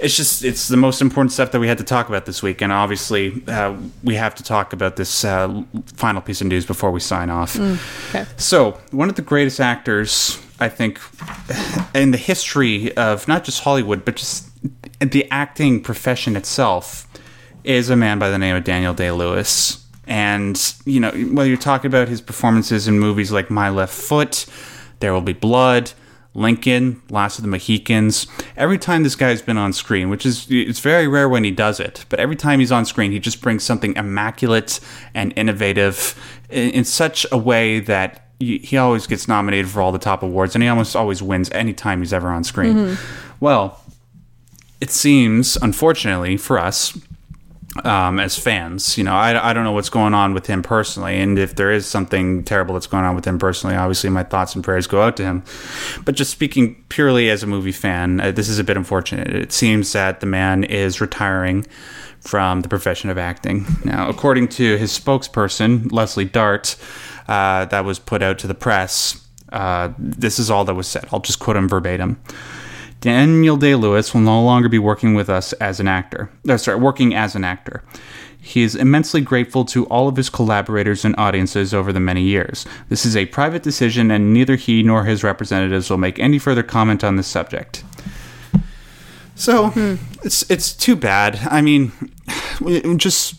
it's 0.00 0.16
just 0.16 0.44
it's 0.44 0.68
the 0.68 0.76
most 0.76 1.00
important 1.00 1.32
stuff 1.32 1.50
that 1.52 1.60
we 1.60 1.68
had 1.68 1.78
to 1.78 1.84
talk 1.84 2.08
about 2.08 2.26
this 2.26 2.42
week 2.42 2.60
and 2.62 2.72
obviously 2.72 3.42
uh, 3.48 3.76
we 4.04 4.14
have 4.14 4.34
to 4.34 4.42
talk 4.42 4.72
about 4.72 4.96
this 4.96 5.24
uh, 5.24 5.62
final 5.94 6.20
piece 6.20 6.40
of 6.40 6.46
news 6.46 6.64
before 6.64 6.90
we 6.90 7.00
sign 7.00 7.30
off 7.30 7.58
okay. 8.10 8.24
so 8.36 8.78
one 8.90 9.08
of 9.08 9.16
the 9.16 9.22
greatest 9.22 9.60
actors 9.60 10.40
i 10.60 10.68
think 10.68 11.00
in 11.94 12.10
the 12.10 12.18
history 12.18 12.94
of 12.96 13.26
not 13.28 13.44
just 13.44 13.62
hollywood 13.62 14.04
but 14.04 14.16
just 14.16 14.48
the 15.00 15.28
acting 15.30 15.80
profession 15.80 16.36
itself 16.36 17.06
is 17.64 17.90
a 17.90 17.96
man 17.96 18.18
by 18.18 18.30
the 18.30 18.38
name 18.38 18.56
of 18.56 18.64
daniel 18.64 18.94
day-lewis 18.94 19.84
and 20.06 20.74
you 20.84 21.00
know 21.00 21.10
whether 21.10 21.48
you're 21.48 21.58
talking 21.58 21.88
about 21.88 22.08
his 22.08 22.20
performances 22.20 22.88
in 22.88 22.98
movies 22.98 23.30
like 23.30 23.50
my 23.50 23.68
left 23.68 23.94
foot 23.94 24.46
there 25.00 25.12
will 25.12 25.20
be 25.20 25.32
blood 25.32 25.92
Lincoln, 26.38 27.02
Last 27.10 27.38
of 27.38 27.42
the 27.42 27.48
Mohicans. 27.48 28.26
Every 28.56 28.78
time 28.78 29.02
this 29.02 29.16
guy's 29.16 29.42
been 29.42 29.58
on 29.58 29.72
screen, 29.72 30.08
which 30.08 30.24
is 30.24 30.46
it's 30.48 30.78
very 30.78 31.08
rare 31.08 31.28
when 31.28 31.42
he 31.42 31.50
does 31.50 31.80
it, 31.80 32.04
but 32.08 32.20
every 32.20 32.36
time 32.36 32.60
he's 32.60 32.70
on 32.70 32.84
screen, 32.84 33.10
he 33.10 33.18
just 33.18 33.40
brings 33.40 33.64
something 33.64 33.96
immaculate 33.96 34.78
and 35.14 35.32
innovative 35.36 36.14
in, 36.48 36.70
in 36.70 36.84
such 36.84 37.26
a 37.32 37.38
way 37.38 37.80
that 37.80 38.27
he 38.38 38.76
always 38.76 39.06
gets 39.06 39.26
nominated 39.26 39.68
for 39.68 39.80
all 39.80 39.92
the 39.92 39.98
top 39.98 40.22
awards, 40.22 40.54
and 40.54 40.62
he 40.62 40.68
almost 40.68 40.94
always 40.94 41.22
wins 41.22 41.50
anytime 41.50 42.00
he's 42.00 42.12
ever 42.12 42.28
on 42.28 42.44
screen. 42.44 42.96
Well, 43.40 43.80
it 44.80 44.90
seems, 44.90 45.56
unfortunately 45.56 46.36
for 46.36 46.58
us, 46.58 46.96
um, 47.84 48.18
as 48.18 48.38
fans. 48.38 48.96
You 48.96 49.04
know, 49.04 49.14
I, 49.14 49.50
I 49.50 49.52
don't 49.52 49.64
know 49.64 49.72
what's 49.72 49.90
going 49.90 50.14
on 50.14 50.34
with 50.34 50.46
him 50.46 50.62
personally, 50.62 51.18
and 51.18 51.38
if 51.38 51.54
there 51.56 51.70
is 51.70 51.86
something 51.86 52.44
terrible 52.44 52.74
that's 52.74 52.86
going 52.86 53.04
on 53.04 53.14
with 53.14 53.24
him 53.24 53.38
personally, 53.38 53.76
obviously 53.76 54.10
my 54.10 54.22
thoughts 54.22 54.54
and 54.54 54.64
prayers 54.64 54.86
go 54.86 55.02
out 55.02 55.16
to 55.18 55.24
him. 55.24 55.42
But 56.04 56.14
just 56.14 56.30
speaking 56.30 56.82
purely 56.88 57.30
as 57.30 57.42
a 57.42 57.46
movie 57.46 57.72
fan, 57.72 58.20
uh, 58.20 58.30
this 58.30 58.48
is 58.48 58.58
a 58.58 58.64
bit 58.64 58.76
unfortunate. 58.76 59.34
It 59.34 59.52
seems 59.52 59.92
that 59.92 60.20
the 60.20 60.26
man 60.26 60.64
is 60.64 61.00
retiring 61.00 61.66
from 62.20 62.62
the 62.62 62.68
profession 62.68 63.10
of 63.10 63.18
acting. 63.18 63.66
Now, 63.84 64.08
according 64.08 64.48
to 64.48 64.76
his 64.76 64.96
spokesperson, 64.98 65.90
Leslee 65.90 66.30
Dart, 66.30 66.76
uh, 67.28 67.66
that 67.66 67.84
was 67.84 67.98
put 67.98 68.22
out 68.22 68.38
to 68.40 68.46
the 68.46 68.54
press. 68.54 69.24
Uh, 69.52 69.92
this 69.98 70.38
is 70.38 70.50
all 70.50 70.64
that 70.64 70.74
was 70.74 70.86
said. 70.86 71.06
I'll 71.12 71.20
just 71.20 71.38
quote 71.38 71.56
him 71.56 71.68
verbatim. 71.68 72.20
Daniel 73.00 73.56
Day 73.56 73.76
Lewis 73.76 74.12
will 74.12 74.22
no 74.22 74.42
longer 74.42 74.68
be 74.68 74.78
working 74.78 75.14
with 75.14 75.30
us 75.30 75.52
as 75.54 75.78
an 75.78 75.86
actor. 75.86 76.30
No, 76.44 76.56
sorry, 76.56 76.78
working 76.78 77.14
as 77.14 77.36
an 77.36 77.44
actor. 77.44 77.84
He 78.40 78.62
is 78.62 78.74
immensely 78.74 79.20
grateful 79.20 79.64
to 79.66 79.84
all 79.86 80.08
of 80.08 80.16
his 80.16 80.30
collaborators 80.30 81.04
and 81.04 81.14
audiences 81.18 81.74
over 81.74 81.92
the 81.92 82.00
many 82.00 82.22
years. 82.22 82.66
This 82.88 83.04
is 83.04 83.16
a 83.16 83.26
private 83.26 83.62
decision, 83.62 84.10
and 84.10 84.32
neither 84.32 84.56
he 84.56 84.82
nor 84.82 85.04
his 85.04 85.22
representatives 85.22 85.90
will 85.90 85.98
make 85.98 86.18
any 86.18 86.38
further 86.38 86.62
comment 86.62 87.04
on 87.04 87.16
this 87.16 87.26
subject. 87.26 87.84
So 89.38 89.68
hmm. 89.68 89.94
it's 90.24 90.48
it's 90.50 90.72
too 90.72 90.96
bad. 90.96 91.38
I 91.48 91.62
mean, 91.62 91.92
just 92.96 93.36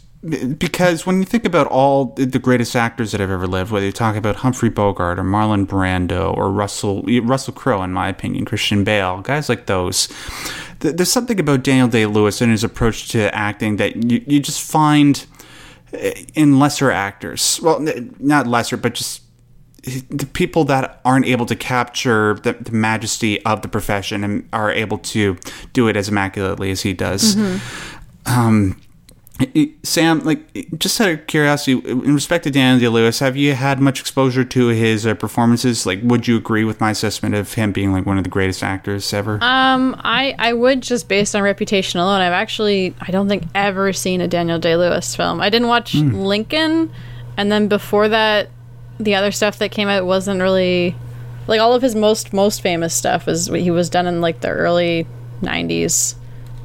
because 0.58 1.06
when 1.06 1.20
you 1.20 1.26
think 1.26 1.46
about 1.46 1.68
all 1.68 2.06
the 2.16 2.40
greatest 2.40 2.76
actors 2.76 3.12
that 3.12 3.22
have 3.22 3.30
ever 3.30 3.48
lived, 3.48 3.72
whether 3.72 3.86
you 3.86 3.92
talk 3.92 4.16
about 4.16 4.38
Humphrey 4.38 4.70
Bogart 4.70 5.20
or 5.20 5.24
Marlon 5.24 5.66
Brando 5.66 6.36
or 6.36 6.52
Russell 6.52 7.04
Russell 7.04 7.54
Crowe, 7.54 7.84
in 7.84 7.92
my 7.92 8.08
opinion, 8.08 8.46
Christian 8.46 8.84
Bale, 8.84 9.22
guys 9.22 9.50
like 9.50 9.66
those, 9.66 10.08
th- 10.80 10.96
there's 10.96 11.12
something 11.12 11.40
about 11.40 11.64
Daniel 11.64 11.88
Day 11.88 12.06
Lewis 12.06 12.42
and 12.42 12.52
his 12.52 12.64
approach 12.64 13.10
to 13.10 13.34
acting 13.36 13.76
that 13.76 13.96
you, 14.10 14.24
you 14.26 14.40
just 14.40 14.62
find 14.62 15.26
eh, 15.94 16.26
in 16.34 16.60
lesser 16.60 16.92
actors. 16.92 17.60
Well, 17.62 17.88
n- 17.88 18.16
not 18.20 18.48
lesser, 18.48 18.78
but 18.78 18.96
just 18.96 19.22
the 20.10 20.26
people 20.26 20.64
that 20.66 21.00
aren't 21.06 21.26
able 21.26 21.46
to 21.46 21.56
capture 21.56 22.36
the, 22.44 22.54
the 22.54 22.72
majesty 22.72 23.44
of 23.46 23.62
the 23.62 23.68
profession 23.68 24.24
and 24.24 24.48
are 24.54 24.72
able 24.72 24.98
to 25.00 25.38
do 25.74 25.88
it 25.88 25.96
as 25.98 26.10
immaculately 26.10 26.72
as 26.72 26.82
he 26.82 26.94
does. 26.94 27.36
Um, 28.26 28.80
it- 29.40 29.52
it- 29.56 29.70
Sam, 29.84 30.20
like, 30.26 30.40
just 30.78 31.00
out 31.00 31.08
of 31.10 31.26
curiosity, 31.28 31.80
in 31.90 32.14
respect 32.14 32.44
to 32.44 32.52
Daniel 32.52 32.78
Day 32.80 32.88
Lewis, 32.90 33.20
have 33.20 33.38
you 33.38 33.54
had 33.54 33.80
much 33.80 34.02
exposure 34.02 34.44
to 34.44 34.68
his 34.68 35.08
uh, 35.08 35.14
performances? 35.14 35.86
Like, 35.86 36.02
would 36.04 36.28
you 36.28 36.36
agree 36.36 36.66
with 36.66 36.82
my 36.82 36.92
assessment 36.92 37.36
of 37.36 37.54
him 37.54 37.72
being 37.72 37.94
like 37.94 38.06
one 38.06 38.18
of 38.18 38.26
the 38.26 38.30
greatest 38.30 38.62
actors 38.64 39.14
ever? 39.14 39.40
Um, 39.42 39.96
I 40.04 40.36
I 40.38 40.52
would 40.52 40.82
just 40.82 41.08
based 41.08 41.36
on 41.36 41.42
reputation 41.42 42.02
alone. 42.02 42.20
I've 42.20 42.34
actually 42.34 42.94
I 43.00 43.12
don't 43.12 43.30
think 43.30 43.44
ever 43.56 43.94
seen 43.94 44.20
a 44.20 44.28
Daniel 44.28 44.60
Day 44.60 44.76
Lewis 44.76 45.16
film. 45.16 45.40
I 45.40 45.50
didn't 45.50 45.70
watch 45.70 45.96
Lincoln, 45.96 46.92
and 47.38 47.50
then 47.50 47.70
before 47.70 48.10
that, 48.10 48.50
the 49.00 49.16
other 49.16 49.32
stuff 49.32 49.58
that 49.60 49.72
came 49.72 49.88
out 49.88 50.06
wasn't 50.06 50.42
really 50.42 50.96
like 51.48 51.60
all 51.60 51.74
of 51.74 51.82
his 51.82 51.96
most 51.96 52.34
most 52.34 52.62
famous 52.62 52.94
stuff 52.94 53.26
was 53.26 53.48
he 53.48 53.72
was 53.72 53.90
done 53.90 54.06
in 54.08 54.22
like 54.22 54.42
the 54.42 54.50
early 54.50 55.08
'90s 55.42 56.16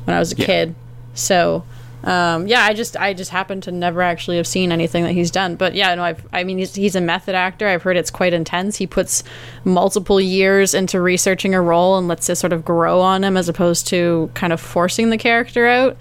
when 0.04 0.16
I 0.16 0.18
was 0.18 0.32
a 0.32 0.36
Yeah. 0.36 0.46
kid. 0.46 0.74
So. 1.14 1.64
Um, 2.02 2.46
yeah, 2.46 2.60
I 2.64 2.74
just 2.74 2.98
I 2.98 3.14
just 3.14 3.30
happen 3.30 3.62
to 3.62 3.72
never 3.72 4.02
actually 4.02 4.36
have 4.36 4.46
seen 4.46 4.72
anything 4.72 5.04
that 5.04 5.12
he's 5.12 5.30
done. 5.30 5.56
But 5.56 5.74
yeah, 5.74 5.94
no, 5.94 6.04
I've, 6.04 6.22
I 6.34 6.44
mean 6.44 6.58
he's 6.58 6.74
he's 6.74 6.94
a 6.94 7.00
method 7.00 7.34
actor. 7.34 7.66
I've 7.66 7.82
heard 7.82 7.96
it's 7.96 8.10
quite 8.10 8.34
intense. 8.34 8.76
He 8.76 8.86
puts 8.86 9.24
multiple 9.64 10.20
years 10.20 10.74
into 10.74 11.00
researching 11.00 11.54
a 11.54 11.62
role 11.62 11.96
and 11.96 12.06
lets 12.06 12.28
it 12.28 12.34
sort 12.36 12.52
of 12.52 12.62
grow 12.62 13.00
on 13.00 13.24
him 13.24 13.38
as 13.38 13.48
opposed 13.48 13.86
to 13.86 14.30
kind 14.34 14.52
of 14.52 14.60
forcing 14.60 15.08
the 15.08 15.16
character 15.16 15.66
out, 15.66 15.96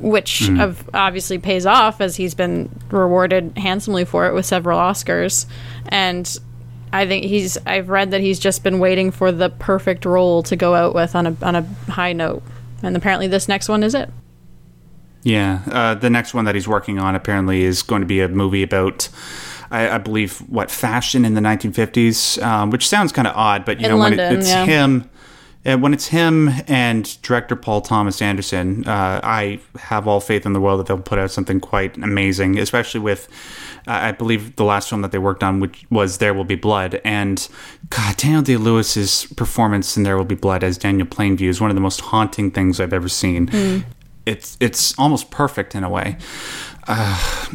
which 0.00 0.48
of, 0.50 0.88
obviously 0.94 1.38
pays 1.38 1.66
off 1.66 2.00
as 2.00 2.16
he's 2.16 2.34
been 2.34 2.70
rewarded 2.90 3.56
handsomely 3.56 4.04
for 4.04 4.26
it 4.26 4.34
with 4.34 4.46
several 4.46 4.78
Oscars. 4.78 5.46
And 5.88 6.38
I 6.92 7.06
think 7.06 7.24
he's 7.24 7.58
I've 7.66 7.88
read 7.88 8.10
that 8.10 8.20
he's 8.20 8.38
just 8.38 8.62
been 8.64 8.78
waiting 8.78 9.10
for 9.10 9.30
the 9.30 9.50
perfect 9.50 10.04
role 10.04 10.42
to 10.44 10.56
go 10.56 10.74
out 10.74 10.94
with 10.94 11.14
on 11.14 11.26
a 11.26 11.36
on 11.42 11.56
a 11.56 11.62
high 11.88 12.12
note. 12.12 12.42
And 12.82 12.96
apparently 12.96 13.28
this 13.28 13.46
next 13.48 13.68
one 13.68 13.82
is 13.82 13.94
it. 13.94 14.10
Yeah, 15.22 15.60
uh, 15.70 15.94
the 15.94 16.10
next 16.10 16.32
one 16.32 16.46
that 16.46 16.54
he's 16.54 16.66
working 16.66 16.98
on 16.98 17.14
apparently 17.14 17.62
is 17.62 17.82
going 17.82 18.00
to 18.00 18.06
be 18.06 18.20
a 18.20 18.28
movie 18.28 18.62
about, 18.62 19.08
I, 19.70 19.90
I 19.90 19.98
believe, 19.98 20.38
what 20.48 20.70
fashion 20.70 21.26
in 21.26 21.34
the 21.34 21.42
1950s, 21.42 22.42
um, 22.42 22.70
which 22.70 22.88
sounds 22.88 23.12
kind 23.12 23.28
of 23.28 23.36
odd, 23.36 23.66
but 23.66 23.80
you 23.80 23.86
In 23.86 23.92
know 23.92 23.98
when 23.98 24.14
it, 24.14 24.18
it's 24.18 24.48
yeah. 24.48 24.64
him, 24.64 25.10
uh, 25.66 25.76
when 25.76 25.92
it's 25.92 26.08
him 26.08 26.50
and 26.66 27.20
director 27.22 27.56
Paul 27.56 27.80
Thomas 27.80 28.22
Anderson, 28.22 28.86
uh, 28.86 29.20
I 29.22 29.60
have 29.78 30.08
all 30.08 30.20
faith 30.20 30.46
in 30.46 30.52
the 30.52 30.60
world 30.60 30.80
that 30.80 30.86
they'll 30.86 30.98
put 30.98 31.18
out 31.18 31.30
something 31.30 31.60
quite 31.60 31.96
amazing, 31.96 32.58
especially 32.58 33.00
with. 33.00 33.28
Uh, 33.86 33.92
I 33.92 34.12
believe 34.12 34.56
the 34.56 34.64
last 34.64 34.90
film 34.90 35.00
that 35.02 35.10
they 35.10 35.18
worked 35.18 35.42
on, 35.42 35.58
which 35.58 35.86
was 35.90 36.18
There 36.18 36.34
Will 36.34 36.44
Be 36.44 36.54
Blood, 36.54 37.00
and 37.02 37.48
God, 37.88 38.16
Daniel 38.18 38.42
Day 38.42 38.58
Lewis's 38.58 39.24
performance 39.36 39.96
in 39.96 40.02
There 40.02 40.18
Will 40.18 40.24
Be 40.26 40.34
Blood 40.34 40.62
as 40.62 40.76
Daniel 40.76 41.06
Plainview 41.06 41.48
is 41.48 41.60
one 41.60 41.70
of 41.70 41.76
the 41.76 41.80
most 41.80 42.02
haunting 42.02 42.50
things 42.50 42.78
I've 42.78 42.92
ever 42.92 43.08
seen 43.08 43.84
it's 44.26 44.56
it's 44.60 44.98
almost 44.98 45.30
perfect 45.30 45.74
in 45.74 45.84
a 45.84 45.88
way. 45.88 46.16
Uh, 46.86 47.46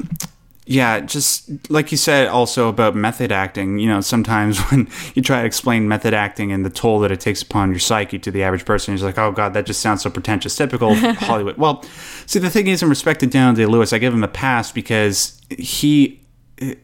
yeah, 0.68 1.00
just 1.02 1.70
like 1.70 1.92
you 1.92 1.98
said, 1.98 2.28
also 2.28 2.70
about 2.70 2.96
method 2.96 3.32
acting. 3.32 3.78
You 3.78 3.88
know, 3.88 4.02
sometimes 4.02 4.60
when 4.72 4.90
you 5.14 5.22
try 5.22 5.42
to 5.42 5.46
explain 5.46 5.88
method 5.88 6.14
acting 6.14 6.52
and 6.52 6.66
the 6.66 6.70
toll 6.70 7.00
that 7.02 7.12
it 7.12 7.20
takes 7.20 7.42
upon 7.42 7.70
your 7.70 7.80
psyche 7.80 8.18
to 8.20 8.32
the 8.32 8.42
average 8.44 8.66
person, 8.66 8.98
you're 8.98 9.06
like, 9.06 9.20
"Oh 9.20 9.32
God, 9.32 9.54
that 9.54 9.66
just 9.66 9.80
sounds 9.82 10.02
so 10.02 10.10
pretentious." 10.10 10.56
Typical 10.56 10.96
Hollywood. 11.16 11.58
Well, 11.58 11.84
see, 12.26 12.40
the 12.40 12.50
thing 12.50 12.68
is, 12.68 12.82
in 12.82 12.90
respect 12.90 13.20
to 13.20 13.28
Daniel 13.28 13.56
Day 13.56 13.72
Lewis, 13.72 13.94
I 13.94 14.00
give 14.00 14.14
him 14.14 14.24
a 14.24 14.28
pass 14.28 14.72
because 14.72 15.40
he 15.50 16.22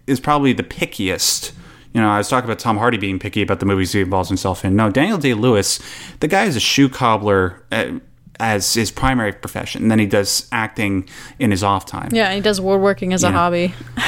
is 0.05 0.19
probably 0.19 0.53
the 0.53 0.63
pickiest. 0.63 1.51
You 1.93 1.99
know, 2.01 2.09
I 2.09 2.19
was 2.19 2.29
talking 2.29 2.45
about 2.45 2.59
Tom 2.59 2.77
Hardy 2.77 2.97
being 2.97 3.19
picky 3.19 3.41
about 3.41 3.59
the 3.59 3.65
movies 3.65 3.91
he 3.91 3.99
involves 3.99 4.29
himself 4.29 4.63
in. 4.63 4.75
No, 4.75 4.89
Daniel 4.89 5.17
Day 5.17 5.33
Lewis, 5.33 5.79
the 6.21 6.27
guy 6.27 6.45
is 6.45 6.55
a 6.55 6.59
shoe 6.61 6.87
cobbler. 6.87 7.65
Uh, 7.71 7.99
as 8.41 8.73
his 8.73 8.91
primary 8.91 9.31
profession. 9.31 9.83
And 9.83 9.91
then 9.91 9.99
he 9.99 10.07
does 10.07 10.47
acting 10.51 11.07
in 11.39 11.51
his 11.51 11.63
off 11.63 11.85
time. 11.85 12.09
Yeah, 12.11 12.33
he 12.33 12.41
does 12.41 12.59
woodworking 12.59 13.13
as 13.13 13.23
a 13.23 13.31
hobby. 13.31 13.73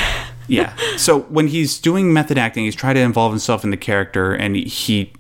Yeah. 0.48 0.76
So 0.98 1.22
when 1.22 1.48
he's 1.48 1.80
doing 1.80 2.12
method 2.12 2.38
acting, 2.38 2.66
he's 2.66 2.76
trying 2.76 2.96
to 2.96 3.02
involve 3.02 3.32
himself 3.32 3.64
in 3.64 3.70
the 3.70 3.78
character, 3.78 4.34
and 4.34 4.58
he, 4.58 5.14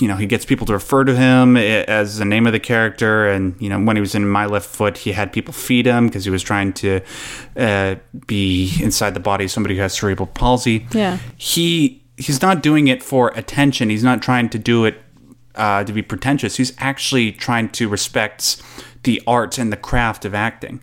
you 0.00 0.08
know, 0.08 0.16
he 0.16 0.26
gets 0.26 0.44
people 0.44 0.66
to 0.66 0.72
refer 0.72 1.04
to 1.04 1.14
him 1.14 1.56
as 1.56 2.18
the 2.18 2.24
name 2.24 2.46
of 2.48 2.52
the 2.52 2.58
character. 2.58 3.28
And 3.28 3.54
you 3.60 3.68
know, 3.68 3.80
when 3.80 3.96
he 3.96 4.00
was 4.00 4.16
in 4.16 4.28
My 4.28 4.46
Left 4.46 4.68
Foot, 4.68 4.98
he 4.98 5.12
had 5.12 5.32
people 5.32 5.54
feed 5.54 5.86
him 5.86 6.08
because 6.08 6.24
he 6.24 6.30
was 6.30 6.42
trying 6.42 6.72
to 6.72 7.00
uh, 7.56 7.94
be 8.26 8.72
inside 8.82 9.14
the 9.14 9.20
body 9.20 9.44
of 9.44 9.52
somebody 9.52 9.76
who 9.76 9.82
has 9.82 9.92
cerebral 9.92 10.26
palsy. 10.26 10.88
Yeah. 10.92 11.18
He 11.36 12.02
he's 12.16 12.42
not 12.42 12.62
doing 12.62 12.88
it 12.88 13.02
for 13.02 13.28
attention. 13.36 13.90
He's 13.90 14.04
not 14.04 14.22
trying 14.22 14.48
to 14.50 14.58
do 14.58 14.84
it 14.84 14.96
uh, 15.54 15.84
to 15.84 15.92
be 15.92 16.02
pretentious. 16.02 16.56
He's 16.56 16.72
actually 16.78 17.32
trying 17.32 17.68
to 17.70 17.88
respect 17.88 18.62
the 19.02 19.22
art 19.26 19.58
and 19.58 19.72
the 19.72 19.76
craft 19.76 20.24
of 20.24 20.34
acting. 20.34 20.80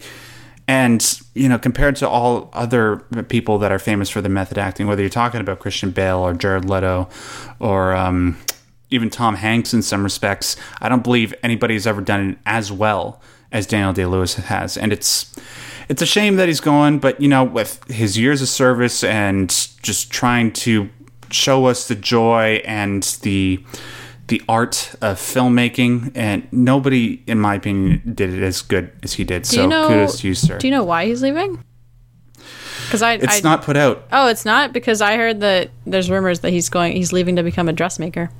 And 0.67 1.19
you 1.33 1.49
know, 1.49 1.57
compared 1.57 1.95
to 1.97 2.07
all 2.07 2.51
other 2.53 2.97
people 3.27 3.57
that 3.57 3.71
are 3.71 3.79
famous 3.79 4.09
for 4.09 4.21
the 4.21 4.29
method 4.29 4.57
acting, 4.57 4.85
whether 4.85 5.01
you're 5.01 5.09
talking 5.09 5.41
about 5.41 5.59
Christian 5.59 5.89
Bale 5.89 6.19
or 6.19 6.33
Jared 6.33 6.65
Leto, 6.65 7.09
or 7.59 7.95
um, 7.95 8.37
even 8.91 9.09
Tom 9.09 9.35
Hanks 9.35 9.73
in 9.73 9.81
some 9.81 10.03
respects, 10.03 10.55
I 10.79 10.89
don't 10.89 11.03
believe 11.03 11.33
anybody's 11.41 11.87
ever 11.87 12.01
done 12.01 12.31
it 12.31 12.37
as 12.45 12.71
well 12.71 13.19
as 13.51 13.65
Daniel 13.65 13.93
Day 13.93 14.05
Lewis 14.05 14.35
has. 14.35 14.77
And 14.77 14.93
it's 14.93 15.35
it's 15.89 16.03
a 16.03 16.05
shame 16.05 16.35
that 16.35 16.47
he's 16.47 16.59
gone, 16.59 16.99
but 16.99 17.19
you 17.19 17.27
know, 17.27 17.43
with 17.43 17.83
his 17.85 18.17
years 18.17 18.43
of 18.43 18.47
service 18.47 19.03
and 19.03 19.49
just 19.81 20.11
trying 20.11 20.51
to 20.53 20.89
show 21.31 21.65
us 21.65 21.87
the 21.87 21.95
joy 21.95 22.61
and 22.65 23.01
the 23.23 23.63
the 24.29 24.41
art 24.47 24.95
of 25.01 25.17
filmmaking, 25.17 26.11
and 26.15 26.47
nobody, 26.51 27.21
in 27.27 27.39
my 27.39 27.55
opinion, 27.55 28.01
did 28.15 28.33
it 28.33 28.41
as 28.41 28.61
good 28.61 28.91
as 29.03 29.13
he 29.13 29.23
did. 29.23 29.45
so 29.45 29.61
you 29.61 29.67
know- 29.67 29.87
kudos 29.87 30.21
to 30.21 30.27
you, 30.27 30.33
sir. 30.35 30.57
Do 30.57 30.67
you 30.67 30.71
know 30.71 30.83
why 30.83 31.05
he's 31.05 31.21
leaving? 31.21 31.63
Because 32.85 33.03
I, 33.03 33.13
it's 33.13 33.37
I 33.37 33.41
not 33.41 33.61
put 33.61 33.77
out. 33.77 34.07
Oh, 34.11 34.27
it's 34.29 34.45
not 34.45 34.73
because 34.73 34.99
I 34.99 35.15
heard 35.15 35.41
that 35.41 35.69
there's 35.85 36.09
rumors 36.09 36.39
that 36.39 36.49
he's 36.49 36.69
going. 36.69 36.93
He's 36.93 37.13
leaving 37.13 37.35
to 37.35 37.43
become 37.43 37.69
a 37.69 37.73
dressmaker. 37.73 38.31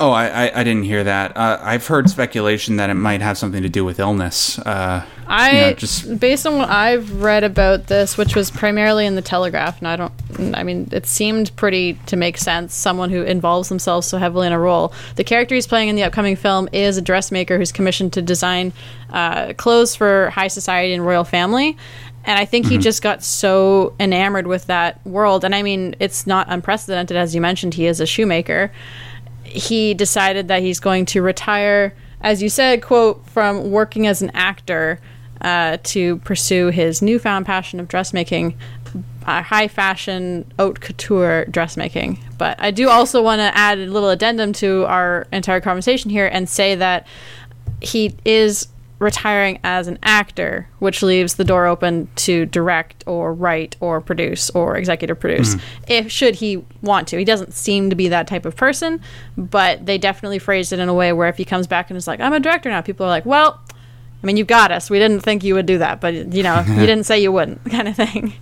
Oh, 0.00 0.12
I, 0.12 0.46
I, 0.46 0.60
I 0.60 0.64
didn't 0.64 0.84
hear 0.84 1.02
that. 1.02 1.36
Uh, 1.36 1.58
I've 1.60 1.84
heard 1.88 2.08
speculation 2.08 2.76
that 2.76 2.88
it 2.88 2.94
might 2.94 3.20
have 3.20 3.36
something 3.36 3.62
to 3.62 3.68
do 3.68 3.84
with 3.84 3.98
illness. 3.98 4.56
Uh, 4.60 5.04
I 5.26 5.50
you 5.50 5.60
know, 5.60 5.72
just 5.72 6.20
based 6.20 6.46
on 6.46 6.56
what 6.56 6.68
I've 6.68 7.20
read 7.20 7.42
about 7.42 7.88
this, 7.88 8.16
which 8.16 8.36
was 8.36 8.48
primarily 8.48 9.06
in 9.06 9.16
the 9.16 9.22
Telegraph, 9.22 9.78
and 9.78 9.88
I 9.88 9.96
don't. 9.96 10.12
I 10.54 10.62
mean, 10.62 10.88
it 10.92 11.06
seemed 11.06 11.54
pretty 11.56 11.94
to 12.06 12.16
make 12.16 12.38
sense. 12.38 12.74
Someone 12.74 13.10
who 13.10 13.22
involves 13.22 13.68
themselves 13.68 14.06
so 14.06 14.18
heavily 14.18 14.46
in 14.46 14.52
a 14.52 14.58
role. 14.58 14.92
The 15.16 15.24
character 15.24 15.56
he's 15.56 15.66
playing 15.66 15.88
in 15.88 15.96
the 15.96 16.04
upcoming 16.04 16.36
film 16.36 16.68
is 16.72 16.96
a 16.96 17.02
dressmaker 17.02 17.58
who's 17.58 17.72
commissioned 17.72 18.12
to 18.12 18.22
design 18.22 18.72
uh, 19.10 19.52
clothes 19.54 19.96
for 19.96 20.30
high 20.30 20.48
society 20.48 20.94
and 20.94 21.04
royal 21.04 21.24
family. 21.24 21.76
And 22.24 22.38
I 22.38 22.44
think 22.44 22.66
he 22.66 22.76
just 22.76 23.00
got 23.00 23.24
so 23.24 23.94
enamored 23.98 24.46
with 24.46 24.66
that 24.66 25.04
world. 25.06 25.44
And 25.44 25.54
I 25.54 25.62
mean, 25.62 25.96
it's 25.98 26.26
not 26.26 26.46
unprecedented, 26.50 27.16
as 27.16 27.34
you 27.34 27.40
mentioned. 27.40 27.72
He 27.74 27.86
is 27.86 28.00
a 28.00 28.06
shoemaker. 28.06 28.70
He 29.48 29.94
decided 29.94 30.48
that 30.48 30.62
he's 30.62 30.80
going 30.80 31.06
to 31.06 31.22
retire, 31.22 31.94
as 32.20 32.42
you 32.42 32.48
said, 32.48 32.82
quote, 32.82 33.26
from 33.28 33.70
working 33.70 34.06
as 34.06 34.22
an 34.22 34.30
actor 34.34 35.00
uh, 35.40 35.78
to 35.84 36.16
pursue 36.18 36.68
his 36.68 37.00
newfound 37.00 37.46
passion 37.46 37.80
of 37.80 37.88
dressmaking, 37.88 38.56
uh, 39.26 39.42
high 39.42 39.68
fashion 39.68 40.50
haute 40.58 40.80
couture 40.80 41.44
dressmaking. 41.46 42.18
But 42.38 42.56
I 42.58 42.70
do 42.70 42.88
also 42.88 43.22
want 43.22 43.40
to 43.40 43.56
add 43.56 43.78
a 43.78 43.86
little 43.86 44.10
addendum 44.10 44.52
to 44.54 44.84
our 44.86 45.26
entire 45.32 45.60
conversation 45.60 46.10
here 46.10 46.26
and 46.26 46.48
say 46.48 46.74
that 46.74 47.06
he 47.80 48.16
is 48.24 48.68
retiring 48.98 49.60
as 49.62 49.86
an 49.86 49.98
actor, 50.02 50.68
which 50.80 51.02
leaves 51.02 51.36
the 51.36 51.44
door 51.44 51.66
open 51.66 52.08
to 52.16 52.46
direct 52.46 53.04
or 53.06 53.32
write 53.32 53.76
or 53.80 54.00
produce 54.00 54.50
or 54.50 54.76
executive 54.76 55.18
produce 55.20 55.54
hmm. 55.54 55.60
if 55.86 56.10
should 56.10 56.36
he 56.36 56.64
want 56.82 57.08
to. 57.08 57.18
He 57.18 57.24
doesn't 57.24 57.54
seem 57.54 57.90
to 57.90 57.96
be 57.96 58.08
that 58.08 58.26
type 58.26 58.44
of 58.44 58.56
person, 58.56 59.00
but 59.36 59.86
they 59.86 59.98
definitely 59.98 60.38
phrased 60.38 60.72
it 60.72 60.80
in 60.80 60.88
a 60.88 60.94
way 60.94 61.12
where 61.12 61.28
if 61.28 61.36
he 61.36 61.44
comes 61.44 61.66
back 61.66 61.90
and 61.90 61.96
is 61.96 62.06
like, 62.06 62.20
"I'm 62.20 62.32
a 62.32 62.40
director 62.40 62.68
now," 62.70 62.80
people 62.80 63.06
are 63.06 63.10
like, 63.10 63.26
"Well." 63.26 63.60
I 64.20 64.26
mean, 64.26 64.36
you 64.36 64.44
got 64.44 64.72
us. 64.72 64.90
We 64.90 64.98
didn't 64.98 65.20
think 65.20 65.44
you 65.44 65.54
would 65.54 65.66
do 65.66 65.78
that, 65.78 66.00
but 66.00 66.12
you 66.12 66.42
know, 66.42 66.58
you 66.68 66.86
didn't 66.86 67.04
say 67.04 67.22
you 67.22 67.30
wouldn't, 67.30 67.64
kind 67.70 67.86
of 67.86 67.94
thing. 67.94 68.32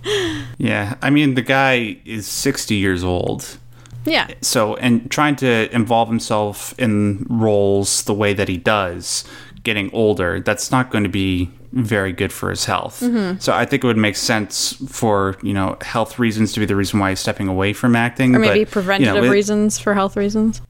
yeah. 0.57 0.95
I 1.03 1.11
mean, 1.11 1.35
the 1.35 1.43
guy 1.43 1.99
is 2.03 2.25
sixty 2.25 2.75
years 2.75 3.03
old. 3.03 3.59
Yeah, 4.03 4.27
so 4.41 4.75
and 4.77 5.11
trying 5.11 5.35
to 5.35 5.73
involve 5.75 6.07
himself 6.07 6.73
in 6.79 7.27
roles 7.29 8.03
the 8.05 8.13
way 8.13 8.33
that 8.33 8.47
he 8.47 8.57
does 8.57 9.23
getting 9.63 9.91
older 9.93 10.39
that's 10.39 10.71
not 10.71 10.91
going 10.91 11.03
to 11.03 11.09
be 11.09 11.49
very 11.73 12.13
good 12.13 12.31
for 12.31 12.49
his 12.49 12.65
health 12.65 13.01
Mm-hmm. 13.01 13.39
so 13.39 13.53
i 13.53 13.65
think 13.65 13.83
it 13.83 13.87
would 13.87 13.97
make 13.97 14.15
sense 14.15 14.73
for 14.89 15.37
you 15.43 15.53
know 15.53 15.77
health 15.81 16.17
reasons 16.19 16.53
to 16.53 16.59
be 16.59 16.65
the 16.65 16.75
reason 16.75 16.99
why 16.99 17.09
he's 17.09 17.19
stepping 17.19 17.47
away 17.47 17.73
from 17.73 17.95
acting 17.95 18.35
or 18.35 18.39
maybe 18.39 18.49
but, 18.51 18.59
you 18.59 18.65
preventative 18.65 19.15
know, 19.15 19.23
it- 19.23 19.29
reasons 19.31 19.77
for 19.79 19.93
health 19.93 20.15
reasons. 20.15 20.61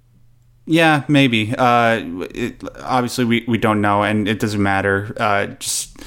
yeah 0.66 1.04
maybe 1.08 1.54
uh 1.58 2.02
it, 2.34 2.62
obviously 2.82 3.26
we, 3.26 3.46
we 3.48 3.58
don't 3.58 3.82
know 3.82 4.04
and 4.04 4.28
it 4.28 4.40
doesn't 4.40 4.62
matter 4.64 5.14
uh 5.18 5.48
just 5.48 5.98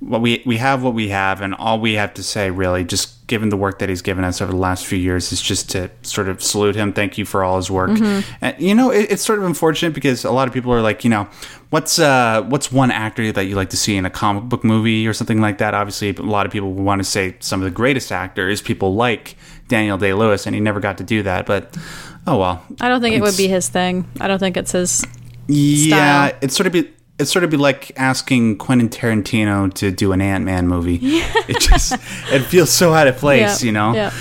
what 0.00 0.20
we 0.20 0.42
we 0.44 0.58
have 0.58 0.82
what 0.82 0.94
we 0.94 1.08
have 1.08 1.40
and 1.40 1.54
all 1.54 1.80
we 1.80 1.94
have 1.94 2.12
to 2.14 2.22
say 2.22 2.50
really 2.50 2.84
just 2.84 3.14
given 3.26 3.48
the 3.48 3.56
work 3.56 3.78
that 3.80 3.88
he's 3.88 4.02
given 4.02 4.24
us 4.24 4.40
over 4.40 4.52
the 4.52 4.58
last 4.58 4.86
few 4.86 4.98
years 4.98 5.32
is 5.32 5.42
just 5.42 5.70
to 5.70 5.90
sort 6.02 6.28
of 6.28 6.42
salute 6.42 6.76
him 6.76 6.92
thank 6.92 7.18
you 7.18 7.24
for 7.24 7.42
all 7.42 7.56
his 7.56 7.70
work 7.70 7.90
and 8.40 8.54
you 8.58 8.74
know 8.74 8.90
it, 8.90 9.10
it's 9.10 9.22
sort 9.22 9.38
of 9.38 9.44
unfortunate 9.44 9.92
because 9.92 10.24
a 10.24 10.30
lot 10.30 10.46
of 10.46 10.54
people 10.54 10.72
are 10.72 10.80
like 10.80 11.02
you 11.04 11.10
know 11.10 11.28
what's 11.70 11.98
uh 11.98 12.42
what's 12.42 12.70
one 12.70 12.90
actor 12.90 13.32
that 13.32 13.44
you 13.44 13.56
like 13.56 13.70
to 13.70 13.76
see 13.76 13.96
in 13.96 14.06
a 14.06 14.10
comic 14.10 14.44
book 14.44 14.62
movie 14.62 15.06
or 15.06 15.12
something 15.12 15.40
like 15.40 15.58
that 15.58 15.74
obviously 15.74 16.10
a 16.10 16.22
lot 16.22 16.46
of 16.46 16.52
people 16.52 16.72
want 16.72 17.00
to 17.00 17.04
say 17.04 17.34
some 17.40 17.60
of 17.60 17.64
the 17.64 17.70
greatest 17.70 18.12
actors 18.12 18.62
people 18.62 18.94
like 18.94 19.36
daniel 19.68 19.98
day-lewis 19.98 20.46
and 20.46 20.54
he 20.54 20.60
never 20.60 20.78
got 20.78 20.98
to 20.98 21.04
do 21.04 21.22
that 21.22 21.46
but 21.46 21.76
oh 22.26 22.38
well 22.38 22.64
I 22.80 22.88
don't 22.88 23.00
think 23.00 23.16
it 23.16 23.22
would 23.22 23.36
be 23.36 23.48
his 23.48 23.68
thing. 23.68 24.08
I 24.20 24.28
don't 24.28 24.38
think 24.38 24.56
it's 24.56 24.72
his. 24.72 25.04
yeah, 25.48 26.28
style. 26.28 26.38
it's 26.42 26.56
sort 26.56 26.66
of 26.66 26.72
be 26.72 26.92
it's 27.18 27.30
sort 27.32 27.44
of 27.44 27.50
be 27.50 27.56
like 27.56 27.92
asking 27.96 28.58
Quentin 28.58 28.88
Tarantino 28.88 29.72
to 29.74 29.90
do 29.90 30.12
an 30.12 30.20
Ant 30.20 30.44
Man 30.44 30.68
movie. 30.68 30.96
Yeah. 31.02 31.32
It 31.48 31.60
just 31.60 31.92
it 32.32 32.40
feels 32.40 32.70
so 32.70 32.92
out 32.94 33.06
of 33.08 33.16
place, 33.16 33.62
Yeah, 33.62 33.66
you 33.66 33.72
know. 33.72 33.94
Yeah. 33.94 34.12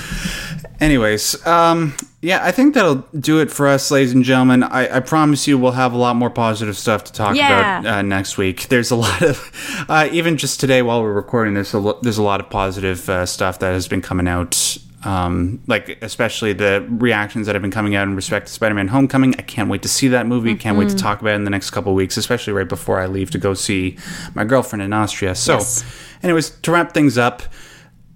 Anyways, 0.80 1.46
um, 1.48 1.96
yeah, 2.22 2.44
I 2.44 2.52
think 2.52 2.74
that'll 2.74 3.06
do 3.18 3.40
it 3.40 3.50
for 3.50 3.68
us, 3.68 3.92
ladies 3.92 4.12
and 4.14 4.24
gentlemen. 4.26 4.64
I, 4.64 4.98
I 4.98 5.00
promise 5.00 5.48
you, 5.48 5.58
we'll 5.58 5.72
have 5.72 5.94
a 5.94 5.98
lot 5.98 6.16
more 6.18 6.30
positive 6.30 6.78
stuff 6.78 7.06
to 7.06 7.14
talk 7.14 7.36
Yeah. 7.36 7.80
about 7.80 7.86
uh, 8.00 8.02
next 8.02 8.38
week. 8.38 8.68
There's 8.68 8.92
a 8.92 8.96
lot 8.96 9.22
of, 9.22 9.86
uh, 9.88 10.10
even 10.12 10.36
just 10.38 10.60
today 10.60 10.82
while 10.82 11.02
we're 11.02 11.14
recording, 11.14 11.54
there's 11.54 11.74
a 11.74 11.80
lo- 11.80 12.00
there's 12.02 12.18
a 12.18 12.24
lot 12.24 12.40
of 12.42 12.50
positive 12.50 13.08
uh, 13.10 13.26
stuff 13.26 13.60
that 13.60 13.72
has 13.74 13.88
been 13.88 14.02
coming 14.02 14.28
out. 14.28 14.78
Um, 15.06 15.62
like 15.68 16.00
especially 16.02 16.54
the 16.54 16.86
reactions 16.90 17.46
that 17.46 17.54
have 17.56 17.62
been 17.62 17.72
coming 17.72 17.96
out 17.96 18.08
in 18.08 18.16
respect 18.16 18.48
to 18.48 18.54
Spider-Man: 18.54 18.88
Homecoming. 18.88 19.36
I 19.38 19.44
can't 19.44 19.70
wait 19.70 19.84
to 19.84 19.88
see 19.88 20.08
that 20.10 20.26
movie. 20.26 20.56
Can't 20.56 20.78
wait 20.78 20.90
to 20.90 20.96
talk 20.96 21.22
about 21.22 21.34
it 21.34 21.36
in 21.36 21.44
the 21.44 21.52
next 21.52 21.70
couple 21.70 21.92
of 21.92 21.96
weeks, 21.96 22.18
especially 22.18 22.54
right 22.54 22.68
before 22.68 23.00
I 23.00 23.06
leave 23.06 23.30
to 23.32 23.38
go 23.38 23.54
see 23.54 23.98
my 24.34 24.44
girlfriend 24.44 24.82
in 24.82 24.92
Austria. 24.94 25.36
So, 25.36 25.54
Yes. 25.54 25.84
anyways, 26.24 26.50
to 26.50 26.72
wrap 26.72 26.94
things 26.94 27.18
up, 27.18 27.44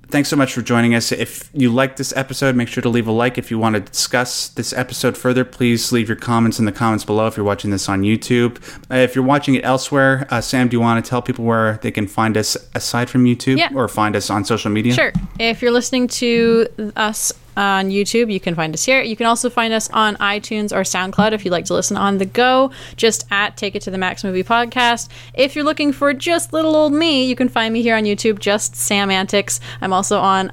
thanks 0.10 0.30
so 0.30 0.36
much 0.36 0.54
for 0.54 0.62
joining 0.62 0.96
us. 0.96 1.12
If 1.12 1.50
you 1.54 1.72
like 1.72 1.96
this 1.96 2.16
episode, 2.16 2.56
make 2.56 2.68
sure 2.68 2.82
to 2.82 2.90
leave 2.90 3.08
a 3.08 3.12
like. 3.12 3.38
If 3.38 3.50
you 3.52 3.58
want 3.60 3.76
to 3.76 3.82
discuss 3.82 4.50
this 4.50 4.74
episode 4.74 5.18
further, 5.18 5.46
please 5.46 5.92
leave 5.92 6.08
your 6.08 6.16
comments 6.18 6.60
in 6.60 6.66
the 6.66 6.72
comments 6.72 7.06
below 7.06 7.28
if 7.28 7.38
you're 7.38 7.46
watching 7.46 7.72
this 7.72 7.88
on 7.90 8.02
YouTube. 8.02 8.58
Uh, 8.92 8.96
if 8.96 9.16
you're 9.16 9.24
watching 9.26 9.56
it 9.56 9.64
elsewhere, 9.64 10.28
uh, 10.30 10.42
Sam, 10.42 10.68
do 10.68 10.76
you 10.78 10.82
want 10.82 11.04
to 11.04 11.10
tell 11.10 11.22
people 11.22 11.46
where 11.46 11.80
they 11.82 11.92
can 11.92 12.08
find 12.08 12.36
us 12.38 12.58
aside 12.76 13.10
from 13.10 13.26
YouTube 13.26 13.58
Yeah. 13.58 13.70
or 13.74 13.88
find 13.88 14.16
us 14.16 14.30
on 14.30 14.46
social 14.46 14.72
media? 14.72 14.94
Sure. 14.94 15.12
If 15.40 15.62
you're 15.62 15.72
listening 15.72 16.08
to 16.08 16.68
us 16.96 17.32
on 17.60 17.90
YouTube, 17.90 18.32
you 18.32 18.40
can 18.40 18.56
find 18.56 18.74
us 18.74 18.86
here. 18.86 19.02
You 19.02 19.16
can 19.16 19.26
also 19.26 19.50
find 19.50 19.74
us 19.74 19.90
on 19.92 20.16
iTunes 20.16 20.72
or 20.72 20.82
SoundCloud 20.82 21.34
if 21.34 21.44
you'd 21.44 21.52
like 21.52 21.66
to 21.66 21.74
listen 21.74 21.98
on 21.98 22.18
the 22.18 22.26
go, 22.26 22.72
just 22.96 23.26
at 23.32 23.58
Take 23.58 23.76
It 23.76 23.82
to 23.84 23.92
the 23.92 23.98
Max 23.98 24.24
Movie 24.24 24.44
Podcast. 24.44 25.10
If 25.34 25.56
you're 25.56 25.66
looking 25.66 25.92
for 25.92 26.14
just 26.14 26.54
little 26.54 26.76
old 26.76 26.94
me, 26.94 27.26
you 27.26 27.36
can 27.36 27.50
find 27.50 27.74
me 27.74 27.82
here 27.82 27.96
on 27.96 28.04
YouTube, 28.04 28.40
just 28.40 28.76
Sam 28.76 29.12
Antics. 29.12 29.60
I'm 29.82 29.92
also 29.92 30.20
on 30.20 30.52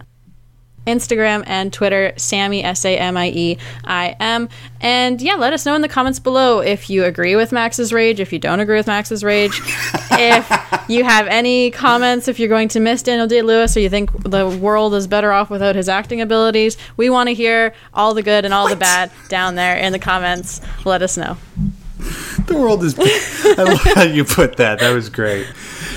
Instagram 0.86 1.42
and 1.46 1.72
Twitter, 1.72 2.12
Sammy 2.16 2.62
S 2.64 2.84
A 2.84 2.96
M 2.96 3.16
I 3.16 3.28
E 3.28 3.58
I 3.84 4.16
M. 4.20 4.48
And 4.80 5.20
yeah, 5.20 5.34
let 5.34 5.52
us 5.52 5.66
know 5.66 5.74
in 5.74 5.82
the 5.82 5.88
comments 5.88 6.18
below 6.18 6.60
if 6.60 6.88
you 6.90 7.04
agree 7.04 7.36
with 7.36 7.52
Max's 7.52 7.92
rage, 7.92 8.20
if 8.20 8.32
you 8.32 8.38
don't 8.38 8.60
agree 8.60 8.76
with 8.76 8.86
Max's 8.86 9.24
rage, 9.24 9.60
if 10.12 10.84
you 10.88 11.04
have 11.04 11.26
any 11.26 11.70
comments, 11.70 12.28
if 12.28 12.38
you're 12.38 12.48
going 12.48 12.68
to 12.68 12.80
miss 12.80 13.02
Daniel 13.02 13.26
Day 13.26 13.42
Lewis 13.42 13.76
or 13.76 13.80
you 13.80 13.88
think 13.88 14.10
the 14.22 14.48
world 14.48 14.94
is 14.94 15.06
better 15.06 15.32
off 15.32 15.50
without 15.50 15.74
his 15.74 15.88
acting 15.88 16.20
abilities. 16.20 16.76
We 16.96 17.10
want 17.10 17.28
to 17.28 17.34
hear 17.34 17.74
all 17.92 18.14
the 18.14 18.22
good 18.22 18.44
and 18.44 18.54
all 18.54 18.68
the 18.68 18.76
bad 18.76 19.10
down 19.28 19.54
there 19.54 19.76
in 19.76 19.92
the 19.92 19.98
comments. 19.98 20.60
Let 20.84 21.02
us 21.02 21.16
know. 21.16 21.36
The 22.46 22.54
world 22.56 22.84
is. 22.84 22.96
I 22.98 23.62
love 23.64 23.80
how 23.80 24.02
you 24.02 24.24
put 24.24 24.56
that. 24.58 24.78
That 24.80 24.92
was 24.92 25.08
great. 25.08 25.46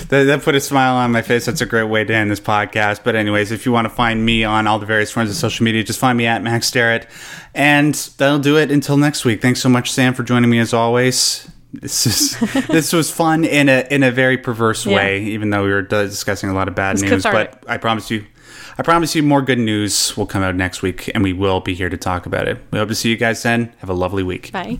That, 0.09 0.23
that 0.23 0.41
put 0.41 0.55
a 0.55 0.59
smile 0.59 0.95
on 0.95 1.11
my 1.11 1.21
face. 1.21 1.45
That's 1.45 1.61
a 1.61 1.65
great 1.65 1.83
way 1.83 2.03
to 2.03 2.13
end 2.13 2.31
this 2.31 2.39
podcast. 2.39 3.03
But 3.03 3.15
anyways, 3.15 3.51
if 3.51 3.65
you 3.65 3.71
want 3.71 3.85
to 3.85 3.89
find 3.89 4.25
me 4.25 4.43
on 4.43 4.65
all 4.65 4.79
the 4.79 4.85
various 4.87 5.11
forms 5.11 5.29
of 5.29 5.35
social 5.35 5.63
media, 5.63 5.83
just 5.83 5.99
find 5.99 6.17
me 6.17 6.25
at 6.25 6.41
Max 6.41 6.71
Derrat. 6.71 7.07
And 7.53 7.93
that'll 8.17 8.39
do 8.39 8.57
it 8.57 8.71
until 8.71 8.97
next 8.97 9.25
week. 9.25 9.41
Thanks 9.41 9.59
so 9.61 9.69
much, 9.69 9.91
Sam, 9.91 10.13
for 10.15 10.23
joining 10.23 10.49
me 10.49 10.57
as 10.59 10.73
always. 10.73 11.49
This 11.71 12.07
is 12.07 12.39
this 12.67 12.91
was 12.93 13.11
fun 13.11 13.45
in 13.45 13.69
a 13.69 13.85
in 13.91 14.01
a 14.01 14.09
very 14.11 14.39
perverse 14.39 14.87
Yeah. 14.87 14.95
way, 14.95 15.23
even 15.25 15.51
though 15.51 15.63
we 15.63 15.69
were 15.69 15.83
discussing 15.83 16.49
a 16.49 16.53
lot 16.53 16.67
of 16.67 16.73
bad 16.73 16.93
It's 16.93 17.03
news. 17.03 17.23
cathartic. 17.23 17.61
But 17.61 17.69
I 17.69 17.77
promise 17.77 18.09
you, 18.09 18.25
I 18.79 18.81
promise 18.81 19.13
you, 19.15 19.21
more 19.21 19.43
good 19.43 19.59
news 19.59 20.17
will 20.17 20.25
come 20.25 20.41
out 20.41 20.55
next 20.55 20.81
week, 20.81 21.11
and 21.13 21.23
we 21.23 21.33
will 21.33 21.59
be 21.59 21.75
here 21.75 21.89
to 21.89 21.97
talk 21.97 22.25
about 22.25 22.47
it. 22.47 22.57
We 22.71 22.79
hope 22.79 22.89
to 22.89 22.95
see 22.95 23.09
you 23.11 23.17
guys 23.17 23.43
then. 23.43 23.71
Have 23.79 23.89
a 23.91 23.93
lovely 23.93 24.23
week. 24.23 24.51
Bye. 24.51 24.79